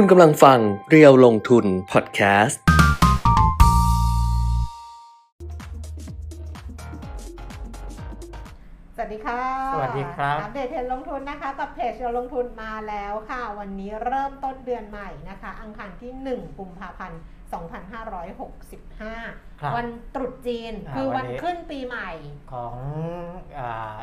[0.00, 2.60] คุณกำลังฟังเรียวลงทุนพอดแคสต์
[8.96, 9.42] สวัสดีค่ะ
[9.74, 17.20] สวัสดีครับ อัปเดตเทรนด์ลงทุนนะคะกับเพจเราลงทุนมาแล้วค่ะ วันนี้เริ่มต้นเดือนใหม่นะคะ อังคารที่ 1 กุมภาพันธ์
[18.40, 22.10] 2565 ครับวันตรุษจีน อ่าคือวัวันนนี้ ขึ้นปีใหม่
[22.52, 22.74] ของ
[23.58, 23.98] อา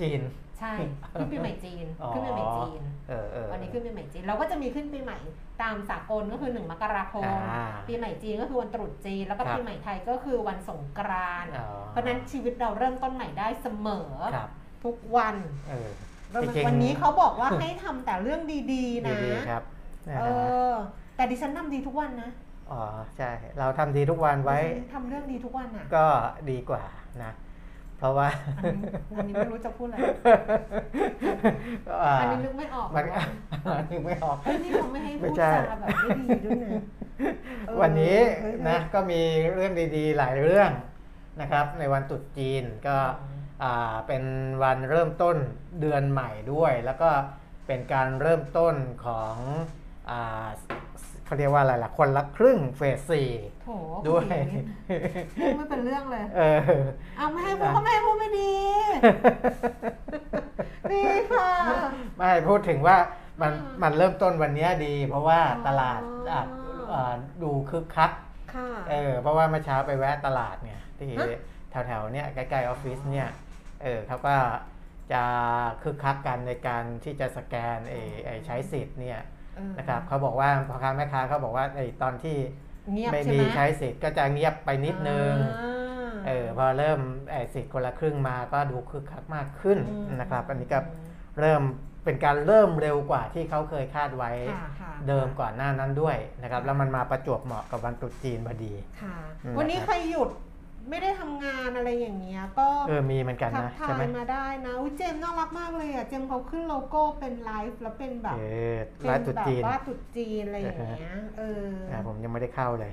[0.00, 0.20] จีน
[0.62, 0.74] ใช่
[1.18, 5.18] ขึ้นปีใหม่จีนอ๋อขึ้นปีใหม่จีนเออเออวันนี้ขึ้นปีใหม่จีนเราก็จะมีขึ้นปีใหม่
[5.62, 14.50] ตามสากลก็คือ1มกราคมอ่าปีใหม่จีนก็คือวันตรุษจีน แล้วก็ครับปีใหม่ไทยก็คือวันสงกรานต์อ๋อเพราะฉะนั้นชีวิตเราเริ่มต้นใหม่ได้เสมอครับ
[14.84, 15.36] ทุกวัน
[15.68, 15.90] เออ
[16.30, 18.40] แล้วจริงๆวันนี้เขาบอกว่าให้ทำแต่เรื่อง
[18.72, 19.62] ดีๆนะดีๆครับ
[20.08, 20.74] นะเอฮะอ
[21.16, 22.30] แต่ดิฉันทำดีทุกวันนะ
[22.70, 22.82] อ๋อ
[23.16, 26.06] ใช่เราทำดีทุกวันไว้ดิฉันทำเรื่องดีทุกวันอะก็
[26.50, 26.84] ดีกว่า
[27.22, 27.32] นะ
[28.02, 28.28] เพราะว่า
[28.62, 28.84] อันนี้
[29.16, 29.96] อันนี้ไม่รู้จะพูดอะไร
[32.02, 33.22] อ่าอันนี้นึกไม่ออกมันว่า
[33.90, 36.82] นึกไม่ออกเฮ้ยนี่เขาไม่ให้ไม่พูดใช่จาแบบไม่ดีด้วยนะ
[37.66, 39.20] เออวันนี้เฮ้ยนะก็มี
[39.54, 40.70] เรื่องดีๆ หลายเรื่อง
[41.40, 42.96] นะครับ ในวันตรุษจีนก็
[43.62, 44.24] อ่าเป็น
[44.62, 45.36] วันเริ่มต้น
[45.80, 47.10] เดือนใหม่ด้วย แล้วก็
[47.66, 48.74] เป็นการเริ่มต้น
[49.06, 49.34] ของ
[50.10, 50.46] อ่า
[51.32, 53.30] เขาเรียกว่าอะไรล่ะคนละครึ่งเฟสสี่
[53.62, 53.68] โถ
[54.08, 54.26] ด้วย
[55.38, 56.60] พูดไม่เป็นเรื่องเลย เออ
[57.16, 58.52] เอาไม่ให้พูดก็ไม่ให้พูดไม่ดี
[60.92, 61.02] ดี
[61.32, 61.50] ค่ะ
[62.16, 62.96] ไม่พูดถึงว่า
[63.40, 66.00] มันอืมมันเริ่มต้นวันนี้ดี เพราะว่าอ๋อตลาด
[66.32, 66.44] อะ
[66.92, 68.12] อ่าดูคึกคัก
[68.54, 71.38] ค่ะเออเพราะว่าเมื่อเช้าไปแวะตลาดเนี่ยที่ฮะ
[71.86, 73.28] แถวๆเนี่ยใกล้ๆออฟฟิศเนี่ย
[73.82, 74.36] เออเขาก็
[75.12, 75.22] จะ
[75.82, 79.41] คึกคักกันในการที่จะสแกนไอ้ไอ้ใช้สิทธิ์เนี่ยเออ
[79.78, 82.36] นะครับเขาบอกว่าพ่อค้าแม่ค้าเขาบอกว่าไอ้ตอนที่
[82.92, 86.98] เงียบไม่ใช่มีไหมใช้สิทธิ์ก็จะเงียบไปนิดนึงอ่าเออพอเริ่ม
[87.30, 90.78] ไอ้สิทธิ์คนละครึ่งมาก็ดูคึกคักมากขึ้นอืมนะครับ อันนี้ก็
[91.40, 91.62] เริ่ม
[92.04, 100.30] เป็นการเริ่มเร็วกว่าที่เขาเคยคาดไว้ค่ะค่ะเดิมก่อนหน้านั้นด้วยนะครับ แล้วมันมาประจวบเหมาะกับวันตรุษจีนพอดีค่ะอืมวันนี้นะครับใครหยุด
[100.90, 108.42] ไม่ได้ทำงานอะไรอย่างเงี้ยก็เออมีเหมือนกันทักนะ ทาใช่ไหมยมาได้นะอุ้ยเจมส์น่ารักมากเลยอะเจมส์เขาขึ้นโลโก้เป็นไลฟ์แล้วเป็นแบบเอ
[108.74, 112.92] อเป็นร้านตรุษจีน แบบว่าตรุษจีนอะไรอย่างเงี้ยเออนะผมยังไม่ได้เข้าเลย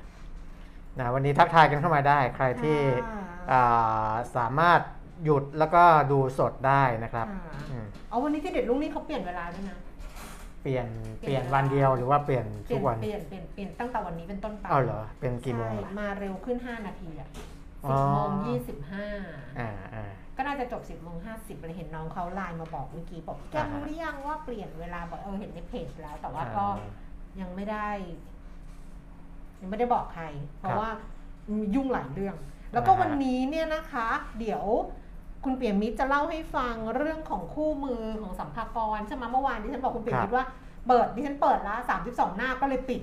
[1.00, 2.78] นะวันนี้ทักทายกันเข้ามาได้ ใครที่
[3.10, 4.82] ค่ะอ่าสามารถ
[5.24, 9.78] หยุดแล้วก็ดูสดได้นะครับค่ะอืมเอาวันนี้ที่เด็ดลุงนี่เขาเปลี่ยนเวลาด้วยนะ
[10.64, 10.88] เปลี่ยน
[11.20, 17.42] เปเปลี่ลี่ยยนน วันเดียวหรือว่าเปลี่ยนเปทุลี่ยกนวันเปลี่ยนเปลี่ยนเปลี่ยนตั้งแต่วันนี้เป็นต้นไปอ้าวเหรอเป็นกี่โมงใช่ล่ะมาเร็วขึ้น 5 นาทีอะอ๋
[17.88, 19.08] สิอบโมงยี่สิบห้า
[19.60, 26.66] อ่าอ่าก็น่าจะจบสิบโมงห้าสิบเลยเห็นน้องเขาไลน์มาบอกเมื่อกี้บอกแกอ่าฮะรู้หรือยังว่าเปลี่ยนเวลาบอกเออเห็นในเพจแล้ว แต่ว่าอ่าก็
[27.42, 27.90] ยังไม่ได้
[29.62, 30.24] ยังไม่ได้บอกใคร
[30.60, 30.90] เพครัราะบว่า
[31.76, 32.36] ยุ่งหลายเรื่อง
[32.74, 34.08] แล้วก็อ่าฮะวันนี้เนี่ยนะคะ
[34.40, 34.64] เดี๋ยว
[35.44, 40.46] คุณเปียมิตรจะเล่าให้ฟังเรื่องของคู่มือของสัมภากระใช่ไหมเมื่อวานดิฉันบอกคุณเปียมิตรว่า
[40.88, 43.02] เปิดดิฉันเปิดแล้วสามสิบสองหน้าก็เลยปิด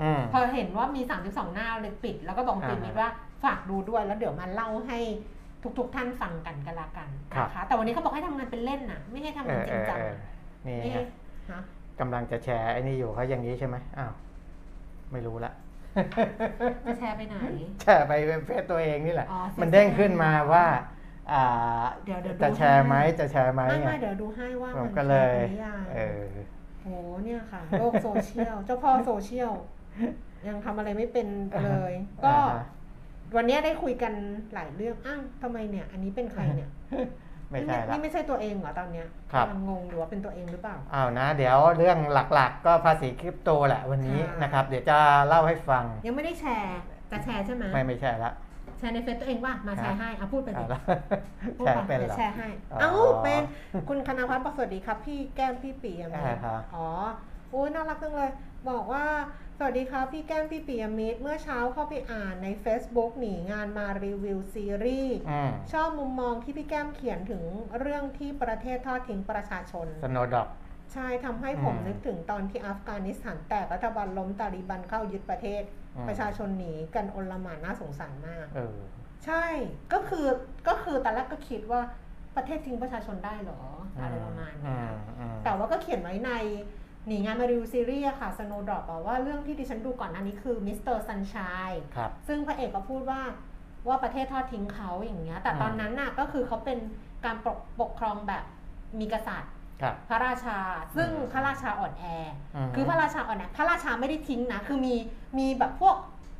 [0.00, 3.10] อืมพอเห็นว่ามี32หน้าเลยปิด แล้วก็บอกคุณอ่าปิ่มมิตรว่า
[3.44, 4.98] ฝากดูด้วยแล้วเดี๋ยวมาเล่าให้
[5.78, 10.14] ทุกๆท่านฟังกันก็แล้วกันนะคะแต่วันนี้เขาบอกให้ทำงานเป็นเล่นน่ะไม่ให้ทำานเองอจเอริงอจังเออ
[10.66, 11.04] นี่เอ๊ะฮะ
[11.50, 11.60] ฮะ
[12.00, 14.12] กำลังจะแชร์ไอ้นี่อยู่เขาอย่างนี้ใช่ไหมอ้าว
[15.12, 15.52] ไม่รู้ละ
[16.86, 17.36] จะแชร์ไปไหน
[17.82, 20.64] แชร์ไปเป็นเฟซตัวเองนี่แหละอ๋อมันเด้งขึ้นมาว่า
[21.32, 26.24] อ่าเดี๋ยวเดี๋ยวดูจะแชร์ไหมให้จะแชร์ไหมไม่ไงไม่เดี๋ยวดูให้ว่าผมมันก็เลยแชร์ไปหรือยังเออ
[26.82, 26.88] โห
[27.24, 29.52] เนี่ยค่ะ โลกโซเชียล เจ้าพ่อโซเชียล
[30.48, 31.26] ยังทำอะไรไม่เป็น
[31.64, 31.92] เลย
[32.24, 32.64] ก็อ่าฮะ
[33.36, 34.12] วันนี้ได้คุยกัน
[34.54, 36.68] หลายเรื่องอ้าวทำไมเนี่ย อันนี้เป็นใครเนี่ย
[37.50, 41.98] ไม่ใช่ละนี่ไม่ใช่ตัวเองเหรอตอนเนี้ยครับกำลังงงอยู่ว่าเป็นตัวเองหรือเปล่าอ้าวนะ เดี๋ยวเรื่อง
[42.34, 46.78] หลักๆ ก็ภาษีคริปโตแหละวันนี้ค่ะนะครับ เดี๋ยวจะเล่าให้ฟัง ยังไม่ได้แชร์
[47.10, 48.32] จะแชร์ใช่ไหมไม่ไม่ใช่ละ
[48.78, 50.80] แชร์ในเฟซตัวเองว่ามาแชร์ให้เอาพูดไปดิเอาละ
[51.58, 53.42] พูดแชร์ไปเป็นเดี๋ยเหรวอแชร์ให้อ๋อเอ้าเป็น
[53.88, 56.86] คุณคณพัฒน์บอกสวัสดีครับ พี่แก้มพี่ปียมิตอ่ารฮะอ๋อ
[57.50, 58.30] โอ้ยน่ารักจังเลย
[58.70, 59.04] บอกว่า
[59.60, 67.42] สวัสดีครับพี่แก้มพี่ปียมิตรเมื่อเช้าเข้าไปอ่านใน Facebook หนีงานมารีวิวซีรีส์อืมชอบมุมมองที่พี่แก้มเขียนถึง
[67.80, 70.48] เรื่องที่ประเทศทอดทิ้งประชาชนสโนดอก
[70.92, 75.62] ใช่ทำให้ผมอืมนึกถึงตอนที่อัฟกานิสถานแตกรัฐบาลล้มตาลิบันเข้ายึดประเทศ
[75.96, 78.76] อืมประชาชนหนีกันอลหม่านน่าสงสารมากเออ
[79.24, 79.44] ใช่
[79.92, 80.26] ก็คือ
[80.68, 81.80] ก็คือตอนแรกก็คิดว่า
[82.36, 83.62] ประเทศทิ้งประชาชนได้เหรอ
[84.02, 86.32] อะไรประมาณอืมเนี้ยอืมแต่ว่าก็เขียนไว้ใน
[87.08, 91.34] หนีงานมารีวิวซีรีส์อะค่ะ Snowdrop อะว่าเรื่องที่ดิฉันดูก่อนอันนี้คือมิสเตอร์ซันช
[91.64, 93.20] n ยครับซึ่งพระเอกก็พูดว่า
[93.88, 96.78] ว่าประเทศทอดทิ้งเขาอย่างเงี้ย แต่ตอนนั้นน่ะก็คือเขาเป็น
[97.24, 98.44] การปกปกครองแบบ
[99.00, 99.52] มีกษัตริย์
[99.82, 100.58] ครับพระราชา
[100.96, 102.04] ซึ่งอืมพระราชาอ่อนแออื
[102.68, 104.94] มคือพระราชาอ่อนแอ พระราชาไม่ได้ทิ้งนะ คือมี
[105.38, 105.96] มีแบบพวก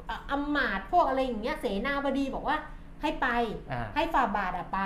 [0.08, 2.56] อะอำมาตย์พวกอะไรอย่างเงี้ย เสนาบดีบอกว่า
[3.02, 3.26] ให้ไป
[3.72, 4.80] อ่าให้ฝ่าบาทอะไป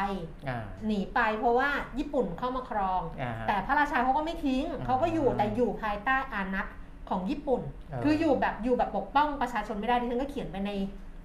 [0.49, 6.69] อ่าหนีไปเพราะว่าญี่ปุ่นเข้ามาครองอ่าแต่พระราชาเขาก็ไม่ทิ้งอืมเขาก็อยู่แต่อยู่ภายใต้อานัตข
[7.11, 10.71] ของญี่ปุ่นเออคืออยู่แบบอยู่แบบปกป้องประชาชนไม่ได้ดิฉันก็เขียนไปใน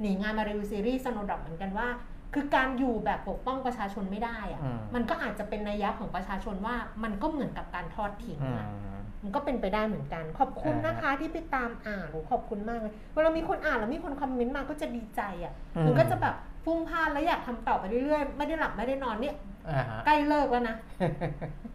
[0.01, 1.87] หนีงานมารีวิวซีรีส์สโนดอกเหมือนกันว่า
[2.33, 16.35] คือการอยู่แบบปกป้องประชาชนไม่ได้อะอืมมันก็อาจจะเป็นนัยยะของประชาชนว่ามันก็เหมือนกับการทอดทิ้งอือะมมันก็เป็นไปได้เหมือนกัน ขอบคุณอ่านนะคะที่ไปตามอ่านโอ้ขอบคุณมากเลยเวลามีคนอ่านแล้วมีคนคอมเมนต์มาก็จะดีใจอะอืมมันก็จะแบบ
[16.67, 19.35] พุ่งพล่านแล้วอยากทำต่อไปเรื่อยๆ ไม่ได้หลับไม่ได้นอนเนี่ย
[19.69, 20.75] อ่าฮะใกล้เลิกแล้วนะ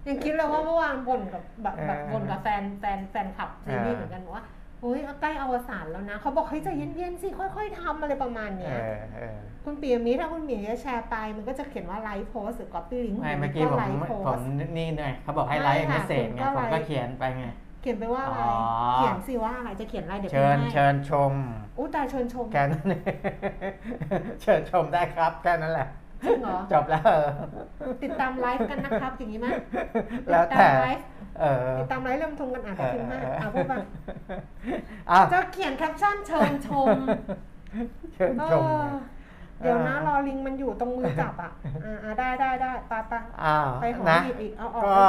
[0.09, 4.45] ยังคิดเลยว่าเมื่อวานบ่นกับแบบแบบเออบ่นกับแฟนแฟนแฟนคลับซีรีส์เออเหมือนกันบอกว่า
[4.81, 8.77] โอ้ยใกล้อวสานแล้วนะ เขาบอกเฮ้ยใจเย็นๆสิค่อย ๆทำอะไรประมาณเอเนี้ยอ
[9.15, 14.47] เออคุณปียมิตรถ้าคุณปียมิตรจะแชร์ไป มันก็จะเขียนว่าไลฟ์โพสหรือ copy link ไม่เมื่อกี้ผมไลฟ์โพผมส
[14.77, 17.45] นี่ไงเขาบอกให้ไลฟ์ไม่เมค่ะสเซจคุณไงก็ผมก็ไลฟ์เขียนไปไง
[17.83, 18.55] เขียนไปว่าอะไร อ๋อ
[18.97, 21.33] เขียนสิว่าอะไรจะเขียนอะไรเดี๋ยวเชิญพิมพ์ให้เชิญชม
[21.79, 22.87] อู้ตายเชิญชมแค่นั้น
[24.43, 25.89] เชิญชมได้ครับแค่นั้นแหละ
[26.25, 27.03] จริงเหรอ จบแล้ว
[28.03, 29.47] ติดตามไลฟ์กันนะครับอย่างนี้ไหม
[30.31, 31.07] แล้วติดแต่ตามไลฟ์
[31.41, 33.75] เออติดตามไลฟ์เริ่มชมกันอ่านเอแต่อพิมพ์ให้เอออะพูดไป
[35.11, 36.89] อ้าวจะเขียนแคปชั่นเชิญชม
[38.15, 38.75] เชิญเอชมอ
[39.61, 41.53] เดี๋ยวนะรอลิงก์มันอยู่ตรงมือจับอะ
[41.85, 43.13] อ่าอ่าได้ได้ได้ไปไป
[43.43, 45.05] อ้าวไปหอนะหีบอีกเอาออกก็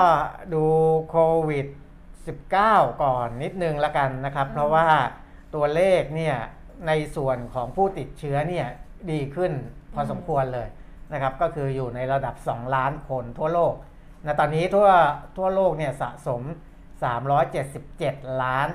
[0.54, 0.64] ดู
[1.10, 1.18] โค
[1.50, 1.68] วิด
[2.32, 4.88] 19 ก่อนนิดนึงละกันนะครับ เพราะว่า
[5.56, 6.36] ตัวเลขเนี่ย
[6.88, 8.68] ในส่วนของผู้ติดเชื้อเนี่ย
[9.12, 9.52] ดีขึ้น
[9.94, 10.68] พอสมควรเลย
[11.14, 13.74] นะครับก็คืออยู่ในระดับ 2 ล้านคนทั่วโลก
[14.26, 14.90] นะตอนนี้ทั่ว
[15.38, 16.42] ทั่วโลกเนี่ยสะสม
[17.22, 18.68] 377 ล้าน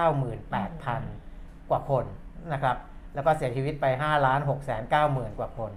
[0.00, 2.04] 798,000 กว่าคน
[2.52, 2.76] นะครับ
[3.14, 5.72] แล้วก็เสียชีวิตไป 5 ล้าน6 9 0 0 0 0 กว่าคน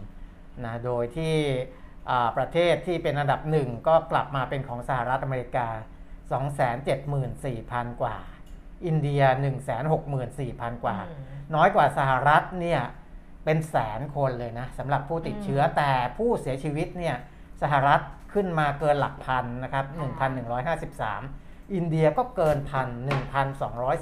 [0.63, 1.35] นะโดยที่
[2.09, 5.67] อ่าประเทศที่เป็นอันดับหนึ่งก็กลับมาเป็นของสหรัฐอเมริกา
[6.31, 8.17] 274,000 กว่า
[8.85, 9.21] อินเดีย
[10.03, 11.25] 164,000 กว่าอืม
[11.55, 12.81] น้อยกว่าสหรัฐเนี่ย
[13.45, 17.15] เป็นแสนคนเลยนะสำหรับผู้ติดเชื้ออแต่ผู้เสียชีวิตเนี่ย
[17.61, 18.01] สหรัฐ
[18.33, 19.85] ขึ้นมาเกินหลักพันนะครับ
[20.59, 22.87] 1,153 อินเดียก็เกินพัน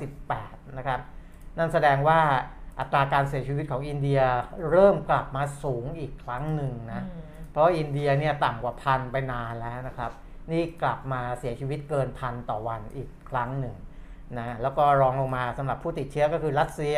[0.02, 1.00] 1,218 นะครับ
[1.58, 2.20] นั่นแสดงว่า
[2.80, 4.20] อัตราการเสียชีวิตของอินเดีย
[4.72, 10.12] เริ่มกลับมาสูงอีกครั้งหนึ่งนะอืมเพราะอินเดียเนี่ยต่ำกว่าพันไปนานแล้วนะครับ
[10.52, 13.76] นี่กลับมาเสียชีวิตเกินพันต่อวันอีกครั้งหนึ่ง
[14.38, 16.98] นะแล้วก็รองลงมาสำหรับผู้ติดเชื้อก็คือรัสเซีย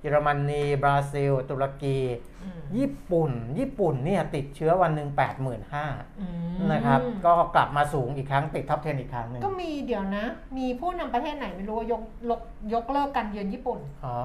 [0.00, 1.98] เยอรมนีบราซิล ตุรกี
[2.42, 5.08] อืมญี่ปุ่น ญี่ปุ่นเนี่ยติดเชื้อวันหนึ่ง
[5.64, 10.24] 85,000อืมนะครับ ก็กลับมาสูงอีกครั้งติดท็อป 10 อีกครั้งหนึ่งก็มีเดี๋ยวนะ
[10.58, 12.40] มีผู้นำประเทศไหนไม่รู้ว่ายกยก
[12.74, 14.16] ยกเลิกการเยือนญี่ปุ่นอ๋อ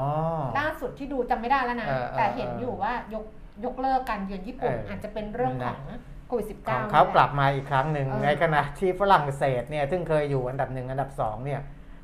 [0.59, 3.25] ล่าสุดที่ดูจำไม่ได้แล้วนะเออเออแต่เห็นอยู่ว่ายก
[3.65, 5.79] ยกเลิกการเยือนญี่ปุ่นเออออาจจะเป็นเรื่องของ
[6.29, 11.61] โควิดสิบขเก้าองเขากลับมาอีกครั้งหนึ่งเออในขณะที่ฝรั่งเศสเนี่ยซึ่งเคยอยู่อันดับหนึ่งอันดับสองเนี่ย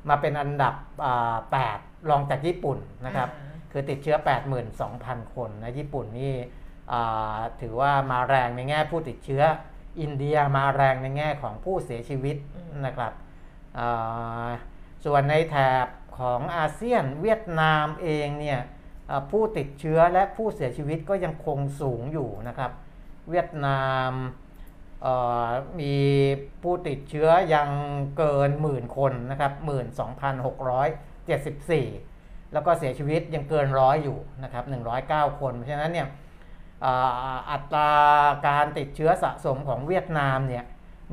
[0.08, 0.74] มาเป็นอันดับ
[1.04, 1.78] อ่าแปด
[2.10, 3.28] รองจากญี่ปุ่นนะครับ
[3.72, 4.16] คือติดเชื้อ
[4.76, 6.34] 82,000 คนนะญี่ปุ่นนี่
[6.92, 9.42] อ่าถือว่ามาแรงในแง่ผู้ติดเชื้อ
[10.00, 13.12] อินเดียมาแรงในแง่ของผู้เสียชีวิตอืมนะครับ
[13.78, 14.48] อ่า
[15.04, 15.86] ส่วนในแถบ
[16.18, 18.60] ของอาเซียนเวียดนามเองเนี่ย
[19.10, 22.72] อ่าผู้ติดเชื้อและผู้เสียชีวิตก็ยังคงสูงอยู่นะครับ
[23.30, 24.12] เวียดนาม
[25.02, 25.14] เอ่
[25.46, 25.48] อ
[25.80, 25.94] มี
[26.62, 27.68] ผู้ติดเชื้อยัง
[28.18, 29.52] เกินหมื่นคนนะครับ
[30.82, 34.64] 12,674แล้วก็เสียชีวิตยังเกินร้อยอยู่นะครับ
[35.02, 36.08] 109คนเพราะฉะนั้นเนี่ย
[36.84, 37.92] อ่าอัตรา
[38.48, 40.64] การติดเชื้อสะสมของเวียดนามเนี่ย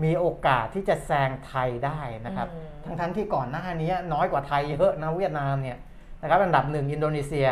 [0.03, 5.77] มีโอกาสที่จะแซงไทยได้นะครับอืมทั้งทั้งๆที่ก่อนหน้านี้น้อยกว่าไทยเยอะนะเวียดนามเนี่ย
[6.21, 7.47] นะครับอันดับหนึ่งอินโดนีเซีย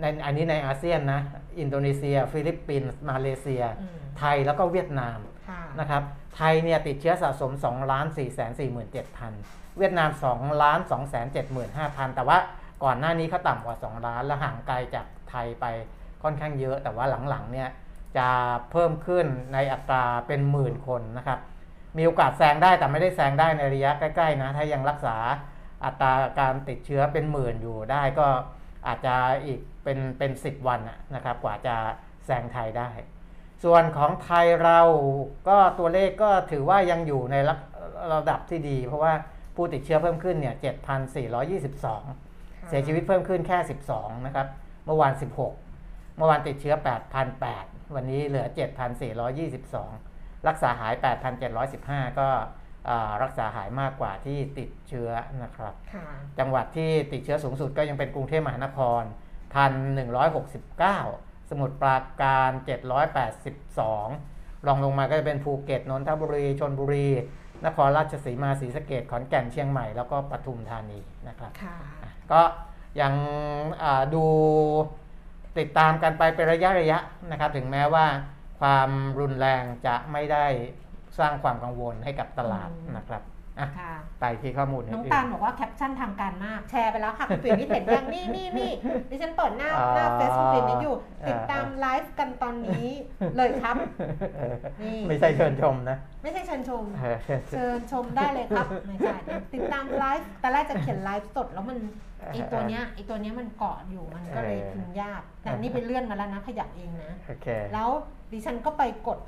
[0.00, 1.20] ในอันนี้ในอาเซียนนะ
[1.58, 5.18] อินโดนีเซีย ฟิลิปปินส์มาเลเซียอืมไทยแล้วก็เวียดนาม
[5.48, 6.02] ค่ะนะครับ
[6.36, 8.62] ไทยเนี่ยติดเชื้อสะสม2ล้าน4 4 7 0 0
[9.28, 12.38] 0 เวียดนาม2ล้าน2 7 5 0 0 0 แต่ว่า
[12.84, 15.64] ก่อนหน้านี้เขาต่ำกว่า 2 ล้านและห่างไกลจากไทยไป
[16.22, 17.68] ค่อนข้างเยอะ แต่ว่าหลังๆเนี่ย
[18.16, 18.28] จะ
[18.70, 21.38] เพิ่มขึ้นในอัตราเป็นหมื่นคนนะครับ
[21.96, 25.16] มีโอกาสแซงได้แต่ไม่ได้แซงได้ในระยะใกล้ๆนะ ถ้ายังรักษา
[25.84, 28.26] อัตราการติดเชื้อเป็นหมื่นอยู่ได้ก็
[28.86, 31.74] อาจจะอีกเป็นเป็นสิบวันน่ะนะครับกว่าจะ
[32.26, 32.90] แซงไทยได้
[33.64, 34.80] ส่วนของไทยเรา
[35.48, 37.54] ก็ตัวเลขก็ถือว่ายังอยู่ในระ
[38.12, 39.12] ระดับที่ดี เพราะว่า
[39.56, 40.54] ผู้ติดเชื้อเพิ่มขึ้นเนี่ย
[42.00, 43.58] 7,422 เสียชีวิตเพิ่มขึ้นแค่
[43.92, 44.46] 12 นะครับ
[44.86, 45.12] เมื่อวาน
[45.64, 46.74] 16 เมื่อวานติดเชื้อ
[47.34, 48.46] 8,008 วันนี้เหลือ
[49.26, 50.94] 7,422 รักษาหาย
[51.56, 52.44] 8,715 ก็อ่า
[53.22, 55.10] รักษาหายมากกว่าที่ติดเชื้อ
[55.42, 56.06] นะครับค่ะ
[56.38, 59.02] จังหวัดที่ติดเชื้อสูงสุดก็ยังเป็นกรุงเทพมหานคร
[60.26, 62.50] 1,169 สมุทรปราการ
[63.38, 67.08] 782 รองลงมาก็จะเป็นภูเก็ต นนทบุรี ชนบุรี
[67.66, 70.98] นครราชสีมา ศรีสะเกดขอนแก่น เชียงใหม่ แล้วก็ปทุมธานี
[71.28, 71.76] นะครับค่ะ
[72.32, 72.42] ก็
[73.00, 73.14] ยัง
[73.82, 74.24] อ่าดู
[75.58, 76.98] ติดตามกันไปเป็นระยะระยะ
[77.30, 78.06] นะครับ ถึงแม้ว่า
[78.60, 80.46] ความรุนแรงจะไม่ได้
[81.18, 83.22] สร้างความกังวลให้กับตลาดอืมนะครับ
[83.60, 88.72] อะค่ะไปที่ข้อมูลน้องอื่ตาลบอกว่าแคปชั่นทางการมาก แชร์ไปแล้วค่ะ คุณปิ่นมิตรเห็นยังนี่นี่นี่
[89.10, 90.96] ดิฉันเปิดหน้าหน้าเฟซคุณปิ่นมิตรอยู่
[91.28, 92.88] ติดตามไลฟ์กันตอนนี้
[93.36, 93.76] เลยครับ
[94.36, 97.18] เออนี่ไม่ใช่เชิญชมนะ ไม่ใช่เชิญชมเออ
[97.50, 99.16] เชิญชมได้เลยครับไม่ใช่
[99.54, 101.78] ติดตามไลฟ์แต่แรกจะเขียนไลฟ์สดแล้วมัน
[102.32, 107.88] ไอตัวเนี้ยไอตัวเนี้ยมันเกาะอยู่มันก็เลยพิมพ์ยากแต่นี่ไปเลื่อนมาแล้วนะขยับเองนะโอเคแล้ว
[108.32, 109.18] ดิฉันก็ไปกด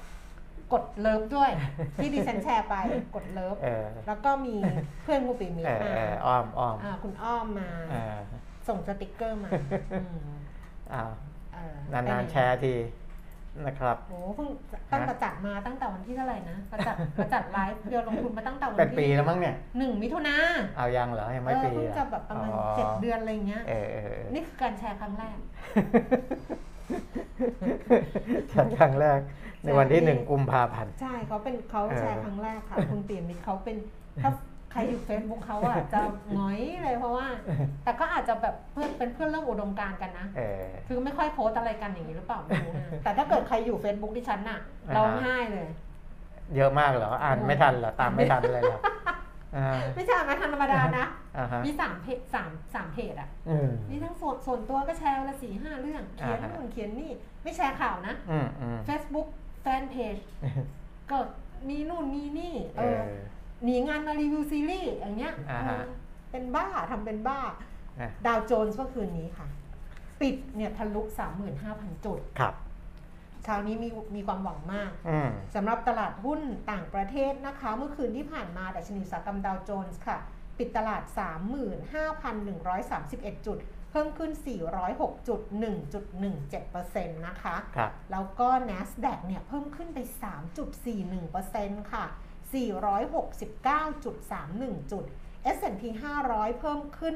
[0.72, 1.50] กด love ด้วย
[1.96, 2.74] ที่ดิฉันแชร์ไป
[3.14, 4.54] กด love เออแล้วก็มี
[5.04, 8.18] เพื่อนกูปีมีเออมาเอออ้อมอ้อมอ่าคุณอ้อมมาเออ
[8.68, 9.50] ส่งสติกเกอร์มา
[9.92, 10.28] อืม
[10.92, 11.10] อ้าว
[11.54, 12.74] เออนานๆแชร์ที
[13.66, 14.48] นะครับโอ้เพิ่ง
[14.92, 20.36] ตั้งแต่จัดมาตั้งแต่วันที่เท่าไหร่นะประจัดประจัดไลฟ์เดียวลงทุนมาตั้งแต่วันเป็นปีที่แล้วมั้งเนี่ยหนึ่งมิถุนา
[20.76, 25.36] เอายังเหรอยังเอไม่อปีเพิ่งอะจะแบบประมาณอ๋อเจ็ดเดือนอะไรเงี้ยเออเออเออนี่คือการแชร์ครั้งแรก
[28.52, 29.20] จัดครั้งแรก
[29.64, 33.76] ในวันที่ใช่หนึ่งกุมภาพันธ์ใช่เขาเป็นเขาเออแชร์ครั้งแรกค่ะ คุณเปี่ยมมิตรเขาเป็น
[34.22, 34.30] ถ้า
[34.72, 36.00] ใครอยู่เฟซบุ๊กเขาอะจะ
[36.34, 37.26] หงอยเลยเพราะว่า
[37.84, 45.66] แต่ก็อาจจะแบบเพื่อนเป็นเพื่อนเรื่องอุดมการณ์กันนะเออคือไม่ค่อยโพสต์อะไรกันอย่างนี้หรือเปล่าไม่รู้นะแต่ถ้าเกิดใครอยู่ Facebook ดิฉันน่ะอ่าฮะร้องไห้เลย
[46.56, 48.80] เยอะมากเหรออ่านไม่ทันเหรอตามไม่ทันเลยเหรอ
[49.56, 51.06] อ่าไม่ใช่มาทางธรรมดานะ
[51.36, 57.10] อ่าฮะมีสามเพจสามสามเพจอะอืมมีทั้งส่วนส่วนตัวก็แชร์วันละสี่ห้าเรื่องเขียนอ่าฮะนู่นเขียนนี่
[57.42, 59.28] ไม่แชร์ข่าวนะอืมอืม Facebook
[59.66, 60.16] แฟนเพจ
[61.10, 61.18] ก็
[61.68, 63.04] มีนู่นมีนี่เอเอออ
[63.64, 65.92] หนีงานมารีวิวซีรีส์อย่างเงี้ยอ่าฮะเออ
[66.30, 67.40] เป็นบ้าทำเป็นบ้า
[68.00, 69.46] อะดาวโจนส์เมื่อคืนนี้ค่ะ
[70.20, 71.02] ปิดเนี่ยทะลุ
[71.52, 72.54] 35,000 จุดครับ
[73.44, 76.40] เช้านี้มีมีความหวังมากอืมสำหรับตลาดหุ้น
[76.70, 80.18] ต่างประเทศนะคะ เมื่อคืนที่ผ่านมาดัชนีอุตสาหกรรมดาวโจนส์ค่ะ
[80.58, 81.02] ปิดตลาด
[82.04, 84.32] 35,131 จุดเพิ่มขึ้น
[84.80, 85.40] 406จุด
[86.12, 89.98] 1.17%นะคะครับแล้วก็ NASDAQ เนี่ยเพิ่มขึ้นไป
[90.94, 92.04] 3.41%ค่ะ
[92.54, 95.04] 469.31 จุด
[95.56, 95.82] S&P
[96.22, 97.14] 500 เพิ่มขึ้น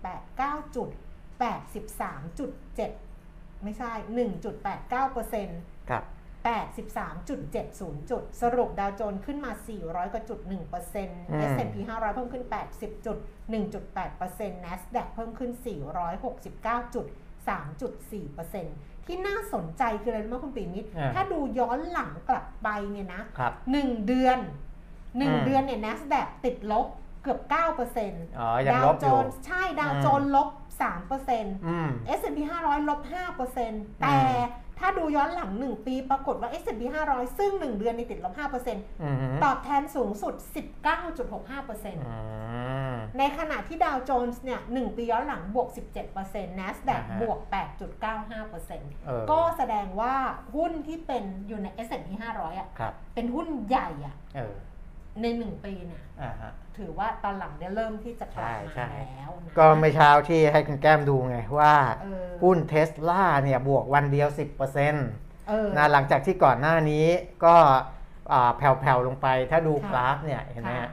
[0.00, 0.88] 1.89 จุด
[1.50, 3.92] 83.7 ไม่ใช่
[4.70, 6.04] 1.89%ครับ
[6.44, 10.40] 83.70 จุด สรุปดาวโจนส์ขึ้นมา 400กว่าจุด
[10.94, 12.44] 1% S&P 500 เพิ่มขึ้น
[12.74, 13.18] 80จุด
[13.52, 15.50] 1.8% NASDAQ เพิ่มขึ้น
[16.22, 17.06] 469จุด
[17.48, 24.38] 3.4%ที่น่าสนใจคืออะไรรู้ไหมคุณปีมิตรอ่าถ้าดูย้อนหลังกลับไปเนี่ยนะครับ1เดือน
[25.16, 26.86] อืม1เดือนเนี่ย NASDAQ ติดลบ
[27.22, 30.48] เกือบ 9%อ๋อยังดาลวบอโจยู่นส์ใช่ ดาวอืมโจนส์ลบ
[30.82, 31.88] 3%อืม
[32.18, 33.00] S&P 500 ลบ
[33.50, 34.18] 5%แต่
[34.80, 40.34] ถ้าดูย้อนหลัง 1 ปีปรากฏว่า S&P 500 ซึ่ง 1 เดือนในติดลบ5%อืมตอบแทนสูงสุด
[41.04, 42.16] 19.65%อื
[42.92, 45.68] มในขณะที่ดาวโจนส์เนี่ย 1 ปีย้อนหลังบวก
[46.14, 47.38] 17% NASDAQ อ่าฮะบวก
[48.22, 50.14] 8.95%เออก็แสดงว่า
[50.54, 54.14] หุ้นที่เป็นอยู่ใน S&P 500อะครับเป็นหุ้นใหญ่อะ
[55.14, 64.28] เออใน1ปีเนี่ยอ่าฮะ ถือว่าตอนหลังเนี่ยเริ่มที่จะกลับใช่มาใช่ แล้วนะก็เมื่อเช้าที่ให้คุณแก้มดูไงว่า เออหุ้นเทสลาเนี่ยบวกวันเดียว
[64.60, 64.94] 10%น
[65.48, 67.06] เออะหลังจากที่ก่อนหน้านี้
[67.44, 67.56] ก็
[68.32, 70.90] อ่าแผ่วๆลงไปถ้าดูค่ะกราฟเนี่ยเห็นไหมค่ะฮะ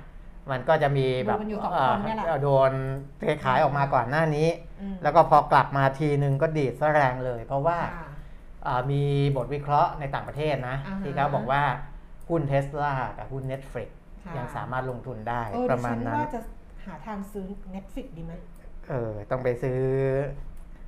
[0.51, 2.71] มันก็จะมีแบบดูกันอยู่สองเอ่อคนเนี่ยแหละโดน
[3.19, 4.47] เทขายออกมาก่อนหน้านี้
[4.81, 8.07] อืมแล้วก็พอกลับมาทีนึงก็ดีดซะแรงเลย เพราะว่า ค่ะ
[8.65, 9.01] อ่ามี
[9.35, 11.63] บทวิเคราะห์ในต่างประเทศนะ อ่าฮะที่เขาบอกว่า
[12.29, 14.00] หุ้นเทสลากับหุ้น Netflix ค่ะ
[14.37, 16.41] ยังสามารถลงทุนได้เออปดิระมาฉัณนนั้นว่าจะ
[16.85, 18.33] หาทางซื้อ Netflix ดีไหม
[18.89, 19.79] เออต้องไปซื้อ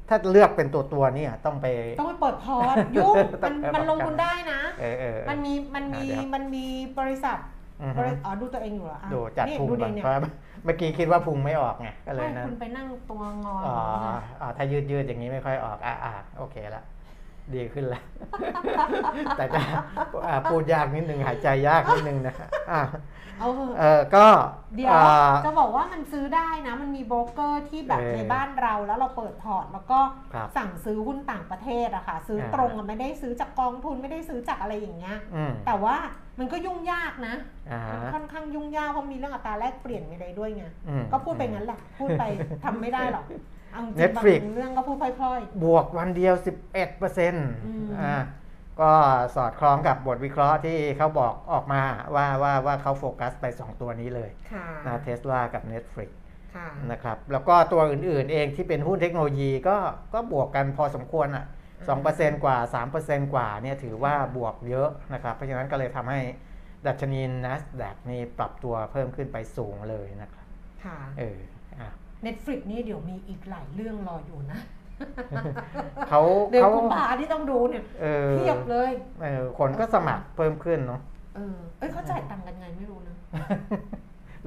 [0.09, 1.67] ถ้าเลือกเป็นตัวตัวๆเนี่ยต้องไป
[1.99, 6.65] ต้องไปเปิดพอร์ตยุ่งต้มัอนงไปมันลงประกันทุนได้นะเออเออเออมันมีมันมีอ่าเดี๋ยวมันมี
[6.99, 7.37] บริษัท
[7.83, 10.13] อือบฮึริอ๋อดูตัวเองอยู่เหรออะดูจัดนี่พุงดูก่ดีอนเนี่ยเพราะ
[10.65, 14.09] เมื่อกี้คิดว่าพุงไม่ออกไงก็เลยไม่นะคุณไปนั่งตัวงออ๋ออย่างนี้ไง
[14.41, 16.83] อ๋อถ้ายืดยืดๆอย่างนี้ไม่ค่อยออกอะอะโอเคละ
[17.55, 18.01] ดีขึ้นละ
[19.37, 19.61] แต่จะ
[20.27, 22.35] อะพูดยากนิดนึงหายใจยากนิดนึงนะ
[22.71, 22.81] อะ
[23.39, 24.25] เอาเถอะเออก็
[24.75, 29.99] เดี๋ยวอ่า จะบอกว่ามันซื้อได้นะ มันมีโบรกเกอร์ที่แบบเออในบ้านเราแล้วเราเปิดพอร์ตแล้วก็
[30.33, 35.95] ครับสั่งซื้อหุ้นต่างประเทศอะค่ะ ซื้ออ่าตรงอะไม่ได้ซื้อจากกองทุนไม่ได้ซื้อจากอะไรอย่างเงี้ย อืมแต่ว่า
[36.39, 37.35] มันก็ยุ่งยากนะ
[37.71, 42.23] อ่ามันค่อนข้างยุ่งยากเพราะมีเรื่องอัตราแลกเปลี่ยนไม่ได้ด้วยไงอืม ก็พูดไปงั้นแหละ พูดไป
[42.63, 43.25] ทำไม่ได้หรอก
[43.71, 47.47] เอาจริง Netflix บางเรื่องก็พูดพล่อย บวกวันเดียว 11เปอร์เซ็นต์
[47.83, 48.15] มอ่า
[48.81, 48.91] ก็
[49.35, 51.81] สอดคล้องกับบทวิเคราะห์ที่เขาบอกออกมา
[52.15, 56.09] ว่าว่าว่าเขาโฟกัสไป 2 ตัวนี้เลยๆค่ะนะเทสลากับ Netflix
[56.55, 59.77] ค่ะนะครับแล้วก็ตัวอื่นๆเองที่เป็นหุ้นเทคโนโลยีก็
[60.13, 61.45] ก็บวกกันพอสมควรอะ
[61.93, 62.57] 2%กว่า
[62.95, 66.19] 3%กว่าเนี่ยถือว่าบวกเยอะนะครับเพราะฉะนั้นก็เลยทำให้
[66.87, 70.47] ดัชนี NASDAQ นี่ปรับตัวเพิ่มขึ้นไปสูงเลยนะครับ
[70.83, 71.39] ค่ะเออ
[71.79, 71.89] อะ
[72.25, 74.59] Netflix นี่เดี๋ยวมีอีกหลายเรื่องรออยู่นะ
[76.09, 76.21] เขา
[76.51, 81.01] เดือนเขากุมภาที่ต้องดูเนี่ยเออเทียบเลยเออคนก็สมัครเพิ่มขึ้นเนาะ
[81.35, 83.15] เออเอ้ยเขาจ่ายตังค์กันไงไม่รู้นะ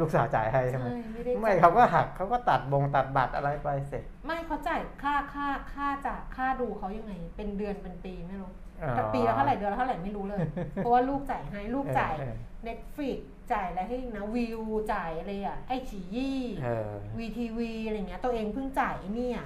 [0.01, 8.51] ลูกสาวจ่ายให้ใช่ไหมใช่ไม่ได้ไม่จ่ายเขาก็หักเขาก็ตัดบงตัดบัตรอะไรไปเสร็จ ไม่เขาจ่ายค่าค่าค่าจากค่าดูเขายังไง เป็นเดือนเป็นปีไม่รู้
[8.83, 10.41] อ๋อแต่ปีละเท่าไหร่เดือนละเท่าไหร่ไม่รู้เลย
[10.77, 12.35] เพราะว่าลูกจ่ายให้ลูกจ่ายเออ
[12.67, 13.19] Netflix
[13.53, 14.61] จ่ายอะไรให้อีกนะวิว
[14.93, 19.43] จ่ายอะไรอะไอฉียี่เออวีทีวีอะไรเงี้ยตัวเองเพิ่งจ่ายไอ้เนี่ย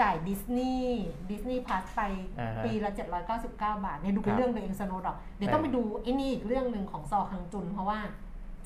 [0.00, 2.00] จ่ายดิสนีย์ดิสนีย์พาสไป
[2.40, 2.90] อ่าฮะปีละ
[3.32, 7.98] 799 บาทเนี่ยดูเป็ครันบเรื่องตัวเองสนุกหรอกเดี๋ยวต้องไปดูไอ้นี่อีกเรื่องหนึ่งของซอคังจุน เพราะว่า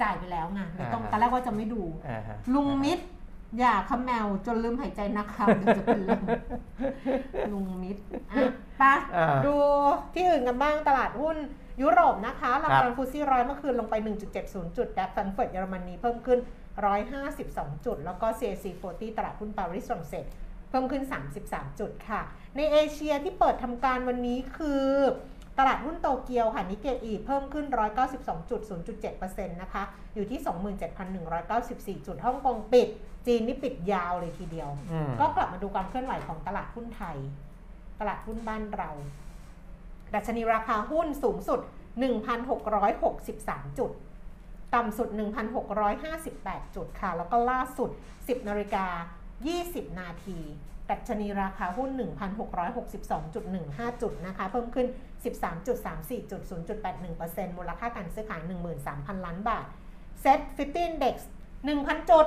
[0.03, 3.05] จ่ายไปแล้วไงเดี๋ยวต้องอ่าฮะตอนแรกว่าจะไม่ดูอ่าฮะลุงมิตร
[3.59, 6.23] อย่าขมแมวจนลืมหายใจนะครับเดี๋ยวจะเป็นลม
[7.53, 8.03] ลุงมิตร
[8.33, 8.43] อะ
[8.79, 9.55] ไปะอ่าดู
[10.15, 11.37] ที่อื่นกันบ้างตลาดหุ้น
[11.83, 13.95] ยุโรปนะคะหลักครับการฟูซี่ร้อยเมื่อคืนลงไป
[14.37, 16.39] 1.70 จุดดัคแฟรงก์เฟิร์ตเยอรมนีเพิ่มขึ้น
[17.13, 21.05] 152 จุด แล้วก็ CAC 40 ตลาดหุ้นปารีสฝรั่งเศสเพิ่มขึ้น
[21.43, 22.21] 33 จุดค่ะ
[22.57, 24.85] ในเอเชียที่เปิดทำการวันนี้คือ
[25.59, 27.67] ตลาดหุ้นโตเกียวค่ะนิเกอีเพิ่มขึ้น
[28.59, 29.83] 192.0.7%นะคะ
[30.15, 30.41] อยู่ที่
[31.99, 32.89] 27,194 จุด ฮ่องกงปิด
[33.27, 37.17] จีนนี่ปิดยาวเลยทีเดียวอืมก็กลับมาดูความเคลื่อนไหวของตลาดหุ้นไทย
[38.01, 38.91] ตลาดหุ้นบ้านเรา
[40.15, 41.61] ดัชนีราคาหุ้นสูงสุด
[42.49, 43.91] 1,663 จุด
[44.75, 45.09] ต่ำสุด
[45.93, 48.87] 1,658 จุดค่ะ แล้วก็ล่าสุด 10นาฬิกา
[49.45, 50.39] 20 นาที
[50.91, 51.91] ดัชนีราคาหุ้น
[53.17, 54.87] 1,662.15 จุดนะคะ เพิ่มขึ้น
[55.55, 56.41] 13.34จุด
[56.99, 58.41] 0.81%มูลค่าการซื้อขาย
[58.83, 59.67] 13,000 ล้านบาท
[60.25, 61.17] Set 50 Index
[61.63, 62.27] 1,000 จุด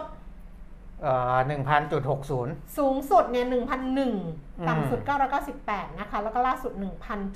[1.01, 3.53] เอ่อหนึ่งพันจุดหกศูนย์สูงสุดเนี่ย1,001
[3.97, 4.17] อืม
[4.67, 5.01] ต่ำสุด
[5.49, 6.73] 998นะคะ แล้วก็ล่าสุด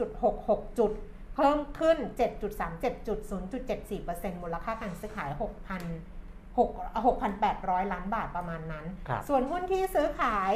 [0.07, 0.91] 1,000.66จุด
[1.35, 1.97] เพิ่มขึ้น
[2.51, 3.19] 7.37จุด
[3.81, 5.29] 0.74%มูลค่าการซื้อขาย
[6.57, 10.53] 6,000 6,800 ล้านบาทประมาณนั้นครับส่วนหุ้นที่ซื้อขาย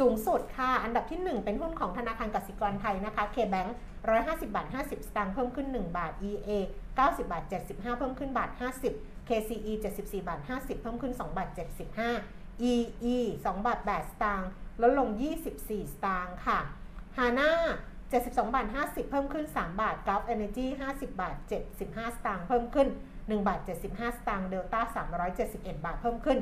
[0.00, 3.70] สูงสุดค่ะ อันดับที่ 1 เป็นหุ้นของธนาคารกสิกรไทยนะคะ K-Bank
[4.12, 6.50] 150 บาท 50 สตางค์เพิ่มขึ้น 1 บาท EA
[6.96, 8.50] 90 บาท 75 เพิ่มขึ้นบาท
[8.90, 11.48] 50 KCE 74 บาท 50 เพิ่มขึ้น 2 บาท
[12.08, 14.48] 75 EE 2 บาท 8 สตางค์
[14.82, 15.08] ลดลง
[15.52, 16.58] 24 สตางค์ค่ะ
[17.16, 17.50] HANA
[17.98, 21.36] 72 บาท 50 เพิ่มขึ้น 3 บาท Gulf Energy 50 บาท
[21.76, 22.88] 75 สตางค์เพิ่มขึ้น
[23.28, 24.80] 1 บาท 75 สตางค์ Delta
[25.32, 26.38] 371 บาท เพิ่มขึ้น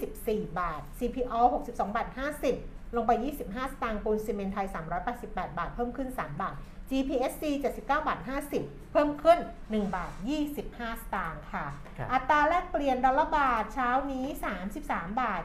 [0.00, 2.08] 24 บาท CPO 62 บาท
[2.52, 3.12] 50 ลงไป
[3.42, 4.68] 25 สตางค์ปูนซีเมนต์ไทย
[5.12, 6.54] 388 บาท เพิ่มขึ้น 3 บาท
[6.90, 8.18] GPSC 79 บาท
[8.56, 10.12] 50 เพิ่มขึ้น 1 บาท
[10.56, 11.66] 25 สตางค์ค่ะ
[11.98, 14.26] ครับอัตราแลกเปลี่ยนดอลลาร์บาทเช้านี้
[14.72, 15.42] 33 บาท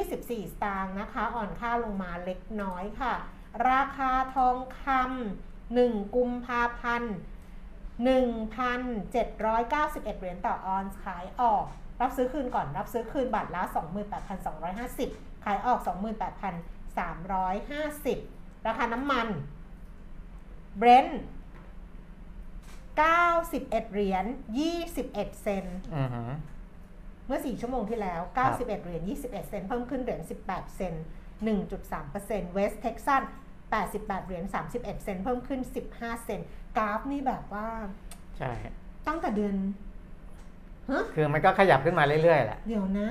[0.00, 3.14] 24 สตางค์นะคะ อ่อนค่าลงมาเล็กน้อยค่ะ
[3.70, 7.14] ราคาทองคำ1กุมภาพันธ์
[7.98, 11.64] 1,791 เหรียญต่อออนซ์ขายออก
[12.00, 13.62] รับซื้อคืนก่อนรับซื้อคืนบาทละ
[14.72, 15.80] 28,250 ขายออก
[18.18, 19.26] 28,350 ราคาน้ำมัน
[20.78, 21.20] Brent
[23.00, 24.24] 91 เหรียญ
[24.82, 26.30] 21 เซนต์อือหือ
[27.26, 31.04] เมื่อ 4 ชั่วโมงที่แล้วครับ91 เหรียญ21 เซนต์เพิ่มขึ้นเหรียญ18 เซนต์
[31.58, 33.22] 1.3% West Texas
[33.74, 35.60] 88 เหรียญ 31 เซนต์เพิ่มขึ้น
[35.92, 37.66] 15 เซนต์กราฟนี่แบบว่า
[38.38, 38.52] ใช่
[39.08, 39.54] ตั้งแต่เดือน
[40.90, 43.08] ฮะคือมันก็ขยับขึ้นมาเรื่อยๆแหละ เดี๋ยวนะ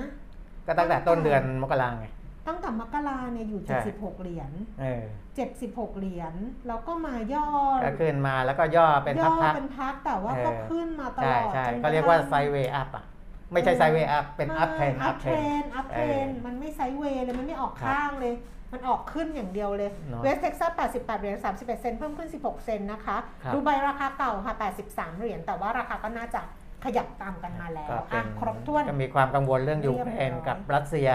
[0.67, 2.07] ก็ตั้งแต่ต้นเดือนมกราไง
[2.47, 5.03] ตั้งแต่มกราเนี่ยอยู่ใช่76 เหรียญเออ
[5.51, 6.33] 76เหรียญ
[6.67, 7.47] แล้วก็มาย่อ
[7.85, 13.05] ก็ขึ้นมาแล้วก็ย่อเป็นย่อพักเป็นพักแต่ว่าเออก็ขึ้นมาๆตใช่ลอดใช่จนก็เรียกว่าระทั่งไซเวย์อัพอะ
[13.53, 18.33] ไม่ใช่ไซเวย์อัพเป็นอัพเทรนอัอัพพเทเทรรนนอัพเทรนมันไม่ไซด์เวย์เลยมันไม่ออกครับข้างเลย
[18.73, 24.55] มันออกขึ้นอย่างเดียวเลยเนอะเวสเท็กซัส88 เหรียญ 31 เซนต์เพิ่มขึ้น 16 เซนต์นะคะครับดูใบราคาเก่าค่ะ
[24.87, 26.41] 83 เหรียญ แต่ว่าราคาก็น่าจะ
[26.83, 31.09] ขยับตามกันมาแล้วก็เป็อะนครบถ้วนก็มีความกังวลเรื่องเรียูยบร้อยเครนกับรัสเซีย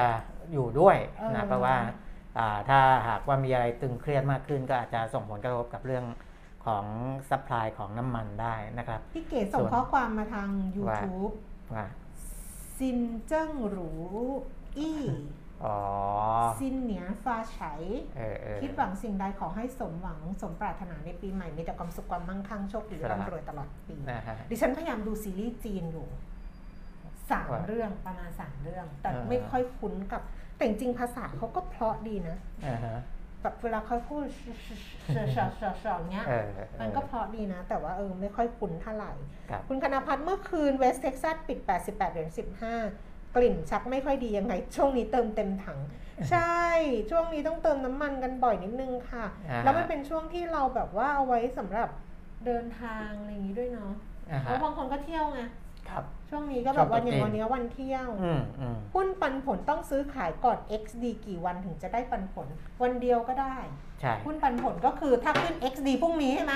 [0.53, 1.77] อยู่ด้วยเออนะเพราะว่า
[2.39, 6.05] อ่าถ้าหากว่ามีอะไรตึงเครียดมากขึ้นก็อาจจะส่งผลกระทบกับเรื่อง
[6.67, 6.85] ของ
[7.31, 11.33] supply ของน้ำมันได้นะครับพี่เก๋ส่งส่วนข้อความมาทาง YouTube
[11.75, 11.87] ว่า
[12.79, 15.01] 新正如意
[15.65, 15.77] อ๋อ
[16.61, 17.59] 新年发财
[18.17, 26.07] เออเออคิดหวังสิ่งใดขอให้สมหวังสมปรารถนาในปีใหม่ มีแต่ความสุขความมั่งคั่งโชคดีครับร่ำรวยตลอดปีนะฮะดิฉันพยายามดูซีรีส์จีนอยู่
[27.31, 30.23] สามว่าเรื่องประมาณสามเรื่อง แต่อ่าไม่ค่อยคุ้นกับ
[30.57, 32.99] แต่จริงๆภาษาเขาก็เพราะดีนะอ่าฮะ
[33.43, 34.25] แบบเวลาเขาพูด
[35.33, 39.13] เฉาๆๆๆเนี้ยเออเออมันก็เพราะดีนะ แต่ว่าเออไม่ค่อยคุ้นเท่าไหร่
[39.51, 45.79] ครับคุณคณพัฒน์เมื่อคืนเวสเท็กซัสปิด 88เหรียญ15 กลิ่นชักไม่ค่อยดียังไง ช่วงนี้เติมเต็มถัง
[46.31, 46.59] ใช่
[47.11, 51.89] ช่วงนี้ต้องเติมน้ำมันกันบ่อยนิดนึงค่ะอ่าฮะแล้วมันเป็นช่วงที่เราแบบว่าเอาไว้สำหรับ
[52.47, 53.93] เดินทางอะไรอย่างนี้ด้วยเนาะ
[54.31, 55.41] อ่าเพฮะราะบางคนก็เที่ยวไง
[55.89, 62.47] ครับช่วงนี้ก็แบบวันช่อวงตรุษจีนย่างวันเนี้ยวันเที่ยวอืมอืมหุ้นปันผลต้องซื้อขายก่อน XD กี่วันถึงจะได้ปันผล
[62.83, 63.57] วันเดียวก็ได้
[64.01, 66.55] ใช่ หุ้นปันผลก็คือถ้าขึ้น XD พรุ่งนี้ใช่ไหม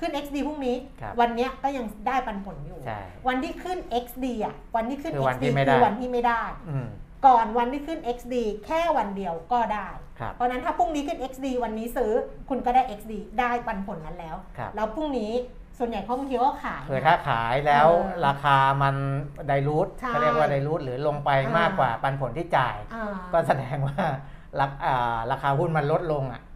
[0.00, 6.88] ขึ้น XD พรุ่งนี้ ครับวันเนี้ยก็ยังได้ปันผลอยู่ ใช่วันที่ขึ้น XD อะ วันที่ขึ้น คือวัน XD ที่ไม่ได้ คือวันที่ไม่ได้ อืม
[7.26, 8.34] ก่อนวันที่ขึ้น XD
[8.66, 9.88] แค่วันเดียวก็ได้
[10.20, 12.12] ครับ เพราะฉะนั้นถ้าพรุ่งนี้ขึ้น XD วันนี้ซื้อ
[12.48, 15.32] คุณก็ได้ XD ได้ปันผลนั้นแล้ว ครับ แล้วพรุ่งนี้
[15.78, 18.94] ส่วนใหญ่เขาบางทีก็ขายคือนะถ้าขายแล้วเออราคามัน
[19.48, 23.96] ไดรูทใช่เขาเรียกว่าไดรูทหรือลงไปอ่าม มากกว่าปันผลที่จ่าย อ่า ก็แสดงว่า
[24.60, 26.47] ราคอ่าราคาหุ้นมันลดลงอะอืม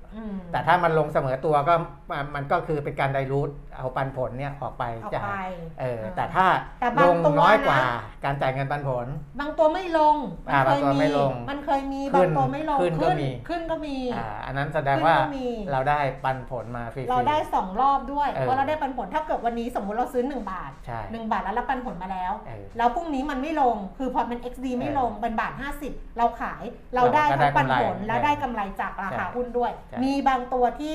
[0.52, 1.74] แต่ถ้ามันลงเสมอตัวก็
[2.10, 6.46] มันมันก็คือเป็นการไดรูทเอาปันผลเนี่ยออกไปเอาจ่าไปยเออแต่ถ้า
[6.80, 9.06] แต่บาลงงตัวน้อยกว่านะการจ่ายเงินปันผล
[9.40, 10.16] บางตัวไม่ลง
[10.50, 25.52] อ่าบางตัวไม่ลงมันเคยมีขึ้บานงตัวไม่ลงขึ้นก็มีขึ้นก็มีอ่าอันนั้นแสดงว่าขึ้นก็มีเราได้ปันผลมาฟรีๆเราได้สองรอบด้วยเออเพราะเราได้ปันผลถ้าเกิดวันนี้สมมุติเราซื้อ 1 บาทใช่1บาทแล้วรับปันผลมาแล้วเออแล้วพรุ่งนี้มันไม่ลงคือพอมัน XD ไม่ลงเป็นบาท
[25.84, 26.62] 50 เราขาย
[26.94, 30.94] เราเราก็ได้ได้ทั้งปันผลกำไรและได้กำไรจากราคาใช่หุ้นด้วยใช่มีบางตัวที่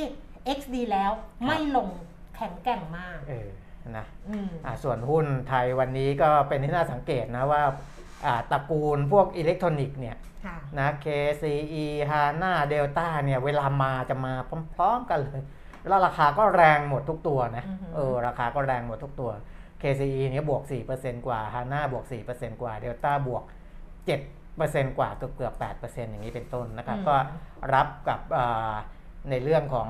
[0.57, 1.11] XD แล้ว
[1.45, 1.89] ไม่ลง
[2.35, 3.49] แข็งแกร่งมากเออ
[3.97, 7.63] นะอืมอ่าส่วนหุ้นไทยวันนี้ก็เป็นที่น่าสังเกตนะว่า
[8.25, 14.33] อ่าตระกูลพวกอิเล็กทรอนิกส์เนี่ยค่ะนะ KCE HANA Delta เนี่ยเวลามาจะมา
[14.75, 15.41] พร้อมๆกันเลย
[15.87, 19.31] แล้วราคาก็แรงหมดทุกตัวนะอือหือเออราคาก็แรงหมดทุกตัว
[19.81, 20.63] KCE เนี่ยบวก
[20.95, 23.43] 4%กว่า HANA บวก 4%กว่า Delta บวก
[24.19, 27.15] 7%กว่าเกือบเกือบ8%อย่างนี้เป็นต้นนะครับ ก็
[27.73, 28.75] รับกับอ่า
[29.29, 29.89] ในเรื่องของ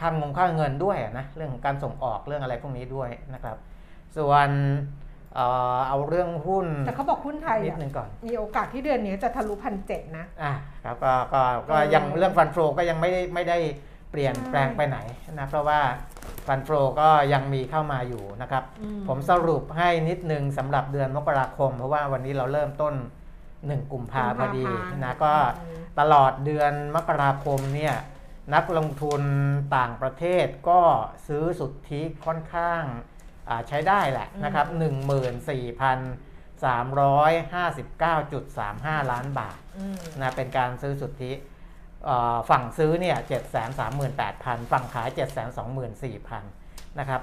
[0.00, 3.56] ค่างงค่าเงินด้วยอะนะเรื่องของการส่งออกเรื่องอะไรพวกนี้ด้วยนะครับ
[4.16, 4.48] ส่วน
[5.34, 10.52] เอ่อเอาเรื่องหุ้นแต่เขาบอกหุ้นไทยนิดอะนึงก่อนมีโอกาสที่เดือนนี้จะทะลุพันเจ็ดนะอะ
[10.84, 13.58] ครับก็ก็ก็เออยังเรื่องฟันโฟก็ยังไม่ได้ไม่ได้
[14.10, 14.98] เปลี่ยนใช่แปลงไปไหน
[15.38, 15.80] นะเพราะว่า
[16.46, 16.68] ฟันโฟ
[17.00, 22.94] ก็ยังมีเข้ามาอยู่นะครับอืผมสรุปให้นิดนึงสำหรับเดือนมกราคม เพราะว่าวันนี้เราเริ่มต้น
[23.44, 24.64] 1กุมภาพอดี
[25.04, 27.94] นะก็อืมตลอดเดือนมกราคมเนี่ย
[28.54, 29.22] นักลงทุน
[29.76, 30.80] ต่างประเทศก็
[31.26, 32.82] ซื้อสุทธิค่อนข้าง
[33.48, 34.66] อ่าใช้ได้แหละนะครับ
[39.00, 41.32] 14,359.35 ล้านบาทอืมนะเป็นการซื้อสุทธิ
[42.04, 43.16] เอ่อฝั่งซื้อเนี่ย
[43.94, 45.08] 738,000 ฝั่งขาย
[46.24, 47.22] 724,000 นะครับ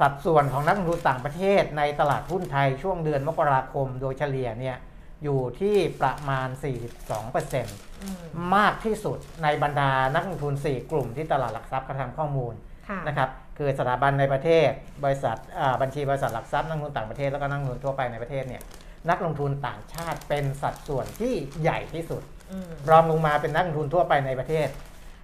[0.00, 4.76] สัดส่วนของนักลงทุนต่างประเทศในตลาดหุ้นไทยช่วงเดือนมกราคมโดยเฉลี่ยเนี่ย
[5.24, 8.24] อยู่ที่ประมาณ 42%อืม
[8.56, 12.54] มากที่สุดในบรรดานักลงทุน 4 กลุ่มที่ตลาดหลักทรัพย์กระทำข้อมูล
[12.88, 14.70] ค่ะนะครับคือสถาบันในประเทศ
[15.04, 18.62] บริษัทอ่าบัญชีบริษัทหลักทรัพย์นักลงทุนต่างประเทศแล้วก็นักลงทุนทั่วไปในประเทศเนี่ย
[19.10, 24.68] นักลงทุนต่างชาติเป็นสัดส่วนที่ใหญ่ที่สุดอืมรองลงมาเป็นนักลงทุนทั่วไปในประเทศ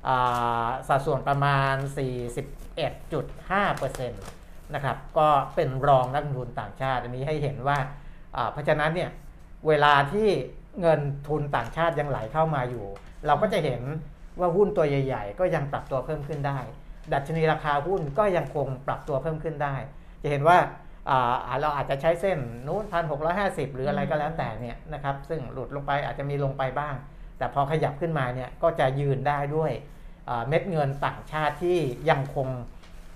[0.08, 1.74] อ่าสัดส่วนประมาณ
[2.88, 7.78] 41.5%นะครับก็เป็นรองนักลงทุนต่างชาติ อันนี้ให้เห็นว่า
[8.36, 9.10] อ่าเพราะฉะนั้นเนี่ย
[9.68, 10.28] เวลาที่
[10.80, 12.86] เงินทุนต่างชาติยังไหลเข้ามาอยู่
[13.26, 13.82] เราก็จะเห็น
[14.40, 16.58] ว่าหุ้นตัวใหญ่ ๆ ก็ยังปรับตัวเพิ่มขึ้นได้
[17.12, 19.74] ดัชนีราคาหุ้นก็ยังคงปรับตัวเพิ่มขึ้นได้
[20.22, 20.58] จะเห็นว่า
[21.60, 26.94] เราอาจจะใช้เส้นนู้นพันหกหรืออะไรก็แล้วแต่เนี่ยนะครับซึ่งหลุดลงไปอาจจะมีลงไปบ้าง
[27.38, 29.72] แต่พอขยับขึ้นมาเนี่ยก็จะยืนได้ด้วย
[30.48, 31.78] เม็ดเงินต่างชาติที่
[32.10, 32.48] ยังคง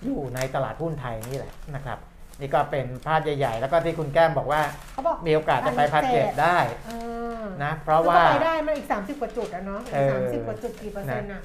[0.04, 1.98] อยู่ในตลาดหุ้นไทยนี่แหละนะครับ
[2.40, 4.60] นี่ก็เป็นภาพใหญ่ ๆ แล้วก็ที่คุณแก้มบอกว่า
[4.92, 6.92] เขาบอกมีโอกาสจะไปพันเจ็ดได้เอ
[7.40, 11.42] อนะ เพราะว่าก็ไปได้มันอีก 30 กว่าจุดอะเนาะเออีกอสามสิบกว่าจุดกี่เปอร์เซ็นต์อะ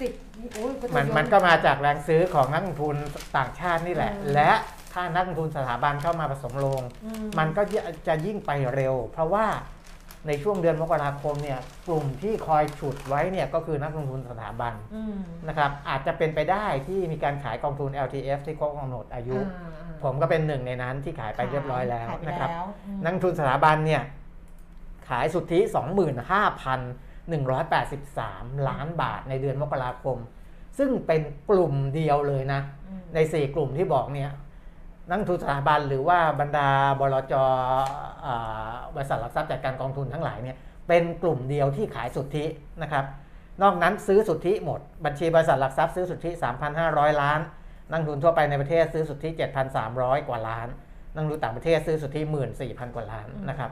[0.00, 0.12] สิบ
[0.54, 2.96] โอ้ยจะมันเยอะมันก็มาจากแรงซื้อของนักลงทุน
[3.36, 4.50] ต่างชาตินี่แหละ อืม และ
[4.92, 9.46] ถ้านักลงทุนสถาบันเข้ามาผสมลง อืมันก็จะจะยิ่งไปเร็ว เพราะว่า
[10.26, 15.14] ในช่วงเดือนมกราคมเนี่ยกลุ่มที่คอยฉุดไว้เนี่ยก็คือนักลงทุนสถาบันอืม
[15.48, 24.02] นะครับอาจจะเป็นไปได้ที่มีการขายกองทุน LTF ที่ครบกำหนดอายุอ่าอ่าผมก็เป็นหนึ่งในนั้นที่ขายไปเรียบร้อยแล้วขายไปนะครับแล้วอืมนักลงทุนสถาบันเนี่ย
[25.08, 25.60] ขายสุทธิ
[27.38, 30.18] 25,183 ล้านบาทในเดือนมกราคม
[30.78, 34.30] ซึ่งเป็นกลุ่มเดียวเลยนะอืมใน 4 กลุ่มที่บอกเนี่ย
[35.10, 36.68] นักทุนสถาบันหรือว่าบรรดา
[37.00, 37.34] บลจ
[38.94, 40.56] บริษัทหลักทรัพย์จัดการกองทุนทั้งหลายเนี่ย
[40.88, 42.44] เป็นกลุ่มเดียวที่ขายสุทธิ
[42.82, 43.04] นะครับ
[43.62, 46.30] นอกนั้นซื้อสุทธิหมด บัญชีบริษัทหลักทรัพย์ซื้อสุทธิ
[46.76, 47.40] 3,500 ล้าน
[47.90, 49.28] นักทุนทั่วไปในประเทศซื้อสุทธิ
[49.78, 50.68] 7,300 กว่าล้าน
[51.14, 52.20] นักทุนต่างประเทศซื้อสุทธิ
[52.58, 53.70] 14,000 กว่าล้านนะครับ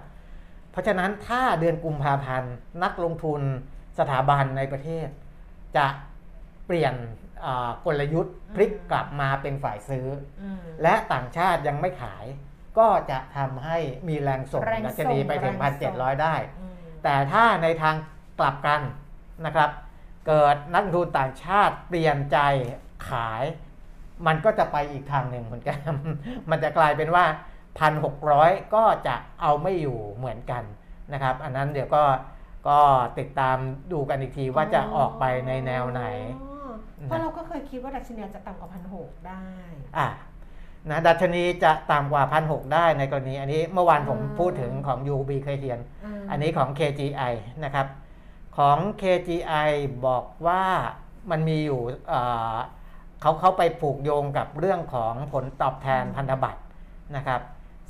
[0.72, 3.40] เพราะฉะนั้นถ้าเดือนกุมภาพันธ์นักลงทุน
[3.98, 5.08] สถาบันในประเทศ
[5.76, 5.86] จะ
[6.66, 6.94] เปลี่ยน
[7.86, 10.06] กลยุทธ์พลิกกลับมาเป็นฝ่ายซื้อ
[10.40, 12.24] อืมและต่างชาติยังไม่ขาย
[12.78, 16.74] ก็จะทำให้มีแรงส่งแรงส่งดัชนีไปถึงแรงส่ง1,700 ได้อืม
[17.04, 17.94] แต่ถ้าในทาง
[18.38, 18.80] กลับกัน
[19.46, 19.70] นะครับ
[20.26, 22.38] เกิดนักลงทุนต่างชาติเปลี่ยนใจ
[23.08, 23.44] ขาย
[24.26, 25.78] มันก็จะไปอีกทางหนึ่งเหมือนกัน
[26.50, 27.24] มันจะกลายเป็นว่า
[27.98, 30.62] 1,600 ก็จะเอาไม่อยู่เหมือนกัน
[31.12, 32.04] นะครับ อันนั้นเดี๋ยวก็
[32.68, 32.80] ก็
[33.18, 33.56] ติดตาม
[33.92, 36.02] ดูกันอีกทีว่าจะออกไปในแนวไหน
[36.42, 36.57] อ๋อ
[37.06, 39.44] เพราะเราก็เคยคิดว่าดัชนีจะต่ำกว่าพันหกได้
[39.98, 40.08] อะ
[40.90, 45.80] นะดัชนีจะต่ำกว่าพันหได้ในกรณี อันนี้เมื่อวานผมอืมพูดถึงของ UB เคยเทียน
[46.20, 47.32] มอันนี้ของ KGI
[47.64, 47.86] นะครับ
[48.58, 49.70] ของ KGI
[50.06, 50.64] บอกว่า
[51.30, 52.20] มันมีอยู่เอ่
[52.52, 52.56] อ
[53.22, 56.60] เขาเข้าไปผูกโยงกับเรื่องของผลตอบแทนพันธบัตร
[57.16, 57.40] นะครับ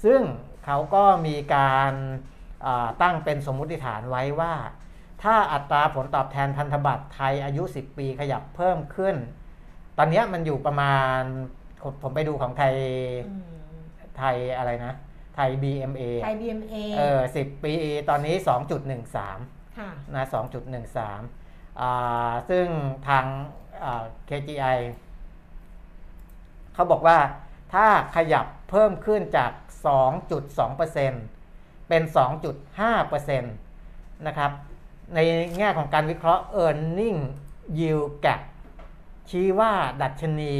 [0.04, 0.20] ซึ่ง
[0.64, 1.92] เขาก็มีการ
[2.62, 4.52] เอ่อตั้งเป็นสมมุติฐานไว้ว่า
[5.22, 9.16] ถ้าอัตราผลตอบแทนพันธบัตรไทยอายุ 10 ปีขยับเพิ่มขึ้น
[9.98, 11.20] ตอนเนี้ยมันอยู่ประมาณ
[11.82, 12.74] ผมผมไปดูของไทย
[13.28, 13.58] อืม
[14.18, 14.94] ไทยอะไรนะ
[15.34, 17.72] ไทย BMA ไทย BMA เออ10 ปี
[18.08, 18.34] ตอนนี้
[19.06, 20.24] 2.13ค่ะนะ
[21.02, 22.66] 2.13อ่าซึ่ง
[23.08, 23.24] ทาง
[23.84, 24.78] อ่า KGI
[26.74, 27.18] เขาบอกว่า
[27.72, 29.52] ถ้าขยับเพิ่มขึ้นจาก
[31.10, 32.02] 2.2%เป็น
[32.70, 34.50] 2.5%นะครับ
[35.14, 35.18] ใน
[35.58, 37.20] แง่ของการวิเคราะห์ e a r n i n g
[37.78, 38.40] Yield Gap
[39.30, 40.54] ชี้ว่าดัชนี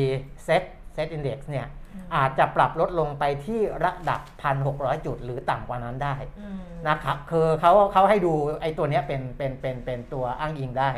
[0.47, 0.63] Set
[0.97, 4.21] Set Index เนี่ยอืมอาจจะปรับลดลงไปที่ระดับ
[4.65, 6.59] 1,600 จุดหรือต่ำกว่านั้นได้อืม
[6.89, 8.33] นะครับคือเขาเขาให้ดู
[8.63, 10.91] ไอ้ตัวเนี้ยเป็นเป็นเป็นเป็นตัวอ้างอิงได้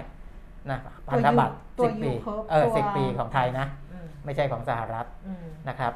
[0.70, 0.78] นะ
[1.10, 5.92] พันธบัตรตัวสิบปี yield curve เออตัวสิบปีของไทยนะอืมไม่ใช่ของสหรัฐอืมนะครับ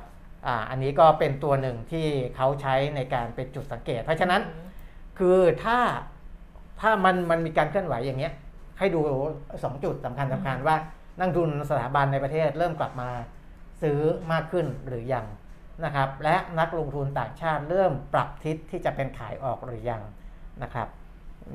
[0.47, 4.43] อ่าอันนี้ก็เป็นตัวหนึ่งที่เขาใช้ในการเป็นจุดสังเกต เพราะฉะนั้น
[5.19, 5.79] คือถ้า
[6.85, 8.33] ถ้ามันมันมีการเคลื่อนไหวอย่างเงี้ย
[8.79, 9.01] ให้ดู
[9.43, 10.77] 2จุดสำคัญสำคัญว่า
[11.19, 13.11] นักลงทุนสถาบันในประเทศเริ่มกลับมา
[13.83, 13.99] ซื้อ
[14.33, 15.27] มากขึ้นหรือยัง
[15.85, 20.03] นะครับ และนักลงทุนต่างชาติเริ่มปรับทิศที่จะเป็นขายออกหรือยัง
[20.63, 20.89] นะครับ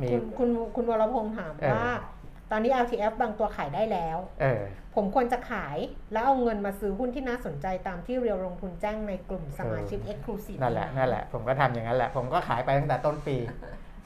[0.02, 1.94] มีคุณคุณคุณวรพงษ์ถามเออว่า
[2.52, 4.64] ตอนนี้ LTF บางตัวขายได้แล้วเออ
[4.96, 5.78] ผมควรจะขาย
[6.14, 13.38] แล้วเอาเงินมาซื้อหุ้นที่น่าสนใจตามที่เรียวลงทุนแจ้งในกลุ่มสมาชิก Exclusive นั่นแหละนั่นแหละผมก็ทำอย่างนั้นแหละ ผมก็ขายไปตั้งแต่ต้นปี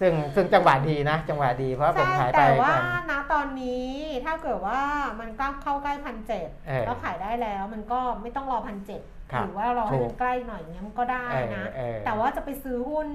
[0.04, 3.89] ซึ่งซึ่งจังหวะดีนะ จังหวะดีเพราะผมใช่ขายไปแต่ว่ากันณตอนนี้
[4.26, 4.82] ถ้าเกิดว่า
[5.20, 13.10] มันก้าวเข้าใกล้พันเจ็ดเออแล้วขายได้แล้วมันก็ไม่ต้องรอพันเจ็ดครับหรือว่ารอให้ถูมักนใกล้หน่อยอย่างเงี้ยมันก็ได้เออนะเออแต่ว่าจะไปซื้อหุ้น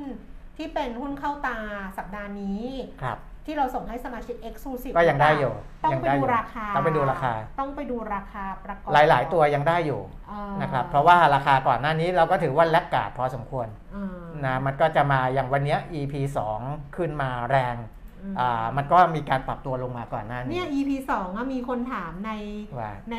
[0.56, 1.58] ที่เป็นหุ้นเข้าตา
[1.98, 2.64] สัปดาห์นี้
[3.02, 5.52] ครับ ที่เราส่งให้สมาชิก Exclusive ก็ยังได้อยู่
[5.84, 16.14] ต้องยังไปได้ดูอยู่ราคา ต้องไปดูราคา ต้องไปดูราคาประกอบ หลาย ๆ ตัวยังได้อยู่เอ่อนะครับ เพราะว่าราคาก่อนหน้านี้เราก็ถือว่าแลกกาดพอสมควรอืมนะ มันก็จะมาอย่างวันเนี้ย EP
[16.58, 17.74] 2 ขึ้นมาแรง
[18.22, 22.32] อืมอ่ามันก็มีการปรับตัวลงมาก่อนหน้านี้เนี่ย EP สองอะมีคนถามใน
[22.78, 23.14] ว่าใน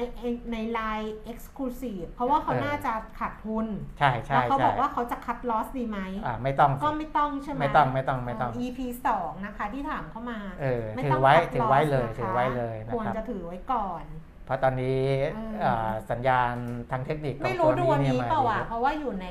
[0.51, 3.67] ในไลน์ Exclusive เพราะว่าเขาเออน่าจะขาดทุน
[3.99, 14.03] ใช่ใช่แล้วเขาบใช่อกว่าเขาจะคัดลอสดีไหมอ่าไม่ต้องก็สิไม่ต้องใช่ไหมไม่ต้องไม่ต้องไม่ต้องเ EP สองนะคะที่ถามเข้ามาเออไม่ถืต้องไว้คัดถือไว้ loss เลยนะคะถือไว้เลยนะควรครับจะถือไว้ก่อน
[14.45, 15.01] เพราะตอนนี้
[15.33, 16.53] เออเอ่อสัญญาณ
[16.91, 19.27] ทางเทคนิคของไม่รู้ตัวดูนี้วันเนี่ยนี้มาเปล่าดีอะเพราะว่าอยู่ใน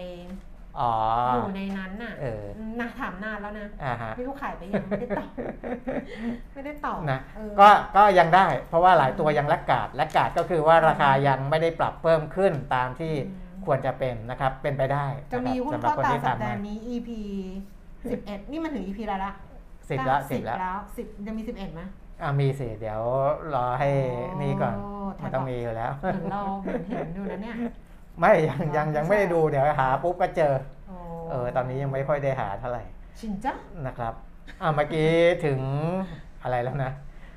[0.81, 0.93] อ๋อ
[1.35, 2.45] อยู่ในนั้นน่ะเออ
[2.81, 5.31] นะถามนานแล้วนะอ่าฮะไม่รู้ขายไปยังไม่ได้ตอบ
[6.55, 17.09] ไม่ได้ตอบนะเออก็ก็ยังได้ เพราะว่าหลายตัวยังแลกกาดแลกกาดก็คือว่าราคายังไม่ได้ปรับเพิ่มขึ้นตามที่อืมควรจะเป็นนะครับ เป็นไปได้ จะมีหุ้นสำหรับเข้าคนตาที่สัปตามดามาห์นี้ EP
[17.91, 19.33] 11 นี่มันถึง EP อะไรละ
[19.91, 21.81] สิบละเก้าสิบละแล้วสิบจะมี11ไหม
[22.23, 23.01] อ่ามีสิเดี๋ยว
[23.55, 23.91] รอให้
[24.41, 24.91] นี่ก่อนโอ้
[25.23, 27.57] มันต้องมีอยู่แล้วเหมือนเราเหมือนเห็นอยู่นะเนี่ย
[28.21, 30.53] ไม่ยังยังยังไม่ได้ดูเดี๋ยวหาปุ๊บก็เจอ
[30.89, 32.83] โเออตอนนี้ยังไม่ค่อยได้หาเท่าไหร่
[33.19, 33.55] ชินจ้ะ
[33.87, 34.15] นะครับ
[34.63, 35.11] อ่าเมื่อกี้
[35.45, 35.61] ถึง
[36.43, 36.93] อะไรแล้วนะ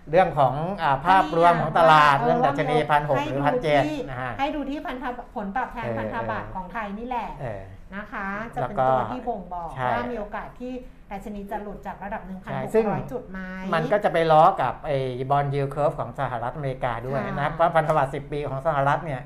[0.09, 7.61] เรื่องของอาภาพรวมของตลาดเรื่องดัชนีพันหกหรือพันเจ็ดนะฮะให้ดูที่พันธบัตรผลตอบแทนเออพันธบัตรของไทยนี่แหละเออ
[7.95, 10.71] นะคะ จะแล้วเป็นก็ตัวที่บ่งบอกใช่ว่ามีโอกาสที่
[11.11, 13.39] ดัชนีจะหลุดจากระดับใช่ซึ่ง1,600 จุดไหม
[13.73, 14.97] มันก็จะไปล้อกับไอ้
[15.29, 19.21] bond yield curve ของสหรัฐอเมริกาด้วยค่ะนะเพราะพันธบัตร10 ปีของสหรัฐเนี่ย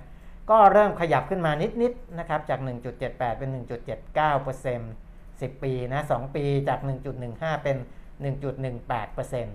[0.49, 2.59] ก็เริ่มขยับขึ้นมานิดๆนะครับจาก
[2.99, 6.79] 1.78 เป็น 1.79% 10 ปีนะ 2 ปีจาก
[7.21, 7.77] 1.15 เป็น
[8.23, 9.47] 1.18%น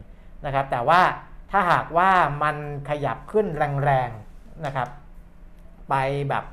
[0.49, 1.01] ะครับแต่ว่า
[1.51, 2.11] ถ้าหากว่า
[2.43, 2.57] มัน
[2.91, 3.47] ขยับขึ้น
[3.85, 4.89] แรงๆนะครับ
[5.91, 5.95] ไป
[6.29, 6.45] แบบ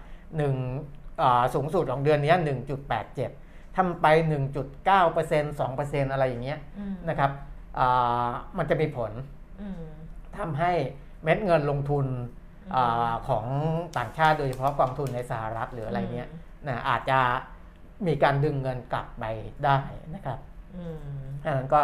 [0.58, 2.34] 1อ่าสูงสุดของเดือนนี้
[3.06, 4.06] 1.87ทำไป
[4.86, 7.32] 1.9% 2%อะไรอย่างเงี้ยอืมนะครับ
[7.80, 9.12] อ่ามันจะมีผล
[9.62, 9.84] อืม
[10.38, 10.72] ทำให้
[11.24, 12.06] เม็ดเงินลงทุน
[12.76, 13.46] อืมอาของ
[13.98, 16.30] ต่างชาติโดยเฉพาะกองทุนในสหรัฐหรืออะไรเนี้ย
[16.68, 17.20] นะอาจจะ
[18.08, 19.26] มีการดึงเงินกลับไป
[19.66, 19.78] ได้
[20.16, 20.40] นะครับ
[20.78, 21.82] อืมอันนั้นก็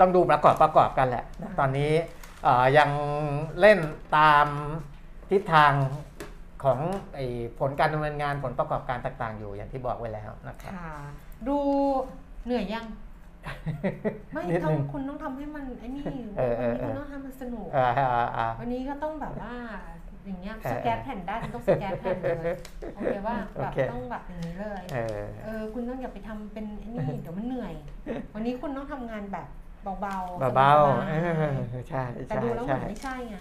[0.00, 1.92] ต้องดูประกอบประกอบกันแหละนะค่ะตอนนี้
[2.46, 2.90] อ่ายัง
[3.60, 3.78] เล่น
[4.16, 4.46] ตาม
[5.30, 5.72] ทิศทาง
[6.64, 6.78] ของ
[7.14, 7.26] ไอ้
[7.58, 10.94] ผลการดำเนินงานผลประกอบการต่าง ๆ อยู่อย่างที่บอกไว้แล้วนะครับค่ะ
[11.48, 11.56] ดู
[12.44, 12.84] เหนื่อยยัง
[14.34, 16.04] ไม่นิดนึงทำคุณต้องทำให้มันไอ้นี่
[16.38, 19.54] เออวันเออนี้เออคุณต้องทำมันสนุกอ่าอ่าอ่าวันนี้ก็ต้องแบบว่า
[20.26, 22.56] อย่างเงี้ยเออสแกนแผ่นได้คุณต้องสแกนแผ่นเลย
[22.94, 27.74] โอเคว่าแบบโอเคต้องแบบอย่างนี้เลยเออเออคุณต้องอย่าไปทำเป็นไอ้นี่เดี๋ยวมันเหนื่อย
[28.34, 29.48] วันนี้คุณต้องทำงานแบบ
[29.82, 30.74] เบาๆเบาสๆบาย
[31.08, 31.12] เอ
[31.52, 31.54] อ
[31.88, 33.34] ใช่ๆแต่ใช่ดูแล้วเหใช่มือนไม่ใช่ไง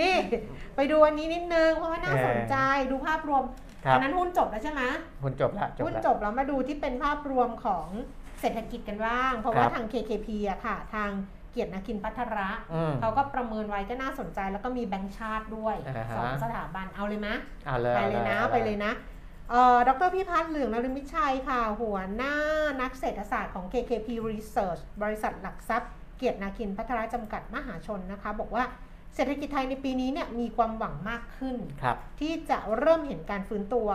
[0.00, 0.14] นี่
[0.76, 2.56] ไปดูอันนี้นิดนึงเพราะว่าน่าสนใจ
[2.90, 3.42] ดูภาพรวม
[3.84, 4.82] ครับอันนั้นหุ้นจบแล้วใช่ไหม
[5.22, 7.86] คุณจบละจบหุ้นละจบแล้วมาดูที่เป็นภาพรวมของ
[8.40, 11.10] เศรษฐกิจกันบ้าง เพราะว่าครับทาง KKP อะค่ะ ทาง
[11.50, 17.28] เกียรตินาคินพัทระอืมเขาก็ประเมินไว้ก็น่าสนใจ แล้วก็มีแบงก์ชาติด้วยอ่าฮะสองสถาบันเอาเลยไหม
[17.66, 18.92] เอาเลยไปเลยนะอาไปเลยนะ
[19.50, 22.34] เอ่อดรพิพัฒน์เหลืองนฤมิตชัยค่ะ หัวหน้า
[22.80, 28.64] นักเศรษฐศาสตร์ของ KKP Research บริษัทหลักทรัพย์ เกียรตินาคินพัทระจำกัดมหาชนนะคะ บอกว่า
[29.14, 33.88] เศรษฐกิจไทยในปีนี้เนี่ยมีความหวังมากขึ้นครับที่จะเริ่มเห็นการฟื้นตัว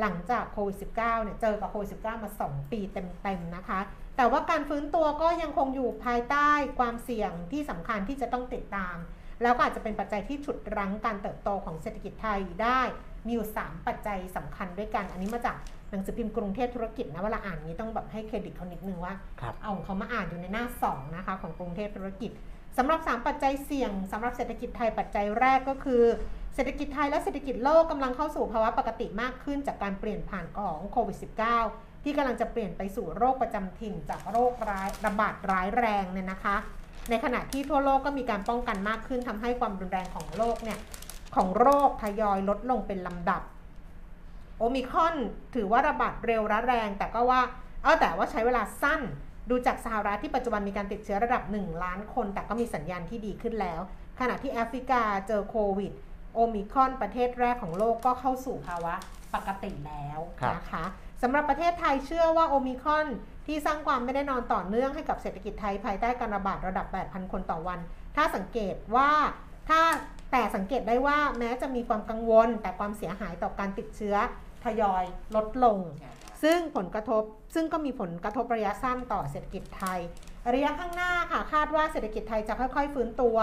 [0.00, 3.80] หลังจากโควิด -19 เนี่ยเจอกับโควิด -19 มา 2 ปีเต็มๆนะคะ
[4.16, 8.96] แต่ว่าการฟื้นตัวก็ยังคงอยู่ภายใต้ความเสี่ยงที่สำคัญที่จะต้องติดตาม
[9.42, 12.80] แล้วก็อาจจะเป็นปัจจัยที่ฉุดรั้งการเติบโตของเศรษฐกิจไทยได้
[13.26, 15.56] มีอยู่ 3 ปัจจัยสำคัญด้วยกัน อันนี้มาจาก
[15.90, 22.30] หนังสือพิมพ์กรุงเทพธุรกิจนะเวลาอ่านนี้ต้องแบบให้เครดิตเขานิดนึงว่าครับเอาของเขามาอ่านอยู่ในหน้า 2 นะคะของกรุงเทพธุรกิจ
[22.78, 26.02] สำหรับ 3 ปัจจัยเสี่ยงสำหรับเศรษฐกิจไทยปัจจัยแรกก็คือ
[26.54, 36.56] เศรษฐกิจไทยและเศรษฐกิจโลกกำลังเข้าสู่ภาวะปกติมากขึ้นจากการเปลี่ยนผ่านของโควิด -19 ที่กำลังจะเปลี่ยนไปสู่โรคประจำถิ่นจากโรคร้ายระบาดร้ายแรงเนี่ยนะคะ
[37.10, 40.78] ในขณะที่ทั่วโลกก็มีการป้องกันมากขึ้นทำให้ความรุนแรงของโรคเนี่ย
[41.36, 43.42] ของโรคทยอยลดลงเป็นลำดับ
[44.58, 45.14] โอมิคอน
[45.54, 47.40] ถือว่าระบาดเร็วร้ายแรง แต่ก็ว่า
[47.82, 49.00] เออแต่ว่าใช้เวลาสั้น
[49.50, 53.80] ดูจากสหรัฐที่ปัจจุบันมีการติดเชื้อระดับ 1 ล้านคน แต่ก็มีสัญญาณที่ดีขึ้นแล้ว
[54.20, 55.92] ขณะที่แอฟริกาเจอโควิด
[56.34, 58.94] โอมิคอนประเทศแรกของโลกก็เข้าสู่ภาวะ
[59.34, 60.18] ปกติแล้ว
[60.54, 60.84] นะคะ
[61.22, 63.06] สำหรับประเทศไทยเชื่อว่าโอมิครอน
[63.46, 67.78] ที่สร้างความไม่แน่นอนต่อเนื่องให้กับเศรษฐกิจไทยภายใต้การระบาดระดับ 8,000 คนต่อวัน
[68.16, 69.10] ถ้าสังเกตว่า
[69.68, 69.80] ถ้า
[70.32, 74.16] แต่สังเกตได้ว่าแม้จะมีความกังวล แต่ความเสียหายต่อการติดเชื้อ
[74.64, 75.04] ทยอย
[75.36, 75.78] ลดลง
[76.42, 77.22] ซึ่งผลกระทบ
[77.54, 79.98] ซึ่งก็มีผลกระทบระยะสั้นต่อเศรษฐกิจไทย
[80.54, 83.36] ระยะข้างหน้าค่ะคาดว่าเศรษฐกิจไทยจะค่อยๆ ฟื้นตัว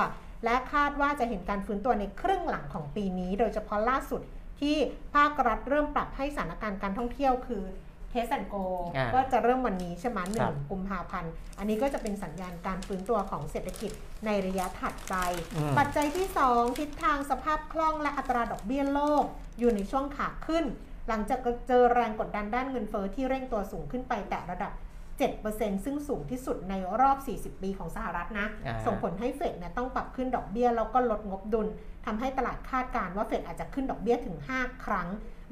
[0.46, 4.22] และคาดว่าจะเห็นการฟื้นตัวในครึ่งหลังของปีนี้ โดยเฉพาะล่าสุด
[4.60, 4.76] ที่
[5.16, 7.64] ภาครัฐเริ่มปรับให้สถานการณ์การท่องเที่ยวคือ
[8.12, 8.56] Test and Go
[8.96, 13.92] อ่าก็จะเริ่มวันนี้ใช่ไหมครับหนึ่บงกุมภาพันธ์ อันนี้ก็จะเป็นสัญญาณการฟื้นตัวของเศรษฐกิจ
[14.26, 15.16] ในระยะถัดไป
[15.56, 19.24] อืมปัจจัยที่ 2 ทิศทางสภาพคล่องและอัตราดอกเบี้ยโลก
[19.60, 20.66] อยู่ในช่วงขาขึ้น
[21.08, 24.72] หลังจากเจอแรงกดดันด้านเงินเฟ้อที่เร่งตัวสูงขึ้นไปแต่ระดับ
[25.20, 31.68] 7%ซึ่งสูงที่สุดในรอบ 40 ปีของสหรัฐนะอ่าฮะส่งผลให้เฟดเนี่ยต้องปรับขึ้นดอกเบี้ย แล้วก็ลดงบดุล
[32.06, 35.08] ทำให้ตลาดคาดการณ์ว่าเฟดอาจจะขึ้นดอกเบี้ยถึง 5 ครั้ง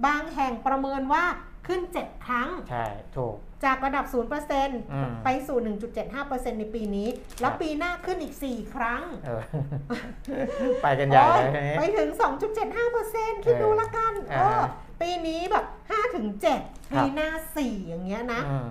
[0.06, 1.24] บางแห่งประเมินว่า
[1.68, 2.86] ขึ้น 7 ครั้ง ใช่
[3.18, 5.58] ถูก จากระดับอืม0%ไปสู่
[6.10, 7.08] 1.75%ในปีนี้
[7.42, 9.42] แล้วปีหน้าขึ้นอีก 4 ครั้งเออ
[10.84, 12.10] ไปกันใหญ่เลยทีไปนี้ถึง
[12.78, 14.62] 2.75%คิดดูละกันอ่าเออ
[15.02, 15.66] ปีนี้แบบ
[16.34, 18.70] 5-7 ปีหน้า 4 อย่างเงี้ยนะอืม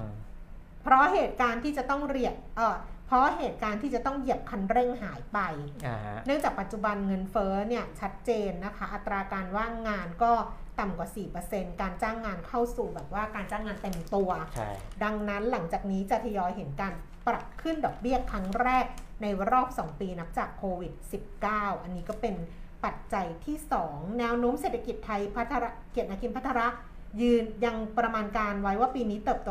[0.87, 5.39] เพราะเหตุการณ์ที่จะต้องเรียกเออเพราะเหตุการณ์ที่จะต้องเหยียบคันเร่งหายไป
[5.87, 10.33] อ่าฮะเนื่องจากปัจจุบันเงินเฟ้อเนี่ยชัดเจนนะคะ อัตราการว่างงานก็
[10.79, 11.09] ต่ำกว่า
[11.45, 14.71] 4%การจ้างงานเข้าสู่แบบว่าการจ้างงานเต็มตัวใช่
[15.05, 16.93] ดังนั้นหลังจากนี้จะทยอยเห็นการ
[17.27, 18.87] ปรับขึ้นดอกเบี้ยครั้งแรก
[19.23, 20.93] ในรอบ 2 ปีนับจากโควิด
[21.39, 22.35] -19 อันนี้ก็เป็น
[22.85, 23.57] ปัจจัยที่
[23.89, 26.69] 2 แนวโน้มเศรษฐกิจไทยพัทระเกียรตินาคินพัทระ
[27.23, 29.49] ยืนยังประมาณการไว้ว่าปีนี้เติบโต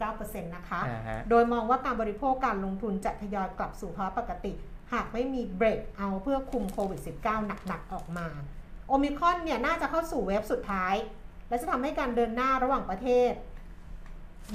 [0.00, 4.52] 3.9%นะคะอ่าฮะโดยมองว่าการบริโภคการลงทุนจะทยอยกลับสู่ภาวะปกติ
[4.92, 8.28] หากไม่มีเบรกเอาเพื่อคุมโควิด -19 หนักๆ ออกมา
[8.88, 10.94] โอมิครอนเนี่ยน่าจะเข้าสู่เวฟสุดท้าย
[11.48, 13.32] และจะทำให้การเดินหน้าระหว่างประเทศ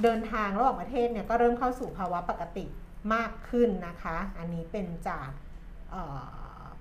[0.04, 2.66] เดินทางระหว่างประเทศเนี่ยก็เริ่มเข้าสู่ภาวะปกติ
[3.14, 5.30] มากขึ้นนะคะ อันนี้เป็นจาก
[5.92, 6.20] เอ่อ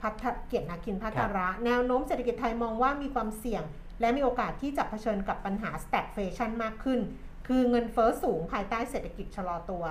[0.00, 3.62] พัฒเกียรตินาคินพัทระ แนวโน้มเศรษฐกิจไทยมองว่ามีความเสี่ยง
[4.00, 7.00] และมีโอกาสที่จะเผชิญกับปัญหา stagflation มากขึ้น
[7.48, 9.84] คือเงินเฟ้อสูงภายใต้เศรษฐกิจชะลอตัว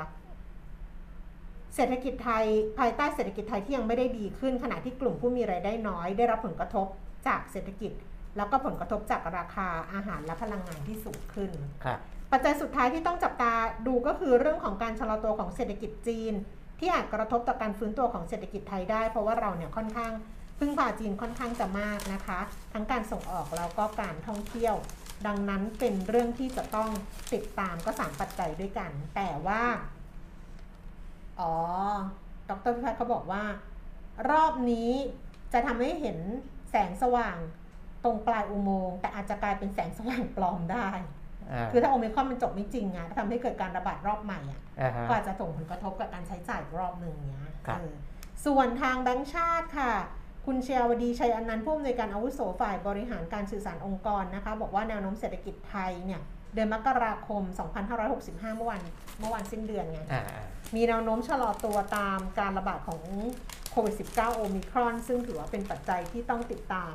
[1.75, 2.45] เศรษฐกิจไทย
[2.79, 6.87] ภายใต้เศรษฐกิจไทยที่ยังไม่ได้ดีขึ้น ขณะที่กลุ่มผู้มีรายได้น้อย ได้รับผลกระทบ
[7.27, 7.91] จากเศรษฐกิจ
[8.37, 11.51] แล้วก็ผลกระทบจากราคาอาหารและพลังงานที่สูงขึ้น
[11.83, 11.99] ครับ
[12.31, 13.53] ปัจจัยสุดท้ายที่ต้องจับตา
[13.87, 16.33] ดูก็คือเรื่องของการชะลอตัวของเศรษฐกิจจีน
[16.79, 20.13] ที่อาจกระทบต่อการฟื้นตัวของเศรษฐกิจไทยได้ เพราะว่าเราเนี่ยค่อนข้าง
[20.63, 22.39] พึ่งพาจีนค่อนข้างจะมากนะคะ
[22.73, 24.75] ทั้งการส่งออกแล้วก็การท่องเที่ยว
[25.27, 26.89] ดังนั้นเป็นเรื่องที่จะต้อง
[27.33, 29.63] ติดตามก็สามปัจจัยด้วยกัน แต่ว่า
[31.39, 31.53] อ๋อ
[32.49, 33.43] ดรพิพัฒน์เขาบอกว่า
[34.29, 34.91] รอบนี้
[35.53, 36.17] จะทำให้เห็น
[36.71, 37.37] แสงสว่าง
[38.03, 40.87] ตรงปลายอุโมงค์แต่อาจจะกลายเป็นแสงสว่างปลอมได้
[41.51, 47.93] อ่าคือถ้าโอมิครอนมันจบไม่จริงอะถ้าทำให้เกิดการระบาดรอบใหม่อะอ่าฮะก็อาจจะส่งผลกระทบกับการใช้จ่ายรอบหนึ่งเนี้ยครับเออ
[48.45, 49.93] ส่วนทางแบงก์ชาติค่ะ
[50.45, 56.21] คุณเชียวดีชัยอนันต์ผู้อำนวยการอาวุโสฝ่ายบริหารการสื่อสารองค์กรนะคะบอกว่าแนวโน้มเศรษฐกิจไทยเนี่ย
[56.53, 57.43] เดือนมกราคม
[57.99, 58.81] 2565 เมื่อวัน
[59.19, 60.23] เมื่อวันสิ้นเดือนไงอ่า
[60.75, 63.01] มีแนวโน้มชะลอตัวตามการระบาดของ
[63.71, 66.93] โควิด -19 โอมิครอน ซึ่งถือว่าเป็นปัจจัยที่ต้องติดตาม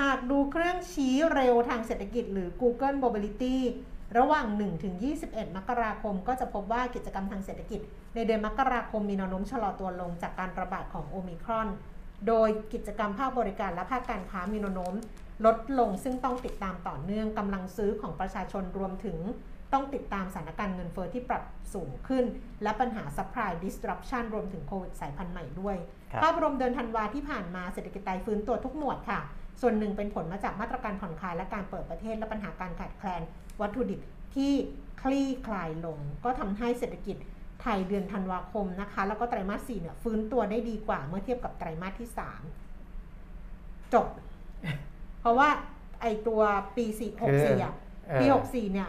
[0.00, 3.56] หากดูเครื่องชี้เร็วทางเศรษฐกิจหรือ Google Mobility
[4.18, 4.94] ระหว่าง1ถึง
[5.26, 7.80] 21 มกราคม ก็จะพบว่ากิจกรรมทางเศรษฐกิจ
[8.14, 11.68] ในเดือนมกราคมมีแนวโน้มชะลอตัวลงจากการระบาดของโอมิครอน
[12.28, 14.94] โดยกิจกรรมภาคบริการและภาคการค้ามีแนวโน้ม
[15.46, 19.18] ลดลงซึ่งต้องติดตามต่อเนื่องกำลังซื้อของประชาชนรวมถึง
[19.72, 21.42] ต้องติดตามสถานการณ์เงินเฟอ้อที่ปรับ
[21.74, 22.24] สูงขึ้น
[22.62, 25.76] และปัญหา supply disruption รวมถึงโควิดสายพันธุ์ใหม่ด้วย
[26.12, 29.20] ครับภาพรวมเดือนธันวาที่ผ่านมาเศรษฐกิจไทยฟื้นตัวทุกหมวดค่ะ
[29.60, 33.22] ส่วนหนึ่งเป็นผลมาจากมาตรการผ่อนคลายและการเปิดประเทศและปัญหาการขาดแคลน
[33.60, 34.00] วัตถุดิบ
[34.34, 34.52] ที่
[35.02, 42.42] คลี่คลายลง ก็ทำให้เศรษฐกิจไทยเดือนธันวาคมนะคะ แล้วก็ไตรมาสสี่เนี่ยฟื้นตัวได้ดีกว่าเมื่อเทียบกับไตรมาสที่สาม
[43.94, 44.06] จบ
[45.20, 45.48] เพราะว่า
[46.00, 46.40] ไอตัว
[46.76, 47.74] ปีสี่หกสี่อะ
[48.08, 48.88] เออปี64เนี่ย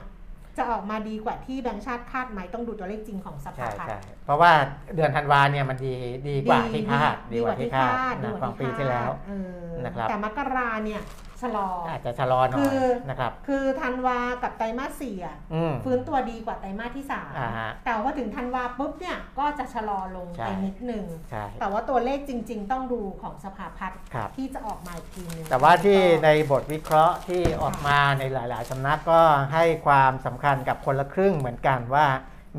[0.58, 4.52] จะออกมาดีกว่าที่แบงก์ชาติคาดไหมต้องดูตัวเลขจริงของสภาใช่พัฒใช่น์เพราะว่า
[4.96, 5.94] เดือนธันวาเนี่ยมันดี
[6.30, 11.02] ดีกว่าที่คาดดีกว่าที่คาดนะดีกว่าของปีที่ที่แล้วคาดเออนะครับแต่มกราเนี่ย
[11.42, 29.22] ชะลออาจจะชะลอหน่อคืยอนะครับ คือธันวากับไตรมาสสี่อะอืมฟื้นตัวดีกว่าไตรมาสที่สามอ่าฮะแต่ว่าถึงธันวาปุ๊บเนี่ยก็จะชะลอลงใช่ไปนิดนึงใช่แต่ว่าตัวเลขจริง ๆ ต้องดูของสภาพัฒน์ครับที่จะออกมาอีกทีนึงแต่ว่าที่ก็ในบทวิเคราะห์ที่ออกมาในหลาย ๆสำนักก็
[29.54, 32.06] ให้ความสำคัญกับคนละครึ่งเหมือนกันว่า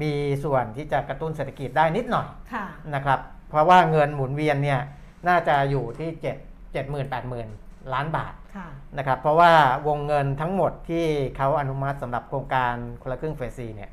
[0.03, 0.13] มี
[0.45, 3.19] ส่วนที่จะกระตุ้นเศรษฐกิจได้นิดหน่อยค่ะนะครับ
[3.51, 4.81] เพราะว่าเงินหมุนเวียนเนี่ย
[5.29, 8.69] น่าจะอยู่ที่ 7 7 0 0 0 0 8 0 0 0 ล้านบาทค่ะ
[8.99, 9.53] นะครับเพราะว่า
[9.89, 13.91] วงเงินทั้งหมดที่เขาอนุมัติสำหรับโครงการคนละครึ่งเฟสซีเนี่ย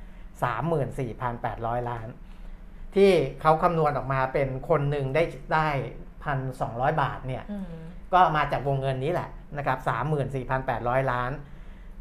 [1.13, 2.07] 34,800ล้าน
[2.95, 5.23] ที่เขาคำนวณออกมาเป็นคนหนึ่งได้
[5.53, 5.67] ได้
[6.23, 7.65] พันสองบาทเนี่ยอืม
[8.13, 9.77] ก็มาจากวงเงินนี้แหละนะครับ
[10.45, 11.31] 34,800ล้าน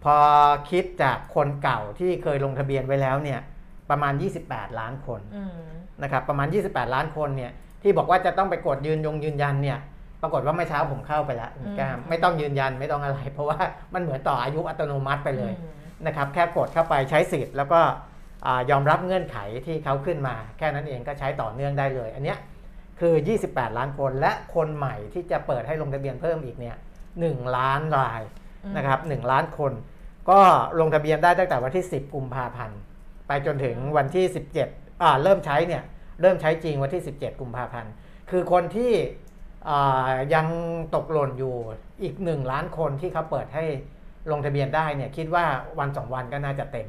[0.05, 0.17] พอ
[0.71, 3.41] คิดจากคนเก่าที่เคยลงทะเบียนไว้แล้วเนี่ย
[3.91, 4.13] ประมาณ
[4.47, 5.51] 28 ล้านคนอืม
[6.03, 9.79] นะครับประมาณ 28 ล้านคนเนี่ยที่บอกว่าจะต้องไปกดยืนยงยืนยันเนี่ย
[10.25, 13.59] ปรากฏว่าเมื่อเช้าผมเข้าไปแล้วคุณแก้มไม่ต้องยืนยันไม่ต้องอะไร เพราะว่า
[13.95, 15.73] มันเหมือนต่ออายุอัตโนมัติไปเลยอืม
[16.07, 17.81] นะครับแค่กดเข้าไปใช้สิทธิ์แล้วก็
[18.47, 22.39] อ่ายอมรับเงื่อนไขที่เขาขึ้นมา แค่นั้นเองก็ใช้ต่อเนื่องได้เลย อันเนี้ย
[23.01, 23.15] คือ
[23.47, 26.77] 28 ล้านคนและคนใหม่ที่จะเปิดให้ลงทะเบียนเพิ่มอีกเนี่ย
[27.17, 28.23] 1ล้านราย
[28.65, 29.73] อืมนะครับ1ล้านคน
[30.31, 30.41] ก็
[30.81, 32.79] ลงทะเบียนได้ตั้งแต่วันที่ 10 กุมภาพันธ์
[33.29, 34.25] ไปจนถึงวันที่
[34.65, 35.83] 17อ่าเริ่มใช้เนี่ย
[36.21, 37.93] เริ่มใช้จริงวันที่ 17 กุมภาพันธ์
[38.31, 39.24] คือคนที่อ่า
[40.35, 40.47] ยัง
[40.95, 41.55] ตกหล่นอยู่
[42.03, 43.65] อีก 1 ล้านคนที่เขาเปิดให้
[44.31, 45.45] ลงทะเบียนได้เนี่ยคิดว่า
[45.79, 46.89] วัน 2 วันก็น่าจะเต็ม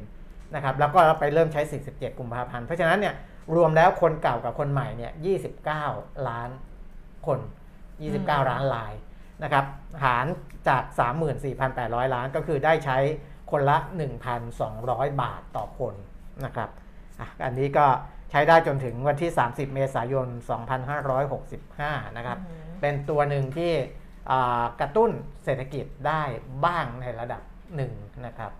[0.54, 3.14] นะครับแล้วก็ไปเริ่มใช้ 47 กุมภาพันธ์ เพราะฉะนั้นเนี่ย
[3.56, 5.12] รวมแล้วคนเก่ากับคนใหม่เนี่ย
[5.72, 6.50] 29 ล้าน
[7.26, 7.38] คน
[7.94, 8.92] 29 ล้านลาย
[9.42, 9.64] นะครับ
[10.04, 10.26] หาร
[10.68, 10.82] จาก
[11.48, 12.98] 34,800 ล้านก็คือได้ใช้
[13.50, 13.78] คนละ
[14.48, 15.94] 1,200 บาทต่อคน
[16.44, 16.70] นะครับ
[17.20, 17.86] อะอันนี้ก็
[18.30, 20.28] ใช้ได้จนถึงวันที่ 30 เมษายน
[21.46, 23.72] 2565 นะครับอืม เป็นตัวหนึ่งที่
[24.80, 25.10] กระตุ้น
[25.44, 26.22] เศรษฐกิจได้
[26.64, 27.42] บ้างในระดับ
[27.76, 27.92] หนึ่ง
[28.26, 28.52] นะครับ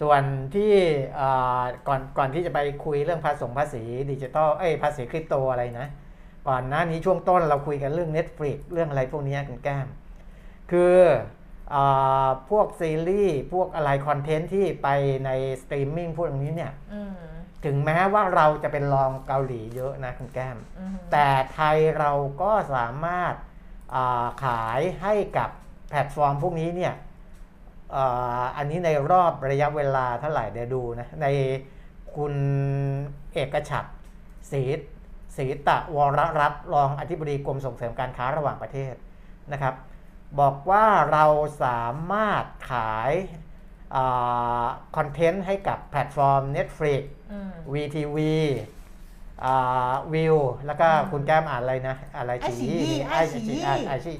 [0.00, 0.22] ส่วน
[0.54, 0.72] ที่
[1.88, 5.88] ก่อนก่อนที่จะไปคุยเรื่องภาษีภาษีดิจิทัลเอ้ยภาษีคริปโตอะไรนะ
[6.48, 9.86] ก่อนหน้านี้ช่วงต้นเราคุยกันเรื่อง Netflix เรื่องอะไรพวกนี้คุณแก้ม
[10.70, 10.96] คือ
[11.74, 11.76] อ
[12.50, 14.88] พวกซีรีส์พวกอะไรคอนเทนต์ที่ไป
[15.26, 15.30] ใน
[15.62, 16.72] สตรีมมิ่งพวกนี้เนี่ย
[17.64, 22.12] ถึงแม้ว่าเราจะเป็นรองเกาหลีเยอะนะคุณแก้มอืมแต่ไทยเรา
[22.42, 23.34] ก็สามารถ
[23.94, 25.50] อ่าขายให้กับ
[25.88, 26.94] แพลตฟอร์มพวกนี้เนี่ย
[27.96, 31.26] อ่าอันนี้ในรอบระยะเวลาเท่าไหร่เดี๋ยวดูนะใน
[32.14, 32.34] คุณ
[33.32, 33.90] เอกฉัตร
[34.50, 34.62] ศรี
[35.36, 36.08] ศรีตะวร
[36.40, 38.94] รัตน์รองอธิบดีกรมส่งเสริมการค้าระหว่างประเทศ
[39.52, 39.74] นะครับ
[40.40, 41.26] บอกว่าเรา
[41.64, 43.12] สามารถขาย
[44.96, 48.18] คอนเทนต์ให้กับแพลตฟอร์ม Netflix อืม WeTV
[49.44, 50.36] อ่าวิว
[50.66, 54.12] แล้วก็อืมคุณแก้มอ่านอะไรนะ อะไรไอ้ฉียี่นี่ไอ้ฉียี่ไอฉี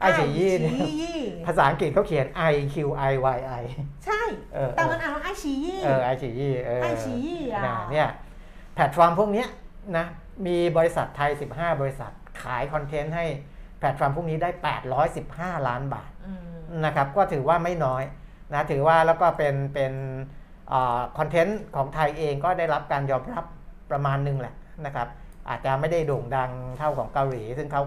[0.00, 2.76] ไอฉียี่เนี่ยไอ้ฉี่ภาษาอังกฤษเขาเขียน I Q
[3.10, 3.62] I Y I
[4.04, 4.22] ใช่
[4.54, 8.08] เออแต่มันอ่านว่าไอชียี่เออไอฉียี่เออไอ้ฉียี่อะนะเนี่ย
[8.74, 9.48] แพลตฟอร์มพวกเนี้ย
[9.96, 10.06] นะ
[10.46, 12.12] มีบริษัทไทย 15 บริษัท
[12.42, 13.24] ขายคอนเทนต์ให้
[13.78, 14.50] แพลตฟอร์มพวกนี้ได้
[15.08, 18.02] 815 ล้านบาทอืมนะครับก็ถือว่าไม่น้อย
[18.52, 19.92] นะถือว่าแล้วก็เป็นเป็น
[21.18, 23.44] คอนเทนต์ของไทยเองก็ได้รับการยอมรับ
[23.90, 24.54] ประมาณหนึ่งแหละ
[24.86, 25.08] นะครับ
[25.48, 27.82] อาจจะไม่ได้โด่งดังเท่าของเกาหลี ซึ่งเขา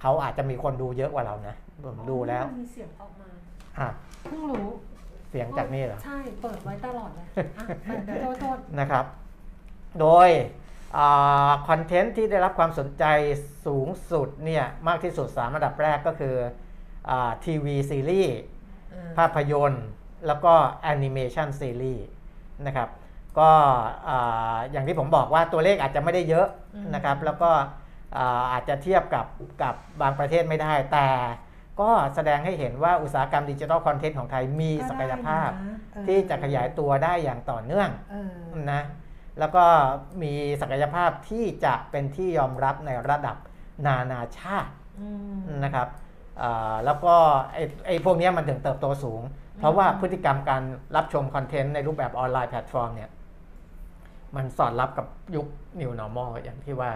[0.00, 1.54] เขาอาจจะมีคนดูเยอะกว่าเรานะ
[1.84, 3.28] ผมดูแล้วมันมีเสียงออกมา
[3.78, 3.88] อะ
[4.24, 4.68] เพิ่งรู้
[5.30, 7.26] เสียงจากนี่เหรอใช่เปิดไว้ตลอดเลย
[7.58, 7.64] อะ
[8.04, 9.04] เดี๋ยวโทษโทษนะครับ
[10.00, 10.28] โดย
[11.68, 13.04] คอนเทนต์ที่ได้รับความสนใจ
[13.66, 16.34] สูงสุดเนี่ยมากที่สุด3ระดับแรกก็คือ
[17.44, 18.36] ทีวีซีรีส์
[18.92, 19.84] อืมภาพยนตร์
[20.26, 20.52] แล้วก็
[20.82, 22.06] แอนิเมชันซีรีส์
[22.66, 22.88] นะครับ
[23.38, 23.50] ก็
[24.08, 27.50] อ่าอย่างที่ผมบอกว่าตัวเลขอาจจะไม่ได้เยอะอืมนะครับ แล้วก็
[28.16, 29.26] อ่าอาจจะเทียบกับ
[29.62, 31.08] กับบางประเทศไม่ได้ แต่
[31.80, 38.82] ก็แสดงให้เห็นว่าอุตสาหกรรมดิจิทัลคอนเทนต์ของไทยมีศักยภาพก็ได้นะเออที่จะขยายตัวได้อย่างต่อเนื่องเออนะ
[39.38, 39.64] แล้วก็
[40.22, 43.36] มีศักยภาพที่จะเป็นที่ยอมรับในระดับ
[43.86, 45.88] นานาชาติอืมนะครับ
[46.42, 47.14] อ่าแล้วก็
[47.52, 49.22] ไอ้ไอ้พวกเนี้ยมันถึงเติบโตสูง
[49.60, 50.62] เพราะว่าพฤติกรรมการ
[50.96, 53.10] รับชมคอนเทนต์ในรูปแบบออนไลน์แพลตฟอร์มเนี่ย
[54.36, 55.06] มันสอดรับกับ
[55.36, 55.46] ยุค
[55.80, 56.90] New Normal อย่างที่ว่า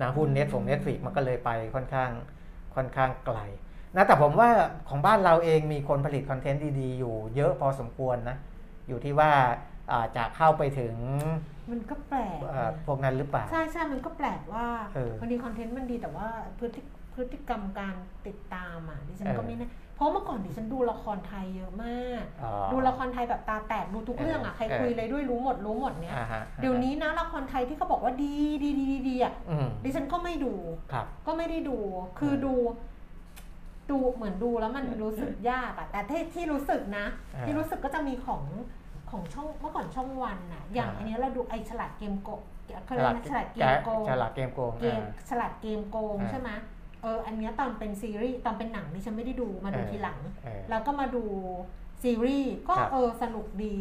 [0.00, 2.10] นะหุ้นเน็ตฝง Netflix มันก็เลยไปค่อนข้าง
[2.74, 3.38] ค่อนข้างไกล
[3.96, 4.50] นะแต่ผมว่า
[4.88, 8.36] ของบ้านเราเองมีคนผลิตคอนเทนต์ดีๆ อยู่เยอะพอสมควรนะ
[8.88, 9.30] อยู่ที่ว่า
[9.90, 10.94] อ่าจะเข้าไปถึง
[11.70, 16.26] มันก็แปลกเอ่อนะพวกนั้นหรือเปล่า ใช่ใช่มันก็แปลกว่าเออบางทีคอนเทนต์มันดีแต่ว่า
[16.58, 16.80] พฤติ
[17.18, 17.94] พฤติกรรมการ
[18.26, 30.54] ติดตามอะดิฉันเออก็ไม่แน่เพราะเมื่อก่อนดิฉันดูละครไทยเยอะมากอ๋อดูละครไทยแบบตาแตกดูทุกเรื่องอะเออใครคุยอะไรด้วยรู้หมดรู้หมดเนี้ยอ่าฮะเดี๋ยวนี้นะละครไทยที่เขาบอกว่าดีดีดีดีดีอะอืมดิฉันก็ไม่ดู
[30.92, 31.76] ครับก็ไม่ได้ดู
[32.18, 32.54] คือเออดู
[33.90, 38.42] ดูเหมือนดูแล้วมันรู้สึกยากอะแต่ที่ที่รู้สึกนะเออที่รู้สึกก็จะมีของ
[39.10, 42.30] ของช่องเมื่อก่อนช่องวันน่ะอย่างอ่าอันนี้เราดูไอฉลาดเกมโก
[42.84, 45.00] เขาเรียกนะฉลาดเกมโกงฉลาดเกมโกงเกม
[45.30, 46.50] ฉลาดเกมโกงอ่าใช่ไหม
[47.02, 51.24] เอออันเนี้ยตอนเป็นซีรีส์ตอนเป็นหนังดิฉันไม่ได้ดูมาดูเออทีหลังเออแล้วก็มาดู
[52.02, 53.76] ซีรีส์ก็ครับเออสนุกดี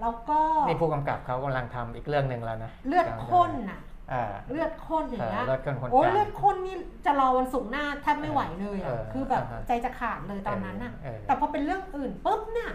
[0.00, 0.38] แล้วก็
[0.68, 3.80] นี่ผู้กำกับเขากำลังทำอีกเรื่องหนึ่งแล้วนะ เลือดข้นน่ะ
[4.12, 6.76] อ่าเลือดข้นอย่างเงี้ยเออเลือดข้นคนโอ้ยจางเลือดข้นนี่
[7.06, 12.70] จะรอวันศุกร์หน้าแทบไม่ไหวเลยเออะอคือแบบอ่าฮะใจจะขาดเลยตอนนั้นน่ะเออแต่พอเป็นเรื่องอื่นปุ๊บเนี่ย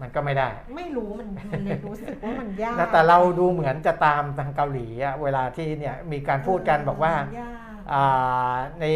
[0.00, 7.50] มันก็ไม่ได้ ไม่รู้มันมันเลยรู้สึกว่ามันยากนะแต่เราดูเหมือนจะตามทางเกาหลีอะเวลาที่เนี่ยมีการพูดกันบอกว่ายากอ่า
[8.80, 8.86] ใน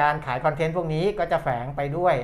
[0.00, 2.16] การขายคอนเทนต์พวกนี้ก็จะแฝงไปด้วย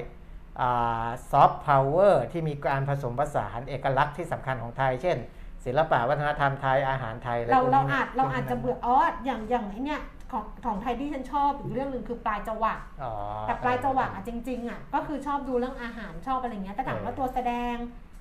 [1.30, 5.16] ซอฟต์พาวเวอร์ที่มีการผสมผสานเอกลักษณ์ที่สำคัญของไทย เช่น
[5.64, 10.00] ศิลปะวัฒนธรรมไทยอาหารไทยอะไรเราพวกเรานี้อาจเราอาจจะเบื่ออ๋ออย่างอย่างไอเนี่ย
[10.32, 13.12] ของของไทยที่ฉันชอบอีกเรื่องหนึ่งคือปลายจวักอ๋อ
[13.46, 17.74] แต่ปลายจวักอะจริงๆอะก็คือชอบดูเรื่องอาหารชอบอะไรเงี้ยแต่ถามว่าเออตัวแสดง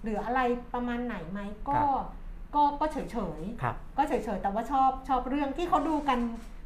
[0.04, 0.40] หรืออะไร
[0.74, 1.40] ประมาณไหนไหม
[1.70, 2.06] ก็ครับ
[2.56, 6.20] ก็ก็เฉยเฉยๆครับก็เฉยๆแต่ว่าชอบชอบเรื่องที่เขาดูกัน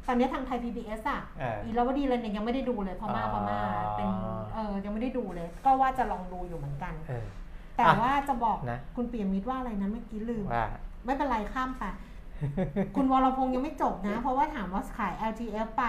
[0.08, 3.58] ตอนนี้ทางไทย PBS อะเอออิรวดีเลยเนี่ยยังไม่ได้ดูเลยพม่าอ๋อพม่า
[3.96, 4.08] เป็น
[4.54, 7.26] เออยังไม่ได้ดูเลย ก็ว่าจะลองดูอยู่เหมือนกันเออ
[7.76, 10.68] แต่อะว่าจะบอกนะคุณปียมิตรว่าอะไรนะเมื่อกี้ลืมว่า
[11.06, 11.84] ไม่เป็นไรข้ามไป
[12.96, 15.84] คุณวรพงษ์ยังไม่จบนะ เพราะว่าถามว่าขาย LTF ไป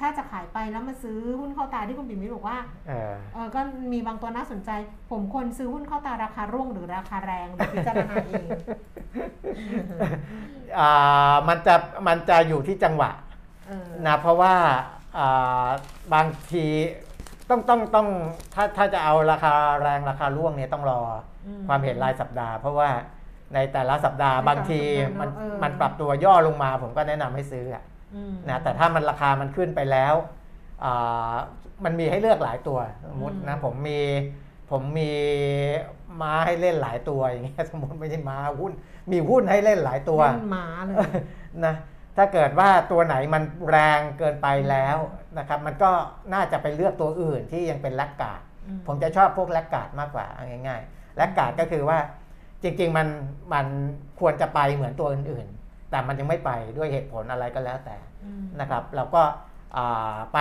[0.00, 3.60] ถ้าจะขายไปแล้วมาซื้อหุ้นเข้าตาที่คุณปียมิตรบอกว่าเออเออก็
[3.92, 4.70] มีบางตัวน่าสนใจ
[5.10, 8.48] ผมควรซื้อหุ้นเข้าตาราคาร่วงหรือราคาแรงหรือพิจารณาเอง
[10.78, 11.74] อ่ามันจะ
[12.06, 13.29] มันจะอยู่ที่จังหวะเออ
[14.06, 14.54] นะเพราะว่า
[15.18, 15.66] อ่า
[16.14, 16.66] บางที
[17.50, 18.08] ต้องต้องต้อง
[18.54, 21.00] ถ้าถ้าจะเอาราคาแรงราคาร่วงเนี่ยต้องรอ
[21.46, 22.90] อมความเห็นรายสัปดาห์ เพราะว่า
[23.54, 30.14] ในแต่ละสัปดาห์ในแต่ละบางทีสัปดาห์เนอะมันเออมันปรับตัวย่อลงมา ผมก็แนะนำให้ซื้ออะอืมนะแต่ถ้ามันราคามันขึ้นไปแล้ว
[30.84, 31.32] อ่า
[31.84, 32.78] มันมีให้เลือกหลายตัว
[33.10, 34.00] สมมตินะผมมี
[34.70, 35.12] ผมมี
[36.20, 38.72] ม้าให้เล่นหลายตัวอย่างเงี้ยสมมติไม่ใช่ม้าหุ้น
[39.12, 40.96] มีหุ้นให้เล่นหลายตัวเล่นหมาเลย
[41.66, 41.74] นะ
[42.16, 44.96] ถ้าเกิดว่าตัวไหนมันแรงเกินไปแล้ว
[45.38, 45.90] นะครับ มันก็
[46.34, 51.98] น่าจะไปเลือกตัวอื่นที่ยังเป็นแลกการ์ดอืมผมจะชอบพวกแลกการ์ดมากกว่าเอาง่ายๆแลกการ์ดก็คือว่า
[52.62, 53.08] จริงๆมัน
[53.54, 53.66] มัน
[54.20, 59.22] ควรจะไปเหมือนตัวอื่นๆ แต่มันยังไม่ไปด้วยเหตุผลอะไรก็แล้วแต่อืมนะครับ เราก็
[59.76, 60.38] อ่าไป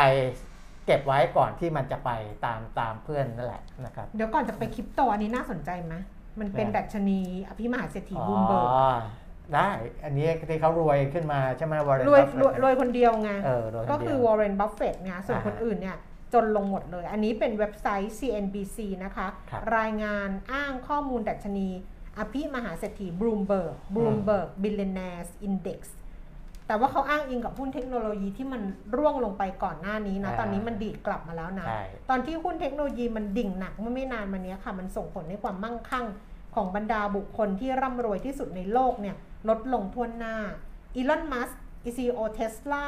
[0.86, 2.12] เก็บไว้ก่อนที่มันจะไป
[2.46, 5.94] ตามตามเพื่อนนั่นแหละนะครับ เดี๋ยวก่อนจะไปคริปโตอันนี้น่าสนใจไหม
[6.40, 8.70] มันเป็นเนี่ยดัชนีอภิมหาเศรษฐีอ๋อบลูมเบิร์ก
[9.56, 9.70] ได้
[10.06, 15.98] อันนี้ที่เขารวยขึ้นมาใช่ไหมวอร์เรนรวยรวยรวยคนเดียวไงเออรวยนก็เดียวคือวอร์เรนบัฟเฟตไงส่วนอ่าฮะคนอื่นเนี่ย
[16.34, 21.70] จนลงหมดเลย อันนี้เป็นเว็บไซต์ CNBC นะคะครับรายงานอ้างข้อมูลดัชนี
[22.18, 25.96] อภิมหาเศรษฐีบลูมเบิร์ก Bloomberg Billionaires Index
[26.68, 28.62] แต่ว่าเขาอ้างอิงกับหุ้นเทคโนโลยีที่มัน
[28.96, 36.06] ร่วงลงไปก่อนหน้านี้นะอ่าตอนนี้มันดีดกลับมาแล้วนะใช่ตอนที่หุ้นเทคโนโลยีมันดิ่งหนักเมื่อไม่นานมานี้ค่ะ มันส่งผลให้ความมั่งคั่ง
[36.56, 39.16] ของบรรดาบุคคลที่ร่ำรวยที่สุดในโลกเนี่ย
[39.50, 40.36] ลดลงทั่วหน้า
[40.96, 41.60] อีลอนมัสก์
[41.98, 42.86] ซีโอเทสลา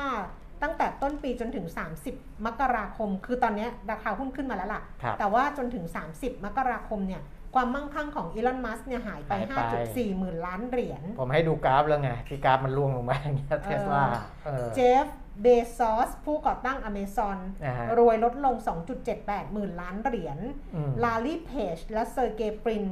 [0.61, 1.65] ตั้งแต่ต้นปีจนถึง
[2.05, 5.85] 30 มกราคม คือตอนนี้ราคาหุ้นขึ้นมาแล้วล่ะครับแต่ว่าจนถึง
[6.15, 7.21] 30 มกราคมเนี่ย
[7.55, 14.03] ความมั่งคั่งของอีลอน มัสก์เนี่ยหายไปหายไป 5.4 หมื่นล้านเหรียญ ผมให้ดูกราฟแล้วไง ที่กราฟมันร่วงลงมาอย่างเงี้ยเทสลา
[14.45, 15.05] เออเจฟ
[15.41, 15.47] เบ
[15.77, 18.55] ซอสผู้ก่อตั้งอเมซอนนะฮะรวยลดลง
[19.03, 20.37] 2.78 หมื่นล้านเหรียญ
[20.75, 22.85] อืมลารีเพจและเซอร์เกย์บริน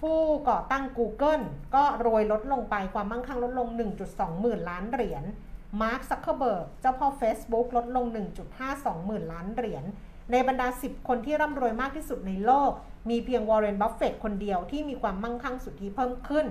[0.00, 0.20] ผู้
[0.50, 1.44] ก่อตั้ง Google
[1.74, 3.68] ก็รวยลดลงไปความมั่งคั่งลดลง
[4.04, 5.24] 1.2 หมื่นล้านเหรียญ
[5.80, 8.06] มาร์คซักเคอร์เบิร์กเจ้าพ่อ Facebook ลดลง
[8.56, 9.84] 1.52 หมื่นล้านเหรียญ
[10.30, 12.70] ในบรรดา 10 คนที่ร่ำรวยมากที่สุดในโลก
[13.10, 16.46] มีเพียงวอร์เรนบัฟเฟตคนเดียวที่มีความมั่งคั่งสุทธิเพิ่มขึ้น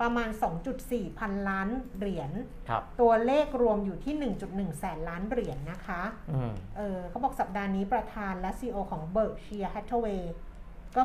[0.00, 0.28] ประมาณ
[0.74, 2.30] 2.4 พันล้านเหรียญ
[2.68, 4.14] ครับตัวเลขรวมอยู่ที่
[4.48, 10.51] 1.1 แสนล้านเหรียญนะคะอืมเออเขาบอกสัปดาห์นี้ประธานและ CEO ของ Berkshire Hathaway ก็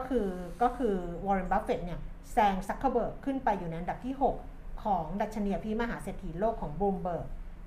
[0.08, 0.28] คือ
[0.62, 2.00] ก็คือ Warren Buffett เนี่ย
[2.34, 4.16] แซงซักเคอร์เบิร์กขึ้นไปอยู่ในอันดับที่
[4.50, 7.26] 6 ของดัชนีอภิมหาเศรษฐีโลกของ Bloomberg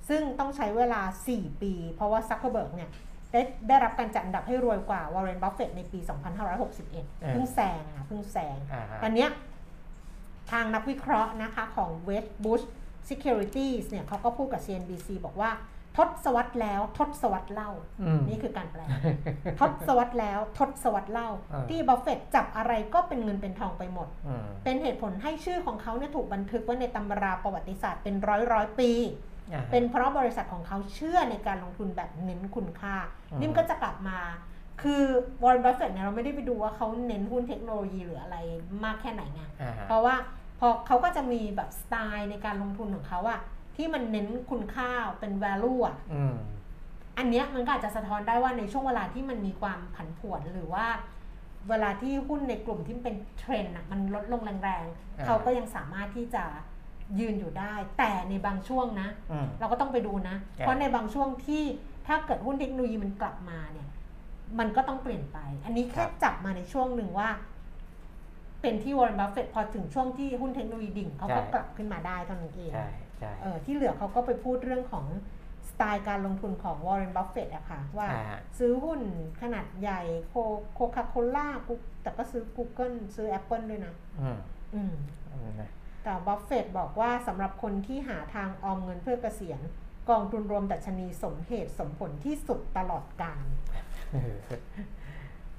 [0.09, 1.03] ซึ่งต้องใช้เวลา
[1.35, 2.91] 4 ปี เพราะว่าซักเคอร์เบิร์กเนี่ย
[3.33, 5.99] ได้ได้รับการจัดอันดับให้รวยกว่า Warren Buffett ในปี
[6.64, 9.31] 2561 เพิ่งแซงอะเพิ่งแซงอ่าฮะตอนเนี้ย
[10.51, 12.64] ทางนักวิเคราะห์นะคะของ West Bush
[13.09, 15.51] Securities เนี่ยเขาก็พูดกับ CNBC บอกว่า
[15.97, 17.70] ทศวรรษแล้วทศวรรษเล่า
[18.01, 18.82] อืมนี่คือการแปล
[19.61, 28.91] ทศวรรษแล้วทศวรรษเล่าอ่า ที่บัฟเฟตจับอะไรก็เป็นเงินเป็นทองไปหมดอืมเป็นเหตุผลให้ชื่อของเขาเนี่ยถูกบันทึกไว้ในตำราประวัติศาสตร์เป็นร้อยร้อยปี
[29.53, 32.97] อ่าฮะเป็นเพราะบริษัทของเขาเชื่อในการลงทุนแบบเน้นคุณค่า
[33.30, 34.18] อืมนี่มันก็จะกลับมา
[34.82, 35.03] คือ
[35.43, 38.36] วอร์เรนบัฟเฟตเนี่ยเราไม่ได้ไปดูว่าเขาเน้นหุ้นเทคโนโลยีหรืออะไร
[38.84, 40.16] มากแค่ไหนไงอ่าฮะเพราะว่า
[40.61, 43.41] พอเขาก็จะมีแบบสไตล์ในการลงทุนของเขาอะ
[43.81, 46.35] ที่มันเน้นคุณค่าเป็น value อะอืม
[47.18, 50.87] อันเนี้ยมันก็อาจจะสะท้อนได้ว่าในช่วงเวลาที่มันมีความผันผวนหรือว่า
[51.68, 54.51] เวลาที่หุ้นในกลุ่มที่เป็นเทรนด์อะมันลดลงแร
[54.83, 54.85] ง
[55.18, 56.45] อ่าๆเขาก็ยังสามารถที่จะ
[57.20, 61.62] ยืนอยู่ได้ แต่ในบางช่วงนะอืมเราก็ต้องไปดูนะครับเพราะในบางช่วงที่
[62.07, 63.89] ถ้าเกิดหุ้นเทคโนโลยีมันกลับมาเนี่ย
[64.59, 67.28] มันก็ต้องเปลี่ยนไป อันนี้แค่จับมาในช่วงหนึ่งว่า
[68.62, 73.10] เป็นที่วอร์เรนบัฟเฟตพอถึงช่วงที่หุ้นเทคโนโลยีดิ่งเขาก็กลับขึ้นมาได้เท่านั้นเองใช่ใช่
[73.43, 75.07] เออที่เหลือเขาก็ไปพูดเรื่องของ
[75.68, 79.01] สไตล์การลงทุนของวอร์เรนบัฟเฟตอะค่ะว่าอ่าฮะซื้อหุ้น
[79.43, 80.35] ขนาดใหญ่โค
[80.75, 81.49] โคคาโคล่า
[82.03, 84.39] แต่ก็ซื้อ Google ซื้อ Apple ด้วยนะอืม
[84.75, 84.95] อืม
[85.33, 85.71] อืมนะ
[86.05, 89.61] แต่บัฟเฟตบอกว่าสำหรับคนที่หาทางออมเงินเพื่อเกษียณ
[90.11, 93.45] กองทุนรวมดัชนีสมเหตุสมผลที่สุดตลอดกาล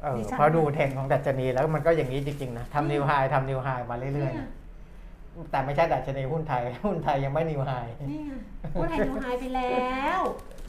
[0.02, 4.50] เออดิฉันพอดูเทรนด์ของดัชนีแล้วมันก็อย่างนี้จริงๆนะทำ new high ทำ new high มาเรื่อยๆนะ
[5.52, 7.72] แต่ไม่ใช่ดัชนีหุ้นไทย หุ้นไทยยังไม่ new high
[8.12, 8.34] นี่ไง
[8.80, 10.22] หุ้นไทย new high ไปแล้ว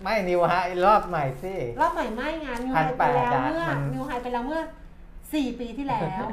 [0.02, 0.52] ไม่ new high
[0.84, 4.60] รอบใหม่สิรอบใหม่ไม่งาน new high ไปแล้วเมื่อมัน new high ไปแล้วเมื่อ
[5.34, 6.26] สี่ปีที่แล้ว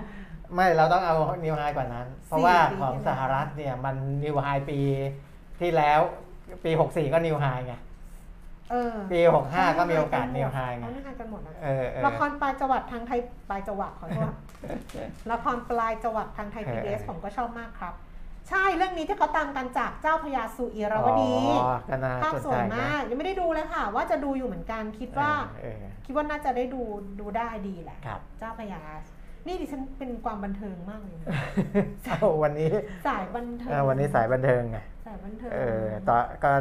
[0.55, 4.79] ไม่เราต้องเอา new high กว่านั้น เพราะว่าปีของที่แล้วสหรัฐเนี่ยมันนิวไฮปี
[5.61, 5.99] ที่แล้ว
[6.65, 7.75] ปี64ก็นิวไฮไง
[8.71, 9.19] เออปี
[9.49, 13.19] 65ก็มีโอกาสนิวไฮไงเขานิวไฮกันหมดนะเออเออละครปลายจังหวัดทางไทย
[13.49, 14.33] ปลายจังหวัดขอโทษ
[15.31, 17.93] ละครปลายจังหวัดทางไทยเอพีอบีเอสเออผมก็ชอบมากครับ
[18.49, 25.31] ใช่เรื่องนี้ที่เขาตามกันจากเจ้าพญาสุอีราวดีอ๋อก็น่าภาพสนสใจวยนะมาก ยังไม่ได้ดูเลยค่ะ ว่าจะดูอยู่เหมือนกันคิดว่า
[25.61, 26.81] เออเออคิดว่าน่าจะได้ดู
[27.19, 28.81] ดูได้ดีแหละครับเจ้าพญา
[29.47, 31.27] นี่ดิฉันเป็นความบันเทิงมากเลยนะ
[32.05, 32.71] เอาวันนี้
[33.07, 36.51] สายบันเทิงเออวันนี้สายบันเทิงไงสายบันเทิงเออต่อก็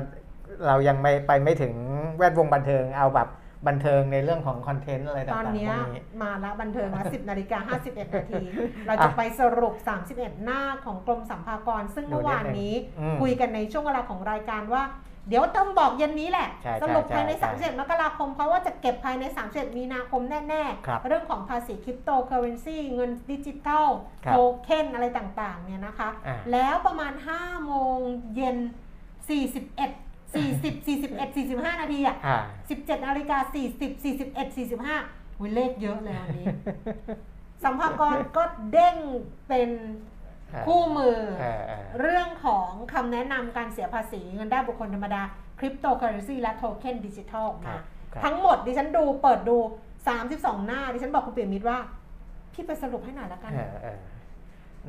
[0.67, 1.75] เรายังไม่ไปไม่ถึง
[2.19, 3.29] แวดวงบันเทิงเอาแบบ
[3.67, 8.43] บันเทิงในเรื่องของคอนเทนต์อะไรต่างๆตอนเนี้ยพวกนี้มาละบันเทิงละ10นาฬิกา51นาที
[8.87, 9.75] เราจะไปสรุป
[10.11, 14.85] 31 หน้าของกรมสัมภากร ซึ่งเมื่อวานนี้อืมคุยกันในช่วงเวลาของรายการว่า
[15.29, 23.87] เดี๋ยวต้องบอกเย็นนี้แหละใช่สรุปใช่ภายในใช่31 มกราคม เพราะว่าจะเก็บภายใน 31 มีนาคมแน่ครับๆเรื่องของภาษีคริปโตเคอเรนซีเงินดิจิทัล
[24.25, 27.99] ครับโทเค็นอะไรต่างๆเนี่ยนะคะอ่าแล้วประมาณ5โมง
[28.37, 28.57] เย็น
[29.39, 30.89] 41 40 41
[31.51, 32.39] 45 นาทีอะอ่า
[32.75, 34.57] 17นาฬิกา40 41
[34.97, 36.47] 45วิเลขเยอะเลยวันนี้
[37.65, 38.97] สัมภากรก็เด้ง
[39.49, 39.71] เป็น
[40.67, 45.23] คู่มือ เออเออ เรื่องของคำแนะนำการเสียภาษีเงินได้บุคคลธรรมดา
[45.59, 49.57] คริปโตเคอเรนซีและโทเค็นดิจิทัลออกครัมา บครับ ทั้งหมดดิฉันดูเปิดดู
[50.13, 51.79] 32 หน้า ดิฉันบอกคุณเปียมิตรว่า
[52.53, 53.99] พี่ไปสรุปให้หน่อยละกัน เออเออ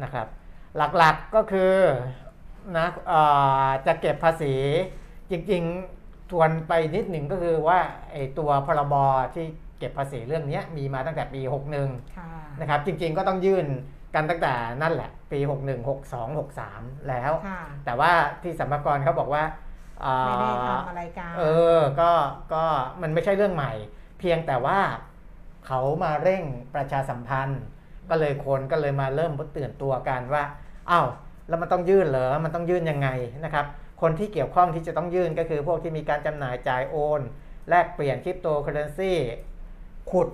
[0.03, 0.27] นะครับ
[0.97, 1.73] หลักๆก็คือ
[2.77, 3.21] นะเอ่
[3.65, 4.53] อจะเก็บภาษี
[5.32, 7.80] จริงๆทวนไปนิดหนึ่งก็คือว่า
[8.11, 8.95] ไอ้ตัวพรบ
[9.36, 9.45] ที่
[9.80, 11.41] เก็บภาษีเรื่องเนี้ยมีมาตั้งแต่ปี
[11.80, 13.67] 61ค่ะนะครับจริงๆก็ต้องยื่น
[14.15, 18.11] กันตั้งแต่นั่นแหละ ปี 61 62 63 แล้วค่ะแต่ว่า
[18.43, 19.43] ที่สรรพากรเขาบอกว่า
[20.03, 21.43] อ่าไม่ได้ทำอะไรกันเอ
[21.77, 22.11] อก็
[22.53, 22.63] ก็
[23.01, 23.73] มันไม่ใช่เรื่องใหม่
[24.19, 24.80] เพียงแต่ว่า
[25.67, 26.43] เขามาเร่ง
[26.75, 27.61] ประชาสัมพันธ์
[28.09, 30.43] ก็เลยคนก็เลยมาเริ่มตื่นตัวกันว่า
[30.91, 31.07] อ้าว
[31.47, 33.09] แล้วมันต้องยื่นเหรอมันต้องยื่นยังไง
[33.45, 33.65] นะครับ
[34.02, 37.22] คนที่เกี่ยวข้องที่จะต้องยื่นก็คือพวกที่มีการจำหน่ายจ่ายโอน
[37.70, 39.12] แลกเปลี่ยนคริปโตเคอเรนซี
[40.12, 40.28] ขุด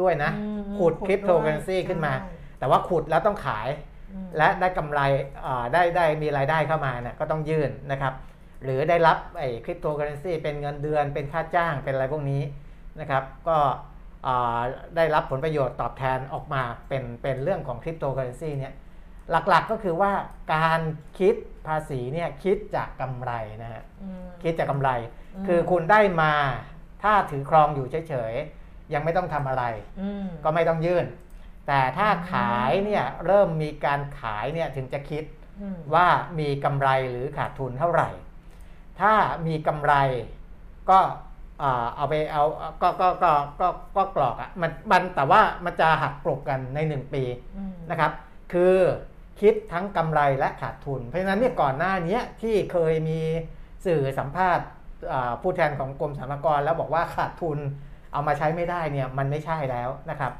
[0.00, 3.68] ด้วยนะอืมขุดขุดคริปโตเคอเรนซีด้วยขึ้นมาใช่แต่ว่าขุดแล้วต้องขาย
[4.12, 5.00] อืมและได้กำไร
[5.46, 8.14] อ่าได้ได้มีรายได้เข้ามาเนี่ยก็ต้องยื่นนะครับ
[8.64, 12.42] หรือได้รับไอ้คริปโตเคอเรนซีเป็นเงินเดือนเป็นค่าจ้างเป็นอะไรพวกนี้
[13.00, 13.58] นะครับก็
[14.26, 14.60] อ่า
[14.96, 18.72] ได้รับผลประโยชน์ตอบแทนออกมาเป็นเป็นเรื่องของคริปโตเคอเรนซีเนี่ย
[19.30, 20.12] หลักๆก็คือว่า
[20.54, 20.80] การ
[21.18, 21.34] คิด
[21.66, 24.90] ภาษีเนี่ยคิดจากกำไรนะฮะอืมคิดจากกำไร
[25.34, 26.32] อืมคือคุณได้มา
[27.02, 29.64] ถ้าถือครองอยู่เฉยๆ ยังไม่ต้องทำอะไร
[30.00, 31.06] อืมก็ไม่ต้องยื่น
[31.66, 35.24] แต่ถ้าขายเนี่ยเริ่มมีการขายเนี่ยถึงจะคิด
[35.60, 36.06] ออืมว่า
[36.38, 38.08] มีกำไรหรือขาดทุนเท่าไหร่
[39.00, 39.12] ถ้า
[39.46, 39.94] มีกำไร
[40.90, 41.00] ก็
[41.62, 42.42] อ่าเอาไปเอา
[42.82, 47.22] ก็ก็ก็ก็ก็กรอกอะ่ะมันมันแต่ว่ามันจะหักกลบกันใน 1 ปี
[47.56, 48.12] อืมนะครับ
[48.52, 48.76] คือ
[49.40, 53.20] คิดทั้งกำไรและขาดทุน เพราะฉะนั้นเนี่ยก่อนหน้านี้ที่เคยมี
[53.86, 54.66] สื่อสัมภาษณ์
[55.12, 57.58] อ่าผู้แทนของกรมสรรพากรแล้วบอกว่าขาดทุน
[58.12, 60.32] เอามาใช้ไม่ได้เนี่ยมันไม่ใช่แล้วนะครับ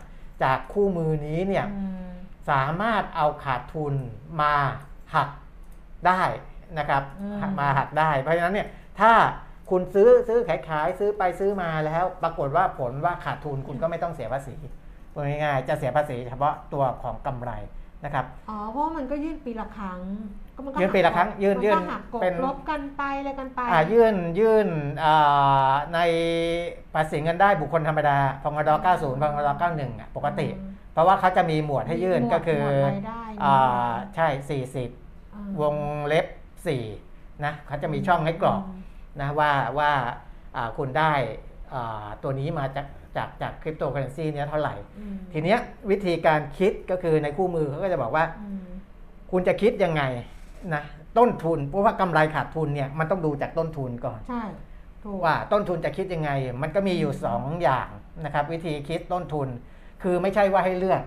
[0.42, 2.12] จากคู่มือนี้เนี่ยอืม
[2.50, 3.94] สามารถเอาขาดทุน
[4.40, 4.54] มา
[5.14, 5.28] หัก
[6.06, 6.22] ได้
[6.78, 8.68] นะครับอืมมาหักได้ เพราะฉะนั้นเนี่ย
[9.00, 9.12] ถ้า
[9.70, 14.56] คุณซื้อซื้อขายขายซื้อไปซื้อมาแล้ว ปรากฏว่าผลว่าขาดทุนคุณก็ไม่ต้องเสียภาษี
[15.12, 17.52] พูดง่ายๆจะเสียภาษีเฉพาะตัวของกำไร
[18.04, 20.00] นะครับ อ๋อ เพราะว่ามันก็ยื่นปีละครั้ง
[20.56, 24.68] ก็มันก็ยื่นปีละครั้ง ยื่นมัยื่นก็หักกบเป็นลบกันไปอะไรกันไป อ่า ยื่นยื่น
[25.04, 25.98] อ่าใน
[26.94, 34.28] ภาษีเงินได้บุคคลธรรมดาพงด90พงด91อะปกติอืมเพราะว่าเขาจะมีหมวดให้ยื่นหมวดก็คือหมวดรายได้อ่าใช่
[34.66, 35.74] 40อืมวง
[36.06, 36.26] เล็บ
[36.84, 38.62] 4 นะเขาจะมีช่องให้กรอก
[39.20, 39.90] นะว่าว่า
[40.56, 41.12] อ่าคุณได้
[41.74, 42.86] อ่าตัวนี้มาจาก
[43.16, 45.58] จากจากคริปโตเคอเรนซีเนี้ยเท่าไหร่อืมทีเนี้ย
[45.90, 48.64] วิธีการคิดก็คือในคู่มือเขาก็จะบอกว่าอืม
[49.30, 50.02] คุณจะคิดยังไง
[50.74, 50.82] นะ
[51.18, 54.44] ต้นทุน เพราะว่ากำไรขาดทุนเนี่ยมันต้องดูจากต้นทุนก่อนใช่
[55.02, 56.30] ถูกว่าต้นทุนจะคิดยังไง
[56.62, 57.88] มันก็มีอยู่2อย่าง
[58.24, 59.48] นะครับ วิธีคิดต้นทุน
[60.02, 61.02] คือไม่ใช่ว่าให้เลือก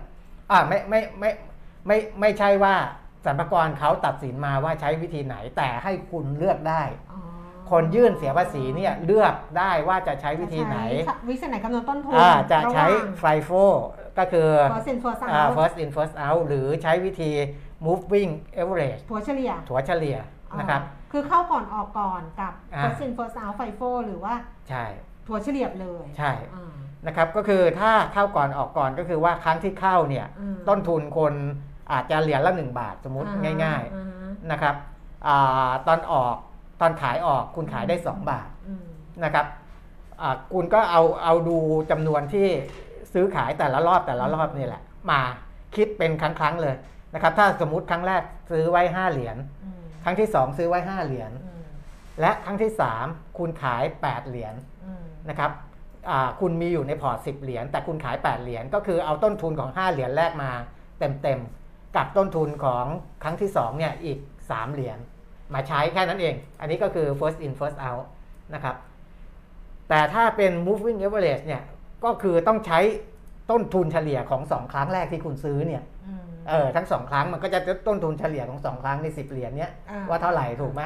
[0.51, 1.31] อ่าไม่ไม่ไม่
[1.87, 2.75] ไม่ไม่ใช่ว่า
[3.25, 7.04] สรรพากรเขาตัดสินมาว่าใช้วิธีไหนแต่ให้คุณเลือกได้อ๋อ
[7.71, 13.49] คนยื่นเสียภาษีเนี่ยเลือกได้ว่าจะใช้วิธีไหนจะใช้วิธีไหนคำนวณต้นทุนอ่าจะใช้ระหว่างไฟโฟ
[14.17, 17.31] ก็คือ first in first อ่า out first in first out หรือใช้วิธี
[17.85, 20.17] moving average ถัวเฉลี่ยถัวเฉลี่ย
[20.59, 24.33] นะครับอ่าคือเข้าก่อนออกก่อนกับอ่า first in first out FIFO หรือว่า
[24.69, 24.85] ใช่
[25.27, 26.73] ถัวเฉลี่ยเลยใช่อ่า
[27.07, 31.33] นะครับก็คือถ้าเข้าก่อนออกก่อนก็คือว่าครั้งที่เข้าเนี่ยอืมต้นทุนคน
[31.91, 34.75] อาจจะเหรียญละ 1 บาทสมมติอ่ง่ายอ่าๆนะครับ
[35.27, 36.35] อาตอนออก
[36.81, 38.85] ตอนขายออกคุณขายได้ 2 บาทอืม
[39.23, 39.45] นะครับ
[40.21, 41.57] อ่าคุณก็เอาเอาดู
[41.91, 42.47] จำนวนที่
[43.13, 45.21] ซื้อขายแต่ละรอบแต่ละรอบนี่แหละ มา
[45.75, 46.75] คิดเป็นครั้งๆเลย
[47.13, 48.21] นะครับ ถ้าสมมติครั้งแรก
[48.51, 51.63] ซื้อไว้ 5 เหรียญอืมครั้งที่ 2 ซื้อไว้ 5 เหรียญอืม
[52.21, 52.71] และครั้งที่
[53.03, 54.53] 3 คุณขาย 8 เหรียญ
[54.85, 55.51] อืมนะครับ
[56.09, 60.51] อ่าคุณมีอยู่ในพอร์ต10 เหรียญแต่คุณขาย 8 เหรียญก็คือเอาต้นทุนของ 5 เหรียญแรกมา
[60.99, 62.85] เต็มๆกับต้นทุนของ
[63.23, 64.97] ครั้งที่2เนี่ยอีก 3 เหรียญ
[65.53, 68.05] มาใช้แค่นั้นเอง อันนี้ก็คือ first in first out
[68.53, 68.75] นะครับ
[69.89, 71.63] แต่ถ้าเป็น moving average เนี่ย
[72.05, 72.79] ก็คือต้องใช้
[73.51, 80.83] ต้นทุนเฉลี่ยของ2ครั้งแรกที่คุณซื้อเนี่ยอืมเออทั้ง2ครั้งมันก็จะต้นทุนเฉลี่ยของ2ครั้งใน10เหรียญเนี่ยอ่าว่าเท่าไหร่ถูกไหม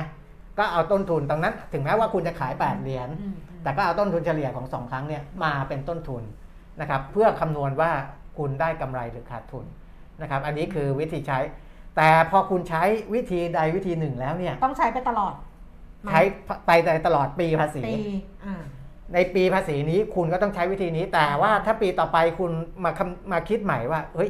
[0.57, 6.23] ก็เอาต้นทุนตรงนั้น ถึงแม้ว่าคุณจะขาย 8 เหรียญอืมแต่ก็เอาต้นทุนเฉลี่ยของ 2 ครั้งเนี่ยมาเป็นต้นทุน
[6.81, 7.91] นะครับเพื่อคำนวณว่า
[8.37, 9.65] คุณได้กำไรหรือขาดทุน
[10.21, 11.39] นะครับอันนี้คือวิธีใช้
[11.95, 12.83] แต่พอคุณใช้
[13.13, 15.33] วิธีใดวิธีหนึ่งแล้วเนี่ย ต้องใช้ไปตลอด
[16.11, 16.21] ใช้
[16.65, 16.71] ไป
[17.07, 17.95] ตลอดปีภาษีปี
[18.45, 18.63] อ่า
[19.13, 22.51] ในปีภาษีนี้คุณก็ต้องใช้วิธีนี้ แต่ว่าถ้าปีต่อไปคุณ
[22.83, 24.29] มาคำมาคิดใหม่ว่า เฮ้ย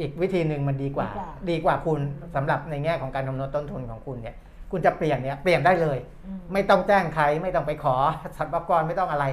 [0.00, 1.08] อีกวิธีหนึ่งมันดีกว่า
[1.50, 2.00] ดีกว่าคุณ
[2.34, 4.36] สำหรับในแง่ของการคำนวณต้นทุนของคุณเนี่ย
[4.70, 7.96] คุณจะเปลี่ยนเนี่ยเปลี่ยนได้เลยอืมไม่ต้องแจ้งใครไม่ต้องไปขอ
[8.36, 9.24] สรรพากรไม่ต้องอะไร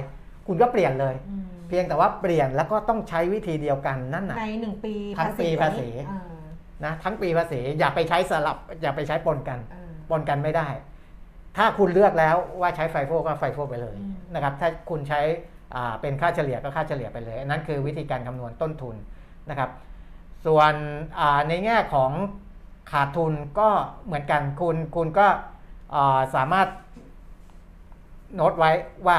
[0.46, 6.20] คุณก็เปลี่ยนเลยอืมเพียงแต่ว่าเปลี่ยนแล้วก็ต้องใช้วิธีเดียวกันนั่นน่ะในหนึ่งปีทั้งปีภาษีอ่า
[6.84, 10.68] นะทั้งปีภาษีอย่าไปใช้สลับ อย่าไปใช้ปนกันอ่าปนกันไม่ได้
[11.56, 15.20] ถ้าคุณเลือกแล้วว่าใช้ไฟโฟก็ไฟโฟไปเลยอืมนะครับ ถ้าคุณใช้
[15.74, 18.96] อ่าเป็นค่าเฉลี่ยก็ค่าเฉลี่ยไปเลยอันนั้นคือวิธีการคำนวณต้นทุน
[19.50, 19.70] นะครับ
[20.46, 20.74] ส่วน
[21.20, 22.10] อ่าในแง่ของ
[22.92, 23.68] ขาดทุนก็
[24.06, 25.26] เหมือนกันคุณคุณก็
[25.94, 26.68] อ่าสามารถ
[28.34, 28.70] โน้ตไว้
[29.06, 29.18] ว่า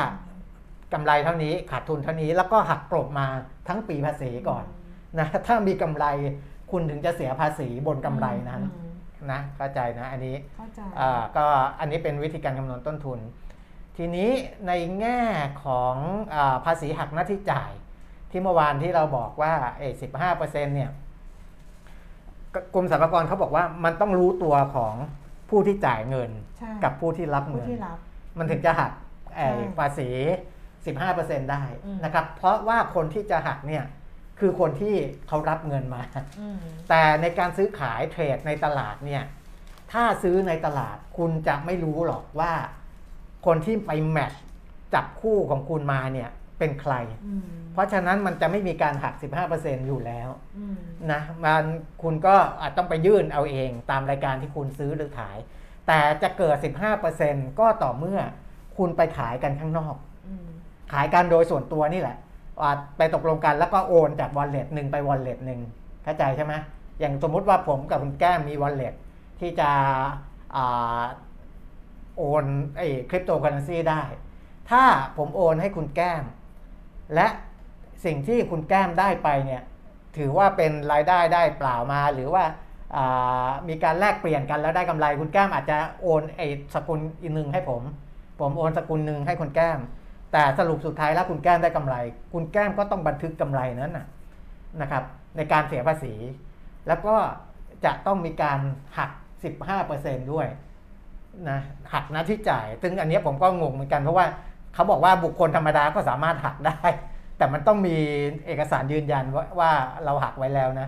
[0.93, 3.28] กำไรเท่านี้ขาดทุนเท่านี้แล้วก็หักกลบมา
[3.68, 4.64] ทั้งปีภาษีก่อน
[5.20, 6.05] นะถ้ามีกำไร
[6.72, 8.92] คุณถึงจะเสียภาษีบนกำไรนั้นอืม
[9.32, 11.46] นะเข้าใจนะอันนี้เข้าใจอ่าก็
[11.80, 13.20] อันนี้เป็นวิธีการคำนวณต้นทุน
[13.98, 14.30] ทีนี้
[14.68, 15.22] ในแง่
[15.66, 15.96] ของ
[16.36, 17.72] อาภาษีหักหน้าที่จ่าย
[18.32, 20.92] ที่เมื่อวานที่เราบอกว่าเอสิบห้าเปอร์เซ็นต์เนี่ย
[22.54, 24.94] กกรมสรรพากรเขาบอกว่ามันต้องรู้ตัวของ
[25.50, 27.98] ผู้ที่จ่ายเงินใช่กับผู้ที่รับผู้เงินที่รับ
[28.38, 28.92] มันถึงจะหัก
[29.36, 30.10] ไอ้ใช่ภาษี
[30.80, 33.84] 15%ได้อืมนะครับ เพราะว่าคนที่จะหักเนี่ย
[34.42, 34.96] คือคนที่
[35.28, 36.02] เขารับเงินมา
[36.39, 36.58] อืม
[36.89, 39.24] แต่ในการซื้อขายเทรดในตลาดเนี่ย
[39.92, 42.54] ถ้าซื้อในตลาดคุณจะไม่รู้หรอกว่า
[43.46, 44.42] คนที่ไปแมทช์
[44.94, 46.30] จับคู่ของคุณมาเนี่ย
[46.60, 46.94] เป็นใคร
[47.28, 49.14] อืมเพราะฉะนั้นมันจะไม่มีการหัก
[49.52, 50.78] 15%อยู่แล้วอืม
[51.12, 51.64] นะมัน
[52.04, 55.38] คุณก็อาจต้องไปยื่นเอาเองตามรายการที่คุณซื้อหรือขาย
[55.88, 56.56] แต่จะเกิด
[57.08, 58.20] 15%ก็ต่อเมื่อ
[58.78, 59.96] คุณไปขายกันข้างนอก
[60.28, 60.48] อืม
[60.92, 62.31] ขายกันโดยส่วนตัวนี่แหละอ่า
[62.97, 65.59] ไปตกลงกันแล้วก็โอนจากวอลเล็ตหนึ่งไปวอลเล็ตหนึ่ง
[66.03, 66.53] เข้าใจใช่ไหม
[66.99, 68.93] อย่างสมมุติว่าผมกับคุณแก้มมีวอลเล็ต
[69.39, 69.70] ที่จะ
[70.55, 70.57] อ
[72.18, 72.45] โอน
[72.78, 74.01] ไอ้คริปโตเคอเรนซีได้
[74.70, 74.84] ถ้า
[75.18, 76.24] ผมโอนให้คุณแก้ม
[77.16, 77.28] และ
[78.05, 79.62] สิ่งที่คุณแก้มได้ไปเนี่ย
[80.18, 87.82] ถือว่าเป็นรายได้ได้เปล่ามาหรือว่าามีการแลกเปลี่ยนกันแล้วได้กำไรคุณแก้มอาจจะโอนไอ้สกุลอีกหนึ่งให้ผม
[88.39, 89.80] ผมโอนสกุลหนึ่งให้คุณแก้ม
[90.32, 91.96] แต่สรุปสุดท้ายแล้วคุณแก้มได้กำไร
[92.34, 93.94] คุณแก้มก็ต้องบันทึกกำไรนั้น
[94.82, 95.04] นะครับ
[95.38, 96.14] ในการเสียภาษี
[96.88, 97.16] แล้วก็
[97.86, 98.60] จะต้องมีการ
[98.98, 99.12] หัก
[99.72, 100.48] 15%ด้วย
[101.50, 101.60] นะ
[101.94, 104.26] หักหน้าที่จ่าย ซึ่งอันนี้ผมก็งงเหมือนกันเพราะว่า
[104.74, 106.80] เขาบอกว่าบุคคลธรรมดาก็สามารถหักได้
[107.38, 107.98] แต่มันต้องมี
[108.46, 109.72] เอกสารยืนยันว่าว่า
[110.06, 110.88] เราหักไว้แล้วนะ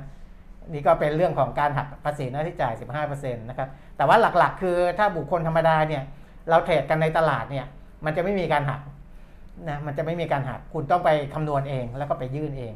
[0.74, 2.74] นี่ก็เป็นเรื่องของการหักภาษีหน้าที่จ่าย
[3.04, 6.04] 15%นะครับ แต่ว่าหลักๆ คือถ้าบุคคลธรรมดาเนี่ย
[6.50, 7.66] เราเทรดกันในตลาดเนี่ย
[8.06, 8.82] มันจะไม่มีการหัก
[9.70, 12.76] นะมันจะไม่มีการหักคุณต้องไปคำนวณเองแล้วก็ไปยื่นเอง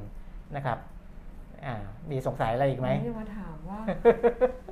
[0.55, 0.78] นะครับ
[1.65, 1.75] อ่า
[2.11, 3.80] มีสงสัยอะไรอีกไหมยังมาถามว่า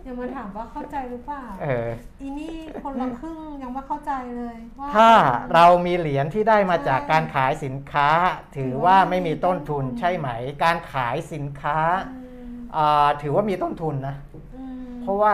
[0.08, 1.88] ยังมาถามว่าเข้าใจหรือเปล่าเออ
[2.22, 5.10] อีนี่คนละครึ่งยังไม่เข้าใจเลยว่าถ้า
[5.54, 8.10] เรามีเหรียญที่ได้มาจากการขายสินค้า
[8.58, 10.30] ถือว่าไม่มีต้นทุนใช่ไหม
[10.64, 11.80] การขายสินค้า
[12.10, 12.20] อื
[12.52, 14.16] มอ่าถือว่ามีต้นทุนนะ
[14.56, 15.34] อืมเพราะว่า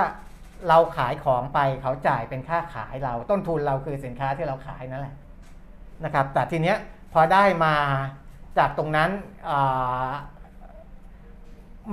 [0.69, 5.15] เราขายของไปเขาจ่ายเป็นค่าขายเราต้นทุนเราคือสินค้าที่เราขายนั่นแหละ
[6.05, 6.77] นะครับ แต่ทีเนี้ย
[7.13, 7.75] พอได้มา
[8.57, 9.09] จากตรงนั้น
[9.49, 10.11] อ่า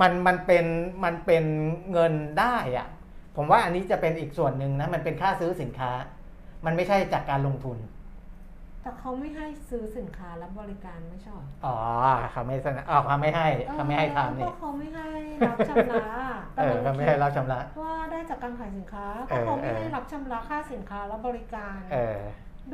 [0.01, 0.65] มันมันเป็น
[1.03, 1.43] มันเป็น
[1.91, 2.87] เงินได้อะ
[3.35, 5.91] ผมว่าอันนี้จะเป็นอีกส่วนหนึ่งนะมันเป็นค่าซื้อสินค้า
[6.65, 7.77] มันไม่ใช่จากการลงทุน
[8.81, 11.75] แต่เขาไม่ให้ซื้อสินค้าและบริการไม่ใช่หรออ๋อ
[12.31, 15.07] เขาไม่สนับอ๋อเขาไม่ให้เขาไม่ให้ทำนี่ก็เขาไม่ให้
[15.47, 16.05] รับชำระ
[16.57, 22.19] เออเขาไม่ให้รับชำระว่าได้จากการขายสินค้าเอก็อเขาไม่เออให้รับชำระค่าสินค้าและบริการ เออ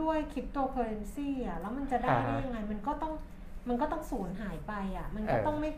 [0.02, 3.14] ด้วยคริปโตเคอเรนซีอะแล้วมันจะได้อ่าได้ฮะยังไงมันก็ต้อง
[3.68, 5.72] มันก็ต้องสูญหายไปอะ มันก็เออต้องไม่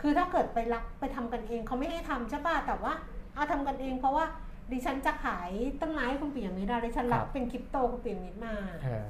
[0.00, 2.92] คือถ้าเกิดไปรับไปทำกันเองเขาไม่ให้ทำใช่ป่ะแต่ว่า
[3.34, 4.24] เอาทำกันเองเพราะว่า
[4.72, 9.08] ดิฉันจะขายต้นไม้ให้คุณปิยมิตรอะดิฉันรับเป็นคริปโตคุณปิยมิตรมาเออ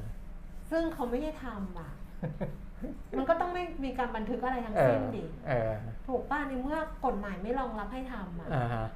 [0.70, 1.90] ซึ่งเขาไม่ให้ทำอะ
[3.16, 5.72] มันก็ต้องไม่มีการบันทึกอะไรทั้งเอสิ้อนดิเออ
[6.06, 8.86] ถูกป้ะในเมื่อกฎหมายไม่รองรับให้ทำอะอ่าฮะ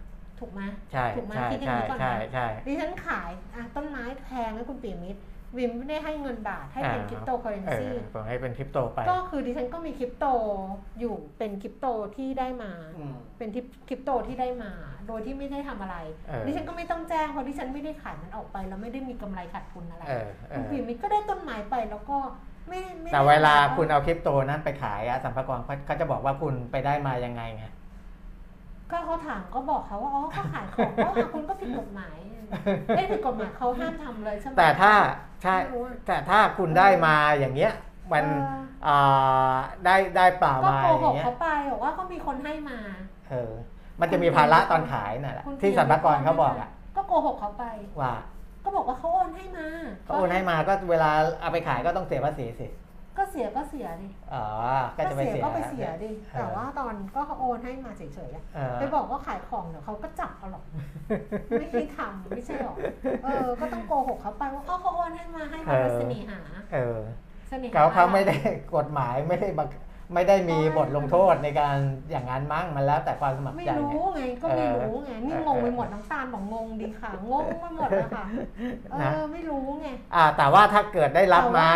[0.40, 0.62] ถูกไหม
[0.92, 5.22] ใช่ถูกไหมใช่คิดอย่างใช่นี้ก่อนใช่นะใช่ดิฉันขายอะต้นไม้แพงให้คุณปิยมิตร
[5.58, 10.26] วิมไม่ได้ให้เงินบาทให้เป็นอ่าคริปโตเคอเรนเอซีอผมให้เป็นคริปโตไป ก็คือดิฉันก็มีคริปโต
[11.00, 14.72] อยู่เป็นคริปโตที่ได้มาอืมเป็นทิปคริปโตที่ได้มา
[15.06, 15.96] โดยที่ไม่ได้ทำอะไร
[16.28, 22.18] เออดิฉันก็ไม่ต้องแจ้งเพราะดิฉันไม่ได้ขายมันออกไปแล้วไม่ได้มีกำไรขาดทุนอะไรเออเอคุณอปิยมิตรก็ได้ต้นไม้ไปแล้วก็
[22.68, 27.64] ไม่ไม่ได้แต่เวลาอะไรคุณเอาคริปโตนั้นไปขายอะสรรพากรเขาเขาจะบอกว่าคุณไปได้มายังไงไง
[28.90, 32.16] ก็เขาถามก็บอกเขาว่าอ๋อก็ขายของก็คุณก็ผิดกฎหมาย
[32.96, 34.92] ไม่ผิดกฎหมายเขาห้ามทำเลยใช่ไหมแต่ถ้า
[35.42, 37.72] ใช่ไม่รู้อะแต่ถ้าคุณได้มาอย่างเงี้ย
[38.12, 38.24] มัน
[38.84, 42.78] เอออ่าได้ได้เปล่าก็มาโกอหย่ากงเงี้ยเขาไปบอกว่าก็มีคนให้มา
[43.30, 43.52] เออ
[44.00, 47.64] มันจะมีภาระตอนขายน่ะแหละคุณที่สัมภากรเขาบอกอะก็โกหกเขาไป
[48.00, 48.14] ว่า
[48.64, 49.66] ก็บอกว่าเขาโอนให้มา
[50.04, 51.10] เขาโอนให้มาก็เวลา
[51.40, 52.66] เอาไปขายก็ต้องเสียภาษีสิ
[53.18, 54.44] ก็เสียก็เสียดิอ๋อ
[54.96, 60.64] ก็จะไปเสียก็ไปเสียดิเออแต่ว่าตอนก็เขาโอนให้มาเฉยๆอะเออไปบอกว่าขายของเดี๋ยวเขาก็จับเอาหรอก
[61.60, 62.76] ไม่ได้ทำไม่ใช่หรอก
[63.24, 66.40] เออก็ต้องโกหกเขาไปว่าเขาเขาโอนให้มาให้มาเป็นเสน่หา
[66.74, 66.98] เออ
[67.48, 68.36] เสน่หาเขาเขาไม่ได้
[68.74, 69.68] กฎหมายไม่ได้บัง
[70.14, 71.76] ไม่ได้มีไม่บทลงโทษในการ
[72.10, 78.24] อย่างนั้นมั้งมันแล้วแต่ความสมัครไม่ใจไงรู้ไงก็ไม่รู้ไงนี่เอองงไปหมดน้ำตาลบอกงงดีค่ะงงไปหมดเลยค่ะ
[78.90, 81.70] เอนะอไม่รู้ไงอ่าแต่ว่าถ้าเกิดได้รับมา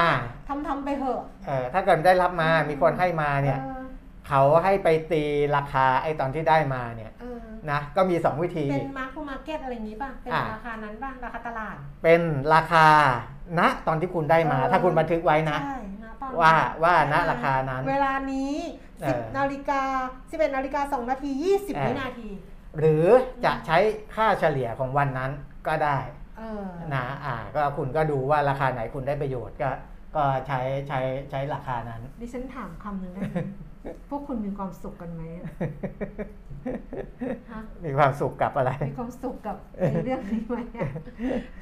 [0.48, 3.82] ทำทำไปเถอะเออถ้าเกิดได้รับมามีคนให้มาเนี่ยออ
[4.28, 5.22] เขาให้ไปตี
[5.56, 7.38] ราคาไอ้ตอนที่ได้มาเนี่ยเออ
[7.70, 12.20] นะก็มี 2 วิธี เป็น mark to market อะไรอย่างงี้ป่ะ เป็นอ่าราคานั้นป่ะ ราคาตลาด เป็น
[12.54, 12.86] ราคา
[13.58, 18.54] ณตอนที่คุณได้มาเออถ้าคุณบันทึกไว้นะใช่นะตอนว่าว่าณได้มราคานั้น เวลานี้
[19.02, 19.82] เออ10นาฬิกา
[20.18, 22.30] 11นาฬิกา2นาทีเอ20อวินาที
[22.78, 23.06] หรือ
[23.44, 23.78] จะใช้
[24.14, 25.30] ค่าเฉลี่ยของวันนั้น
[25.66, 25.98] ก็ได้
[26.38, 29.70] เออนะอ่าก็คุณก็ดูว่าราคาไหนคุณได้ประโยชน์ก็
[30.16, 33.36] ก็ใช้ใช้ใช้ราคานั้น ดิฉันถามคำหนึ่งได้ไหม
[34.08, 35.46] พวกคุณมีความสุขกันไหมอะ
[37.50, 39.56] ฮะมีความสุขกับอะไร มีความสุขกับ
[39.92, 40.90] ในเรื่องนี้ไหมอะ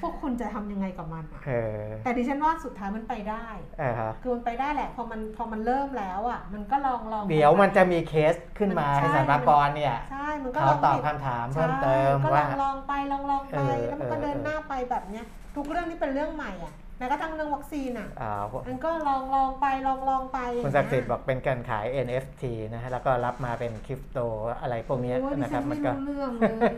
[0.01, 1.53] พวกคุณจะทำยังไงกับมันอะเอ
[1.83, 3.47] อแต่ดิฉันว่าสุดท้ายมันไปได้
[3.79, 15.25] เออฮะคือมันไปได้แหละ พอมันพอมันเริ่มแล้วอะ มันก็ลองลองเดี๋ยวมันจะมีเคสขึ้นมาใช่ให้สรรพากรเนี่ยใช่มันก็เขาลองตอบผิดคำถามเพิ่มเติมใช่ก็ลว่าองลองไปลองลองไปเออแล้วมันก็เออเดินหน้าไปแบบเนี้ย
[15.57, 18.33] ทุกเรื่องที่เป็นเรื่องใหม่อะ แม้กระทั่งเรื่องวัคซีนอะอ่า
[18.69, 24.19] มันก็ลองลองไปลองลองไปคุณศักดิ์สิทธิ์บอกเป็นการขาย NFT นะฮะแล้วก็รับมาเป็นคริปโต
[24.61, 26.75] อะไรพวกเนี้ยโอ้ยดินะคฉัรับนมัไม่นก็รู้เรื่องเลย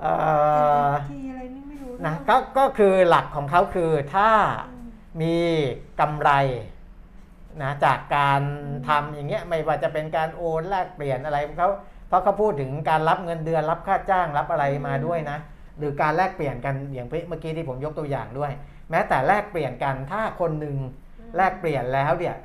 [0.00, 0.14] เอ่
[0.88, 4.30] อทีอะไรนี่ไม่รู้เรื่นะองก็ก็คือหลักของเขาคือถ้า
[4.66, 4.86] อืม
[5.22, 5.36] มี
[6.00, 6.30] กำไร
[7.62, 8.42] นะจากการ
[8.88, 11.70] ทำอย่างเงี้ยไม่ว่าจะเป็นการโอนแลกเปลี่ยนอะไรของเขา
[12.08, 15.38] เพราะเขาพูดถึงการรับเงินเดือนรับค่าจ้างรับอะไรมาด้วยนะ
[15.78, 18.52] หรือการแลกเปลี่ยนกันอย่างเมื่อกี้ที่ผมยกตัวอย่างด้วย
[18.90, 20.76] แม้แต่แลกเปลี่ยนกันถ้าคนหนึ่ง
[21.36, 22.36] แลกเปลี่ยนแล้วเนี่ย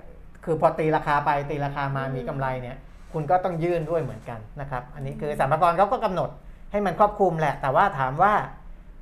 [0.46, 2.78] คือพอตีราคาไปตีราคามามีกำไรเนี่ย
[3.14, 6.30] คุณก็ต้องยื่นด้วยเหมือนกันนะครับอันนี้คือสรรพากรเขาก็กำหนด
[6.72, 8.34] ให้มันครอบคลุมแหละ แต่ว่าถามว่า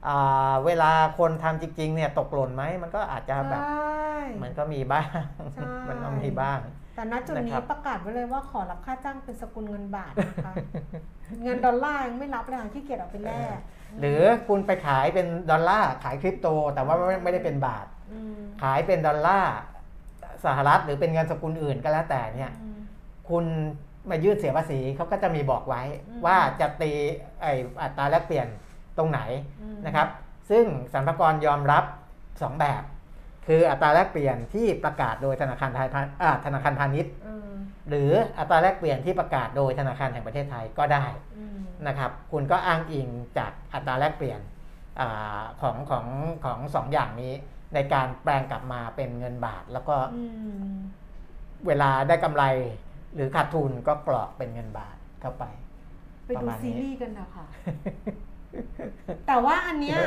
[0.07, 5.07] อ่าเวลาคนทำจริงๆเนี่ยตกหล่นไหมมันก็อาจจะแบบใช่มันก็มีบ้าง
[5.53, 6.59] ใช่มันก็มีบ้าง
[6.95, 10.53] แต่ณจุดนะนี้ครับประกาศไว้เลยว่าขอรับค่าจ้างเป็นสกุลเงินบาทนะคะ
[11.43, 13.57] เงินดอลลาร์ยังไม่รับเลยค่ะขี้เกียจเอาไปแลก
[13.99, 18.33] หรือคุณไปขายเป็นดอลลาร์ขายคริปโต แต่ว่าไม่ไม่ได้เป็นบาทอืม
[18.63, 19.55] ขายเป็นดอลลาร์
[20.45, 22.79] สหรัฐหรือเป็นเงินสกุลอื่นก็แล้วแต่เนี่ยอืม
[23.29, 23.45] คุณ
[24.09, 26.91] มายื่นเสียภาษีเขาก็จะมีบอกไว้อืมว่าจะตี
[27.41, 27.45] ไอ
[27.81, 28.47] อัตราแลกเปลี่ยน
[28.97, 29.19] ตรงไหน
[29.61, 30.07] อืมนะครับ
[30.49, 31.83] ซึ่งสรรพากรยอมรับ
[32.21, 32.83] 2 แบบ
[33.47, 37.54] คืออัตราแลกเปลี่ยนที่ประกาศโดยธนาคารไทยพาอ่าธนาคารพาณิชย์อืม
[37.89, 38.09] หรือ
[38.39, 41.05] อัตราแลกเปลี่ยนที่ประกาศโดยธนาคารแห่งประเทศไทยก็ได้
[41.37, 41.57] อืม
[41.87, 43.07] นะครับ คุณก็อ้างอิง
[43.37, 44.39] จากอัตราแลกเปลี่ยน
[44.99, 46.05] อาของของ
[46.45, 47.33] ของสองอย่างนี้
[47.73, 50.23] ในการแปลงกลับมาเป็นเงินบาท แล้วก็อื
[50.67, 50.73] ม
[51.67, 52.43] เวลาได้กำไร
[53.15, 55.43] หรือขาดทุนก็กรอกเป็นเงินบาทเข้าไป
[56.25, 57.45] ไปประดูมาณนี้ซีรีส์กันนะคะ
[59.27, 59.99] แต่ว่าอันเนี้ย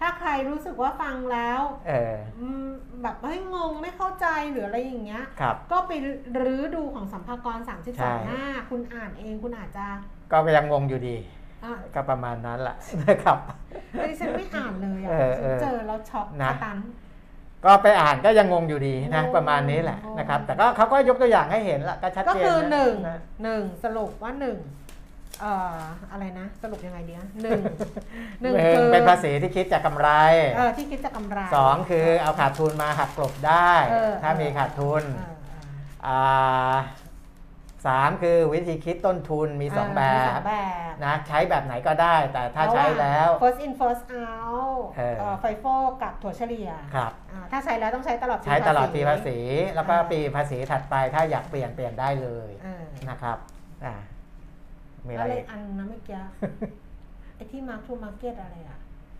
[0.00, 2.66] ถ้าใครรู้สึกว่าฟังแล้วเอออืม
[3.02, 5.92] แบบเฮ้ยงงไม่เข้าใจหรืออะไรอย่างเงี้ยครับก็ไป
[6.44, 7.74] รื้อดูของสัมภากรใช่
[8.20, 9.86] 32หน้า คุณอ่านเองคุณอาจจะ
[10.32, 11.16] ก็ยังงงอยู่ดี
[11.64, 13.38] อะก็ประมาณนั้นแหละนะครับ
[13.92, 16.78] แต่ดิฉันไม่อ่านเลยอะเออเออฉันเจอแล้วช็อกนะกระตัน
[17.64, 24.56] ก็ไปอ่านก็ยังงงอยู่ดีนะงงประมาณนี้แหละงงนะครับ แต่ก็เขาก็ยกตัวอย่างให้เห็นละก็ชัดก็เจนคือหนึ่งนะหนึ่งสรุปว่าหนึ่ง
[25.42, 25.78] เอ่อ
[26.12, 27.60] อะไรนะ สรุปยังไงดีนะหนึ่ง
[28.42, 30.08] หนึ่งหนึ่งคือเป็นภาษีที่คิดจากกำไร
[30.56, 35.62] เออที่คิดจากกำไรสองคือเอาขาดทุนมาหักกลบได้เออถ้ามีขาดทุนเออเออ
[36.06, 36.76] อ่า
[37.86, 40.54] สามคือวิธีคิดต้นทุนมีสองเแบมีสบองแบ
[40.92, 45.64] บนะใช้แบบไหนก็ได้ แต่ถ้าใช้แล้ว first in first out เออเอ่อไฟโฟ
[46.02, 49.38] กับถั่วเฉลี่ยครับอ่าถ้าใช้แล้วต้องใช้ตลอดใช้ตลอดปีภาษี
[49.74, 53.38] แล้วก็อ่าปีภาษีถัดไปถ้าอยากเปลี่ยนเปลี่ยนได้เลยเออนะครับ
[53.84, 53.94] อ่า
[55.06, 56.18] มีอะแล้วไรเลยอีกอันนะเมื่อกี้
[57.36, 58.78] ไอ้ที่ mark to market อะไรอะ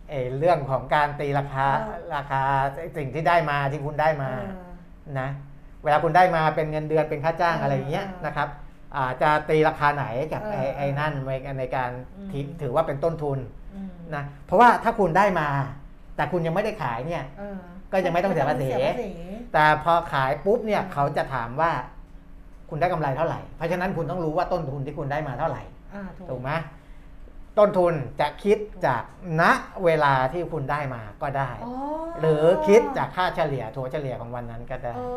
[0.09, 2.41] เออเรื่องของการตีราคาเออ ราคา
[2.97, 5.29] สิ่งที่ได้มาที่คุณได้มา เออ นะ
[5.83, 8.47] เวลาคุณได้มาเป็นเงินเดือนเป็นค่าจ้างเออออะไรอย่างเงี้ยเออนะครับ
[8.95, 13.39] อาจะตีราคาไหนกับเออไอ้ไอ้นั่นไว้ในการอืมที่ถือว่าเป็นต้นทุน
[13.75, 15.47] อืมนะเพราะว่าถ้าคุณได้มา
[16.15, 17.57] แต่คุณยังไม่ได้ขายเนี่ย เออ
[17.91, 19.11] ก็ยังไม่ต้องเสียภาษีไม่ต้องเสียภาษี
[19.53, 21.71] แต่พอขายปุ๊บเนี่ยอืมเขาจะถามว่า
[22.69, 25.72] คุณได้กำไรเท่าไหร่ เพราะฉะนั้นคุณต้องรู้ว่าต้นทุนที่คุณได้มาเท่าไหร่อ่า
[26.17, 26.51] ถูกถูกไหม
[27.57, 29.03] ต้นทุนจะคิดจาก
[29.41, 29.43] ณ
[29.85, 31.73] เวลาที่คุณได้มาก็ได้อ๋อ
[32.19, 35.09] หรือคิดจากค่าเฉลี่ยถัวเฉลี่ยของวันนั้นก็ได้อ๋อ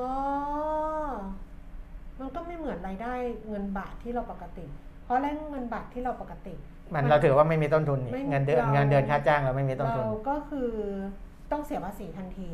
[2.21, 3.13] มันก็ไม่เหมือนรายได้
[3.49, 4.67] เงินบาทที่เราปกติ
[5.05, 6.55] เพราะแรกเงินบาทที่เราปกติ
[6.95, 10.71] มันเราถือว่าไม่มีต้นทุนนี่ไม่มีเงินเดือนเราเงินเดือนค่าจ้างเราไม่มีต้นทุนเราก็คือ
[11.53, 12.53] ต้องเสียภาษีทันที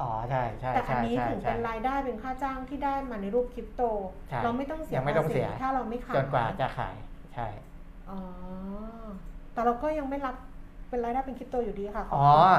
[0.00, 3.82] อ๋อใช่ใช่แต่อันใช่นี้ใช่ถึงใช่เป็นรายได้เป็นค่าจ้างที่ได้มาในรูปคริปโต
[4.28, 6.94] ใช่เราไม่ต้องเสียยังไม่ต้องภาเสีษียถ้าเราไม่ขายจนกว่าจะขาย
[7.34, 7.48] ใช่
[8.10, 8.18] อ๋อ
[9.52, 10.36] แต่เราก็ยังไม่รับ
[10.88, 12.54] เป็นรายได้เป็นคริปโตอยู่ดีค่ะขบอ๋อคุณ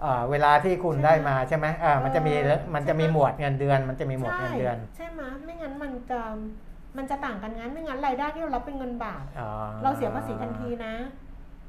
[0.00, 6.20] เอ่อเวลาที่คุณใช่ไหมได้มาใช่ไหมอ่ามันจะมีเออมันจะมีใช่ไหมหมวดเงินเดือน มันจะมีหมวดเงินเดือน ใช่ไหมไม่งั้นมันจะ
[6.96, 9.50] มันจะต่างกันงั้นไม่งั้นรายได้ที่เรารับเป็นเงินบาทอ๋อ
[9.82, 10.94] เราเสียภาษีทันทีนะ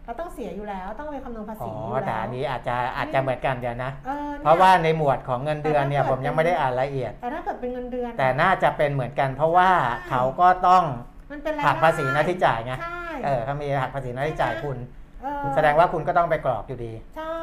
[0.06, 10.84] เราต้องเสียอยู่แล้วต้องไปคำนวณภาอ๋ษีออยู่แต่แล้อัวนนี้อาจจะอาจจะเหมือนกันเดี๋ยวนะออนี่ยเพราะว่าในหมวดของเงินเดือนเนี่ยแต่ถ้าผมยังไม่ได้อ่านละเอียดแต่ถ้าเกิดเป็นเงินเดือน แต่น่าจะเป็นเหมือนกัน เพราะว่าใช่เขาก็ต้อง
[11.32, 14.78] มันเป็นรายหักได้ภาษีหน้าที่จ่ายไงใช่เออเขามีหักภาษีหน้าที่จ่ายคุณ
[15.22, 17.40] เออแสดงว่าคุณก็ต้องไปกรอกอยู่ดี ใช่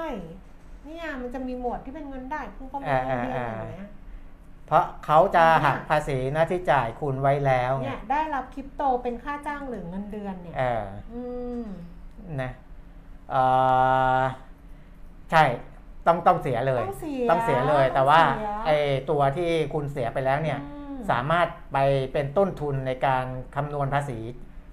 [0.86, 3.91] เนี่ยมันจะมีหมวดที่เป็นเงินได้คุณก็มาอ่าเงินเดือนอ่าอย่างเงี้ย
[4.66, 10.84] เพราะเขาจะเนี่ยหักภาษีหน้าที่จ่ายคุณไว้แล้วไงเนี่ยได้รับคริปโตเป็นค่าจ้างหรือเงินเดือนเนี่ยเออ
[11.14, 11.22] อื
[11.62, 11.64] ม
[12.43, 12.51] นะ
[13.30, 13.43] เอ่
[14.20, 14.22] อ
[15.30, 15.45] ใช่
[16.07, 18.76] ต้องต้องเสียเลย ต้องเสียต้องเสียเลยแต่ว่าต้องเสียไอ้
[19.11, 20.78] ตัวที่คุณเสียไปแล้วเนี่ยอืม
[21.11, 21.78] สามารถไป
[22.12, 23.24] เป็นต้นทุนในการ
[23.57, 24.18] คำนวณภาษี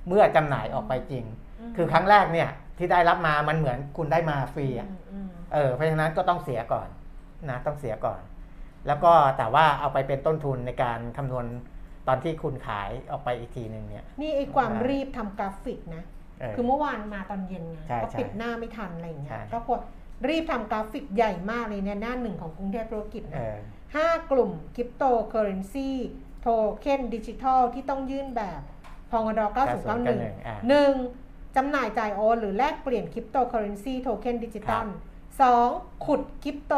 [0.08, 1.26] เมื่อจำหน่ายออกไปจริง
[1.70, 6.88] มคือครั้งแรกเนี่ยที่ได้รับมามันเหมือนคุณได้มาฟรีอะอืมอืมเออเพราะฉะนั้นก็ต้องเสียก่อน
[7.50, 8.22] นะต้องเสียก่อน
[8.88, 11.46] แล้วก็แต่ว่าเอาไปเป็นต้นทุนในการคำนวณ
[12.08, 16.04] ตอนที่คุณขายออกไปอีกทีหนึ่งเนี่ย นี่ไอ้ความอ่ารีรีบทำกราฟิกนะ
[16.40, 19.82] เออคือเมื่อวานมาตอนเย็นไงใช่ก็ใช่ปิดหน้าไม่ทันอะไรอย่างเงี้ใช่ยก็กด
[20.30, 25.90] รีบทำกราฟิกใหญ่มากเลยเนี่ยหน้าหนึ่งของกรุงเทพธุรกิจเอนะ อห้ากลุ่มคริปโตเคอเรนซี
[26.42, 26.48] โท
[26.82, 28.62] เค็นดิจิทัลที่ต้องยื่นแบบ
[29.12, 30.94] ภงด9091อ่าหนึ่ง
[31.56, 35.70] จำหน่ายจ่ายโอนหรือแลกเปลี่ยนคริปโตเคอเรนซีโทเค็นดิจิตอลครับสอง
[36.06, 36.74] ขุดคริปโต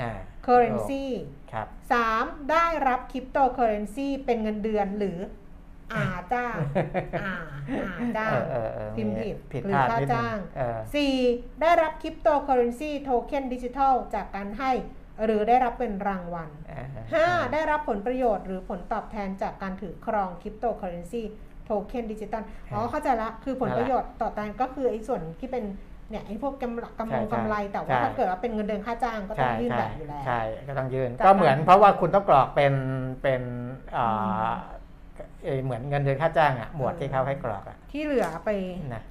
[0.00, 1.04] อ่าเคอเรนซี
[1.52, 5.18] ครับสามได้รับคริปโตเคอเรนซีเป็นเงินเดือนหรือ
[5.92, 6.56] ค่าจ้าง
[7.22, 7.34] อา
[7.98, 11.14] อาจ้างเออเออเออพิมพ์ผิดผิดหรืพอลาดค่านิดนึจ้างเออสี่
[11.60, 14.72] ได้รับคริปโตเคอเรนซีโทเค็นดิจิทัลจากการให้
[15.24, 21.22] หรือได้รับเป็นรางวัลอ่าห้าได้รับผลประโยชน์หรือผลตอบแทนจากการถือครองคริปโตเคอเรนซี
[21.64, 22.42] โทเค็นดิจิตอล
[22.74, 25.64] อ๋อเข้าใจละ คือผลประโยชน์ตอบแทนก็คือไอ้ส่วนที่เป็น
[26.10, 32.74] เนี่ยไอ้พวกกำไรกำไรกำไรแต่ว่าถ้าเกิดว่าเป็นเงินเดือนค่าจ้างก็ต้อใช่งยื่นใช่แบบอยู่แล้วใช่ก็ต้องยื่นจากก็เหมือนการเพราะว่าคุณต้องกรอกเป็น
[33.22, 33.42] เป็น
[33.96, 34.52] อ่า
[35.44, 38.50] เอ่อเหมือนเงินเดือนค่าจ้างอะหมวดที่เขาให้กรอกอะที่เหลือไป
[38.94, 39.02] นะ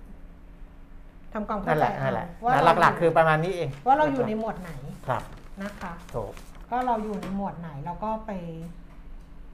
[1.33, 4.71] ทำความนั่เข้านแหใจละนั่นแหละว่านะเราหลักๆ คือประมาณนี้เอง ว่าเราอยู่ในหมวดไหน
[5.07, 5.23] ครับ
[5.63, 6.33] นะคะ ถูก
[6.69, 8.31] ก็เราอยู่ในหมวดไหนเราก็ไป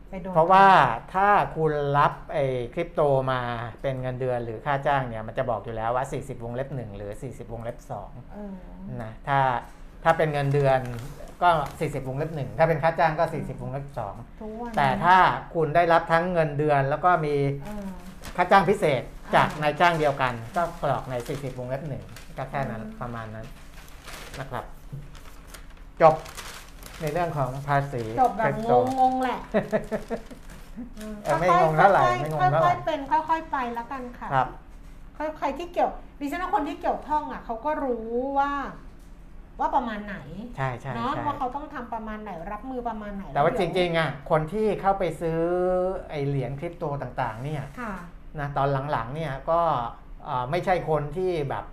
[0.10, 0.68] ไปโดนเพราะว่า
[1.14, 3.02] ถ้าคุณรับไอ้คริปโต
[3.32, 3.42] มา
[3.82, 7.78] เป็นเงินเดือนหรือค่าจ้างเนี่ยมันจะบอกอยู่แล้วว่า 40 วงเล็บ 1 หรือ 40 วงเล็บ
[8.32, 8.54] เออ
[8.98, 9.40] 2นะถ้า
[10.04, 10.80] ถ้าเป็นเงินเดือน
[11.42, 11.50] ก็
[11.80, 13.86] 40 วงเล็บ 1 ถ้าเป็นค่าจ้างก็ 40 วงเล็บ
[14.42, 15.18] ทุกวัน2 แต่ถ้า
[15.56, 17.86] คุณได้รับทั้งเงินเดือนแล้วก็มีเออ
[18.38, 19.02] ค่าจ้างพิเศษ
[19.36, 23.48] จากอ่านนายจ้างเดียวกัน ก็กรอกใน 40 วงเล็บ 1 ก็แค่นั้นอืมประมาณนั้น
[24.40, 24.64] นะครับ
[26.02, 26.16] จบ
[27.02, 29.40] ในเรื่องของภาษีจบแบบคริปงโตงงงๆแหละ
[31.24, 34.48] เออไม่งงเท่าไหร่ไม่งงเท่าไหร่ค่อยๆเป็นค่อย ๆ ไปแล้วกันค่ะครับ
[35.38, 38.08] ใครที่เกี่ยวดิฉันว่าคนที่เกี่ยวข้องอะเขาก็รู้
[38.40, 38.52] ว่า
[39.60, 40.18] ว่าประมาณไหน
[40.56, 45.40] ใช่ใช่เนาะใช่ว่าเขาต้องทำประมาณไหนรับมือประมาณไหน แต่ว่าจล้เดี๋ยริงๆอะคนที่เข้าไปซื้อ
[46.10, 47.94] ไอเหรียญคริปโตต่าง ๆ เนี่ยค่ะ
[48.40, 49.62] นะตอนหลังๆเนี่ยก็
[50.28, 51.66] อ่าไม่ใช่คนที่แบบ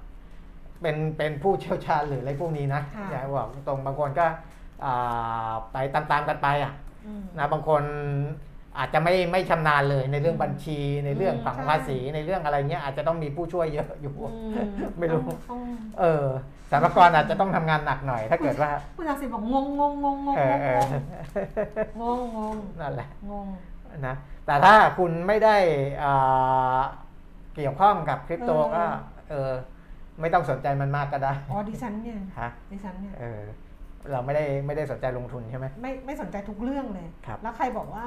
[0.83, 4.27] เป็นเป็นผู้เชี่ยวชาญหรืออะไรพวกนี้นะค่ะ อย่าบอกตรงบางคนก็
[4.85, 6.73] อ่าไปตามๆกันไปอะ
[7.07, 7.83] อืม นะบางคน
[8.79, 14.61] อาจจะไม่ไม่ชำนาญเลยในเรื่องบัญชีในเรื่องอืม ผังใช่ภาษีในเรื่องอะไรเงี้ยอาจจะต้องมีผู้ช่วยเยอะอยู่ อื
[14.99, 15.61] ไม่รู้ ต้องต้อง
[16.01, 16.27] เออ
[16.71, 20.81] สรรพากรอาจจะต้องทำงานหนักหน่อย ถ้าเกิดว่า คุณอาศิบอกงงงงงงงงเออเออ
[22.01, 23.47] งงงงนั่นแหละ งง
[24.07, 24.15] นะ
[24.47, 25.57] แต่ถ้าคุณไม่ได้
[26.05, 26.81] อ่า
[27.57, 28.85] เกี่ยวข้องกับคริปโตเออ ก็
[29.31, 29.51] เออ
[30.21, 33.43] ไม่ต้องสนใจมันมากก็ได้อ๋อดิฉันเนี่ยฮะดิฉันเนี่ยเออ
[34.13, 38.07] เราไม่ได้ไม่ได้สนใจลงทุนใช่ไหมไม่ไม่สนใจทุกเรื่องเลยครับแล้วใครบอกว่า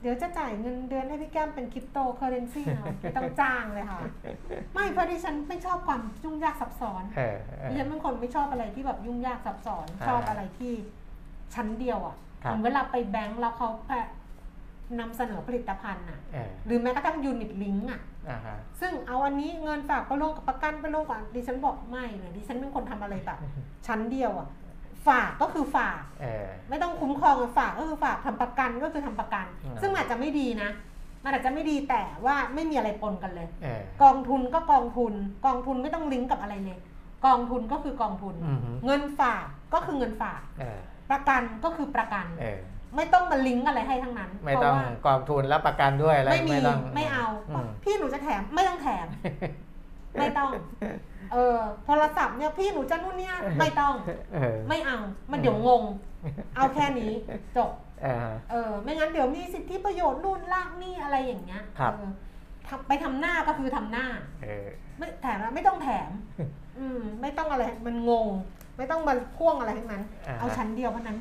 [0.00, 4.00] เดี๋ยวจะจ่ายเงินเดือนให้พี่แก้มเป็นคริปโตเคอเรนซีนะไม่ต้องจ้างเลยค่ะ
[4.74, 10.72] ไม่เพราะดิฉันไม่ชอบความยุ่งยากซับซ้อนเออเออดิฉันเป็นคนไม่ชอบอะไรที่แบบยุ่งยากซับซ้อนอ่าชอบอะไรที่
[11.54, 14.06] ชั้นเดียวอะครับเหมือนเวลาไปแบงก์แล้วเขาแปะ
[14.98, 18.12] นำเสนอผลิตภัณฑ์อะเออหรือแม้กระทั่ง unit link อะอ่าฮะ
[18.80, 23.38] ซึ่งเอาอันนี้เงินฝากไปลงกับประกันไปลงกับดิฉันบอกไม่เลยดิฉันเป็นคนทำอะไรแบบ
[23.86, 24.48] ชั้นเดียวอะ
[25.08, 30.70] ฝากก็คือฝากเออไม่ต้องคุ้มครองอะฝากก็คือฝากทำประกันก็คือทำประกันอืมซึ่งอาจจะไม่ดีนะ
[31.24, 35.14] มันอาจจะไม่ดีแต่ว่าไม่มีอะไรปนกันเลยเออกองทุนก็กองทุน
[35.46, 36.78] กองทุนไม่ต้องลิงก์กับอะไรเลย
[37.26, 40.78] กองทุนก็คือกองทุนอืมฮึเงินฝากก็คือเงินฝากเออ
[41.10, 42.60] ประกันก็คือประกันเออ
[42.96, 47.26] ไม่ต้องมาลิงก์อะไรให้ทั้งนั้น ไม่เพต้อราะงว่ากองทุนแล้วประกันด้วยอะไรไม่มีต้องไม่เอา
[47.64, 49.06] มพี่หนูจะแถมไม่ต้องแถม
[50.18, 50.50] ไม่ต้อง
[51.32, 53.94] เออโทรศัพท์เนี่ยพี่หนูจะนู่นเนี่ยไม่ต้อง
[54.34, 54.98] เออไม่เอา
[55.30, 55.82] มันเดี๋ยวงง
[56.56, 57.12] เอาแค่นี้
[57.56, 57.70] จบ
[58.02, 62.10] เออเออ ไม่งั้นเดี๋ยวมีสิทธิประโยชน์นู่นลากนี่อะไรอย่างเงี้ยครับเออ
[62.68, 64.06] ทำไปทำหน้าก็คือทำหน้า
[64.44, 64.66] เออ
[64.98, 66.10] ไม่แถมแล้วไม่ต้องแถม
[66.78, 68.28] อืม ไม่ต้องอะไรมันงง
[68.76, 71.18] ไม่ต้องมาพ่วงอะไรทั้งนั้นอ่าฮะเอาชั้นเดียวเพราะนั้น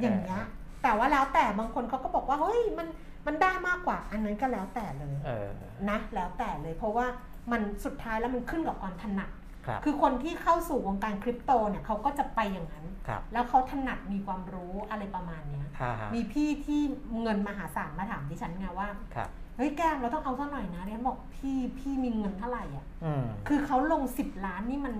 [0.00, 0.42] อย่างเงี้ย
[0.82, 2.88] แต่ว่าแล้วแต่บางคนเขาก็บอกว่าเฮ้ยมัน
[3.26, 5.48] มันได้มากกว่า อันนั้นก็แล้วแต่เลยเออ
[5.90, 7.06] นะแล้วแต่เลย เพราะว่า
[7.52, 9.30] มันสุดท้ายแล้วมันขึ้นกับความถนัด
[9.66, 16.80] ครับ คือคนที่เข้าสู่วงการคริปโตเนี่ยเขาก็จะไปอย่างนั้น ครับแล้วเขาถนัดมีความรู้อะไรประมาณเนี้ย ฮ่าฮะมีพี่ที่
[17.22, 24.94] เงินมหาศาลมาถามดิฉันไงว่า ครับ เฮ้ยแก้มเราต้องเอาสักหน่อยนะเนี่ยบอกพี่พี่มีเงินเท่าไหร่อะ อืม คือเขาลงสิบล้านนี่มัน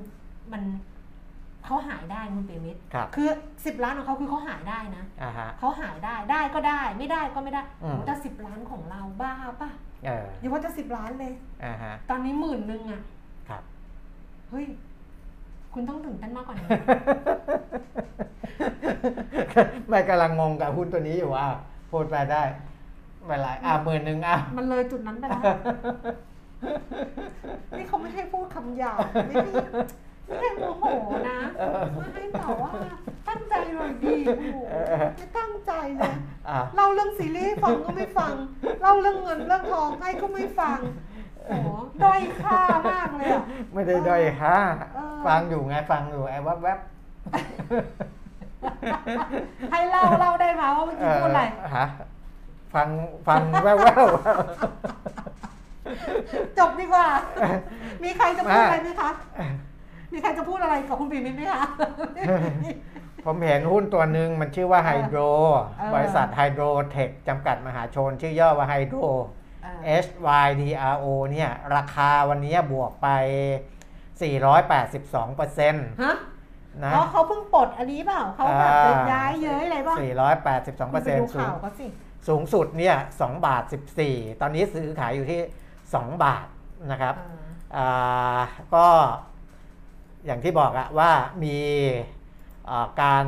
[0.52, 0.62] มัน
[1.66, 3.28] เขาหายได้คุณเปรมิตรครับคือ
[3.66, 9.70] สิบล้านของเขาคือเขาหายได้นะอ่าฮะ เขาหายได้ได้ก็ได้ ไม่ได้ก็ไม่ได้อืม โอ้แต่สิบล้านของเราบ้าป่ะ
[10.06, 11.32] เอออย่าว่าจะสิบล้านเลย
[11.64, 13.02] อ่าฮะ ตอนนี้หมื่นหนึ่งอะ
[13.48, 13.62] ครับ
[14.50, 14.66] เฮ้ย
[15.74, 16.68] คุณต้องตื่นเต้นมากกว่านี้
[19.88, 21.46] ไม่กำลังงงกับหุ้นตัวนี้อยู่ว่า
[21.90, 22.42] พูดไปได้
[23.28, 25.42] เวลาอ่าหมื่นหนึ่งอะ มันเลยจุดนั้นไปแล้ว
[27.78, 28.98] นี่เขาไม่ให้พูดคำหยาบ
[29.28, 29.52] ไม่ให้
[30.26, 30.84] ไม่ให้โมโห
[31.28, 31.38] นะ
[31.94, 32.72] ไม่ให้แต่ว่า
[33.28, 34.58] ตั้งใจหน่อยดีโอ้โห
[35.16, 36.14] ไม่ตั้งใจเลย
[36.48, 38.32] อะเล่าเรื่องซีรีส์ให้ฟังก็ไม่ฟัง
[38.82, 40.78] เล่าเรื่องเงินเรื่องทองให้ก็ไม่ฟัง
[41.46, 41.68] โอ้โห
[42.04, 44.56] ด้อยค่ามากเลยอะไม่ได้ด้อยค่า
[44.94, 46.78] เออฟังอยู่ไงฟังอยู่ไอ้แวบแวบ
[49.70, 51.42] ให้เล่าเล่าได้ไหมว่าเมื่อกี้พูดอะไร
[51.76, 51.86] ฮะ
[52.74, 52.88] ฟัง
[53.28, 54.06] ฟังแววแวว
[56.58, 57.06] จบดีกว่า
[58.02, 59.10] มีใครจะพูดอะไรไหมคะ
[60.16, 61.62] มีใครจะพูดอะไรกับคุณปีมิตรไหมคะ
[63.24, 65.18] ผมเห็นหุ้นตัวหนึ่งมันชื่อว่าไฮโดร
[65.78, 69.00] เออ บริษัทไฮโดรเทคจำกัดมหาชน ชื่อย่อว่าไฮโดร
[69.64, 69.74] อ่า
[70.04, 73.08] HYDRO เนี่ยราคาวันนี้บวกไป
[74.02, 76.16] 482เปอร์เซ็นต์ฮะ
[76.82, 79.96] นะเพราะเขาเพิ่งปลดอันนี้เปล่าเขาแบบอ่าจะย้ายเย้ยอะไรบ้าง
[80.36, 81.86] 482เปอร์ไปเซ็นดูต์สูข่างวเขาสิ
[82.28, 83.62] สูงสุดเนี่ย2บาท
[84.02, 85.40] 14 ตอนนี้ซื้อขายอยู่ที่
[85.84, 86.46] 2 บาท
[86.90, 87.38] นะครับอ่า
[87.76, 88.40] อ่า
[88.74, 88.86] ก็
[90.26, 91.10] อย่างที่บอกอะว่า
[91.42, 91.56] มี
[92.70, 93.26] อ่าการ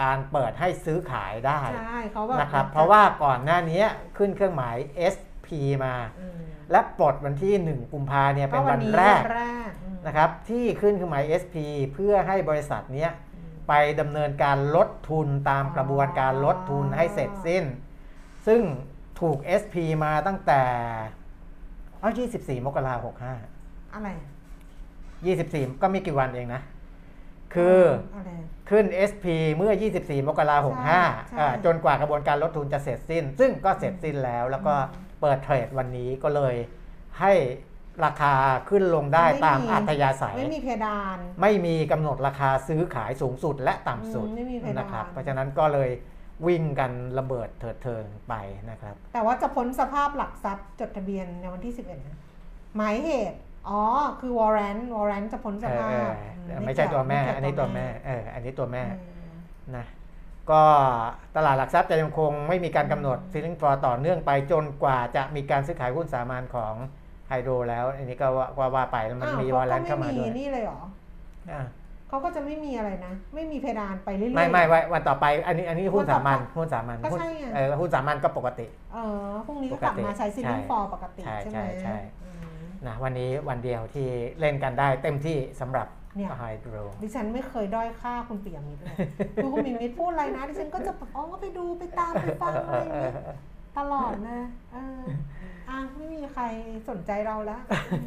[0.00, 3.82] การเปิดให้ซื้อขายได้ใช่เขาแบบนะครับ เพราะว่าก่อนหน้านี้
[4.18, 4.76] ขึ้นเครื่องหมาย
[5.14, 5.48] SP
[5.84, 6.40] มาอืม
[6.70, 11.56] และปลดวันที่ 1 กุมภาเนี่ยเป็นวันนี้แรกวันแรกอืมนะครับ ที่ขึ้นเครื่องหมาย SP
[11.92, 17.64] เพื่อให้บริษัทเนี้ยอืมไปดำเนินการลดทุนตามกระบวนการลดทุนให้เสร็จสิ้น
[18.46, 18.62] ซึ่ง
[19.20, 20.62] ถูก SP มาตั้งแต่
[22.00, 23.14] เอา24 มกราคม
[23.94, 24.31] อะไร65
[25.30, 26.62] 24 ก็ไม่กี่วันเองนะ
[27.54, 27.80] คือ
[28.16, 28.30] อะไร
[28.70, 29.26] ขึ้น SP
[29.56, 36.54] เมื่อ 24 มกราคมใช่ใช่65อ่าจนกว่ากระบวนการลดทุนจะเสร็จสิ้น ซึ่งก็เสร็จสิ้นแล้วแล้วก็อืมเปิดเทรดวันนี้ก็เลย
[37.20, 37.32] ให้
[38.04, 38.34] ราคา
[38.68, 45.90] ขึ้นลงได้ตามอัธยาศัย ไม่มีเพดาน ไม่มีกำหนดราคาซื้อขายสูงสุดและต่ำสุดอืมไม่มีเพดานนะครับ เพราะฉะนั้นก็เลย
[46.46, 48.34] วิ่งกันระเบิดเถิดเทิงไป
[48.70, 52.18] นะครับ แต่ว่าจะพ้นสภาพหลักทรัพย์จดทะเบียนในวันที่ 11นะ
[52.76, 53.80] หมายเหตุ อ๋อ
[54.20, 58.92] คือวอร์เรนต์วอร์เรนต์จะพ้นสเออภาเอพออืไม่ใช่ตัวแม่ไเกี่ยอันนี้ตัวแม่เอออันนี้ตัวแม่อื
[59.30, 59.34] ม
[59.76, 59.86] นะ
[60.50, 60.62] ก็
[61.36, 66.74] ตลาดหลักทรัพย์จะยังคงไม่มีการกำหนด ceiling floor ต่อเนื่องไปจนกว่าจะมีการซื้อขายหุ้นสามัญของ
[67.28, 70.80] ไฮโดรแล้ว อันนี้ก็ว่าว่าว่าไปแล้วมันอ้าวมีเขาวอลเลก็นไม่เข้ามามีด้วยนี่เลยเหรอ
[71.52, 71.62] อะ
[72.08, 82.21] เขาก็จะไม่มีอะไรนะ ไม่มีเพดานไปเรื่อยๆไม่ไม่ไว้วันต่อไป อันนี้อันนี้หุ้นสามัญหุ้นสามัญก็หุ้นใช่ไงเออหุ้นสามัญก็ปกติเออพรุ่งนี้ก็ปกกลับติมาใช้ซิลลิงใช่ฟอร์ปกติใช่ใช่ไหมใช่ใช่อืม
[82.86, 84.06] นะวันนี้วันเดียวที่
[84.40, 85.86] เล่นกันได้เต็มที่สำหรับ
[86.16, 88.96] เนี่ย ไฮโดร ดิฉันไม่เคยด้อยค่าคุณปิยมิตรเลย
[89.42, 93.12] คือคุณปิยมิตรพูดอะไรนะ ดิฉันก็จะอ๋อไปดูไปตามไปฟังอะไรอย่างนี้
[93.78, 94.40] ตลอดนะ
[94.72, 95.02] เออ
[95.68, 96.42] อะไม่มีใคร
[96.88, 98.06] สนใจเราแล้วอืม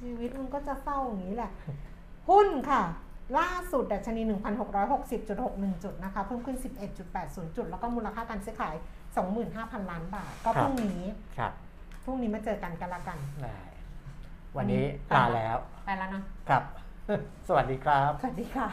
[0.00, 1.50] ชีวิตมันก็จะเศร้าอย่างนี้แหละ
[2.28, 2.82] หุ้นค่ะ
[3.38, 4.22] ล่าสุดดัชนี
[4.82, 6.56] 1,660.61 จุดนะคะ เพิ่มขึ้น
[7.06, 8.74] 11.80 จุด แล้วก็มูลค่าการซื้อขาย
[9.32, 11.04] 25,000 ล้านบาท ก็พรุ่งนี้
[11.38, 11.52] ครับ
[12.04, 13.58] พรุ่งนี้มาเจอกันกันละกัน ได้
[14.56, 14.84] วันนี้
[15.16, 15.56] ลาแล้ว
[15.86, 16.62] ไปแล้วเนาะครับ
[17.48, 18.68] สวัสดีครับ สวัสดีค่ะ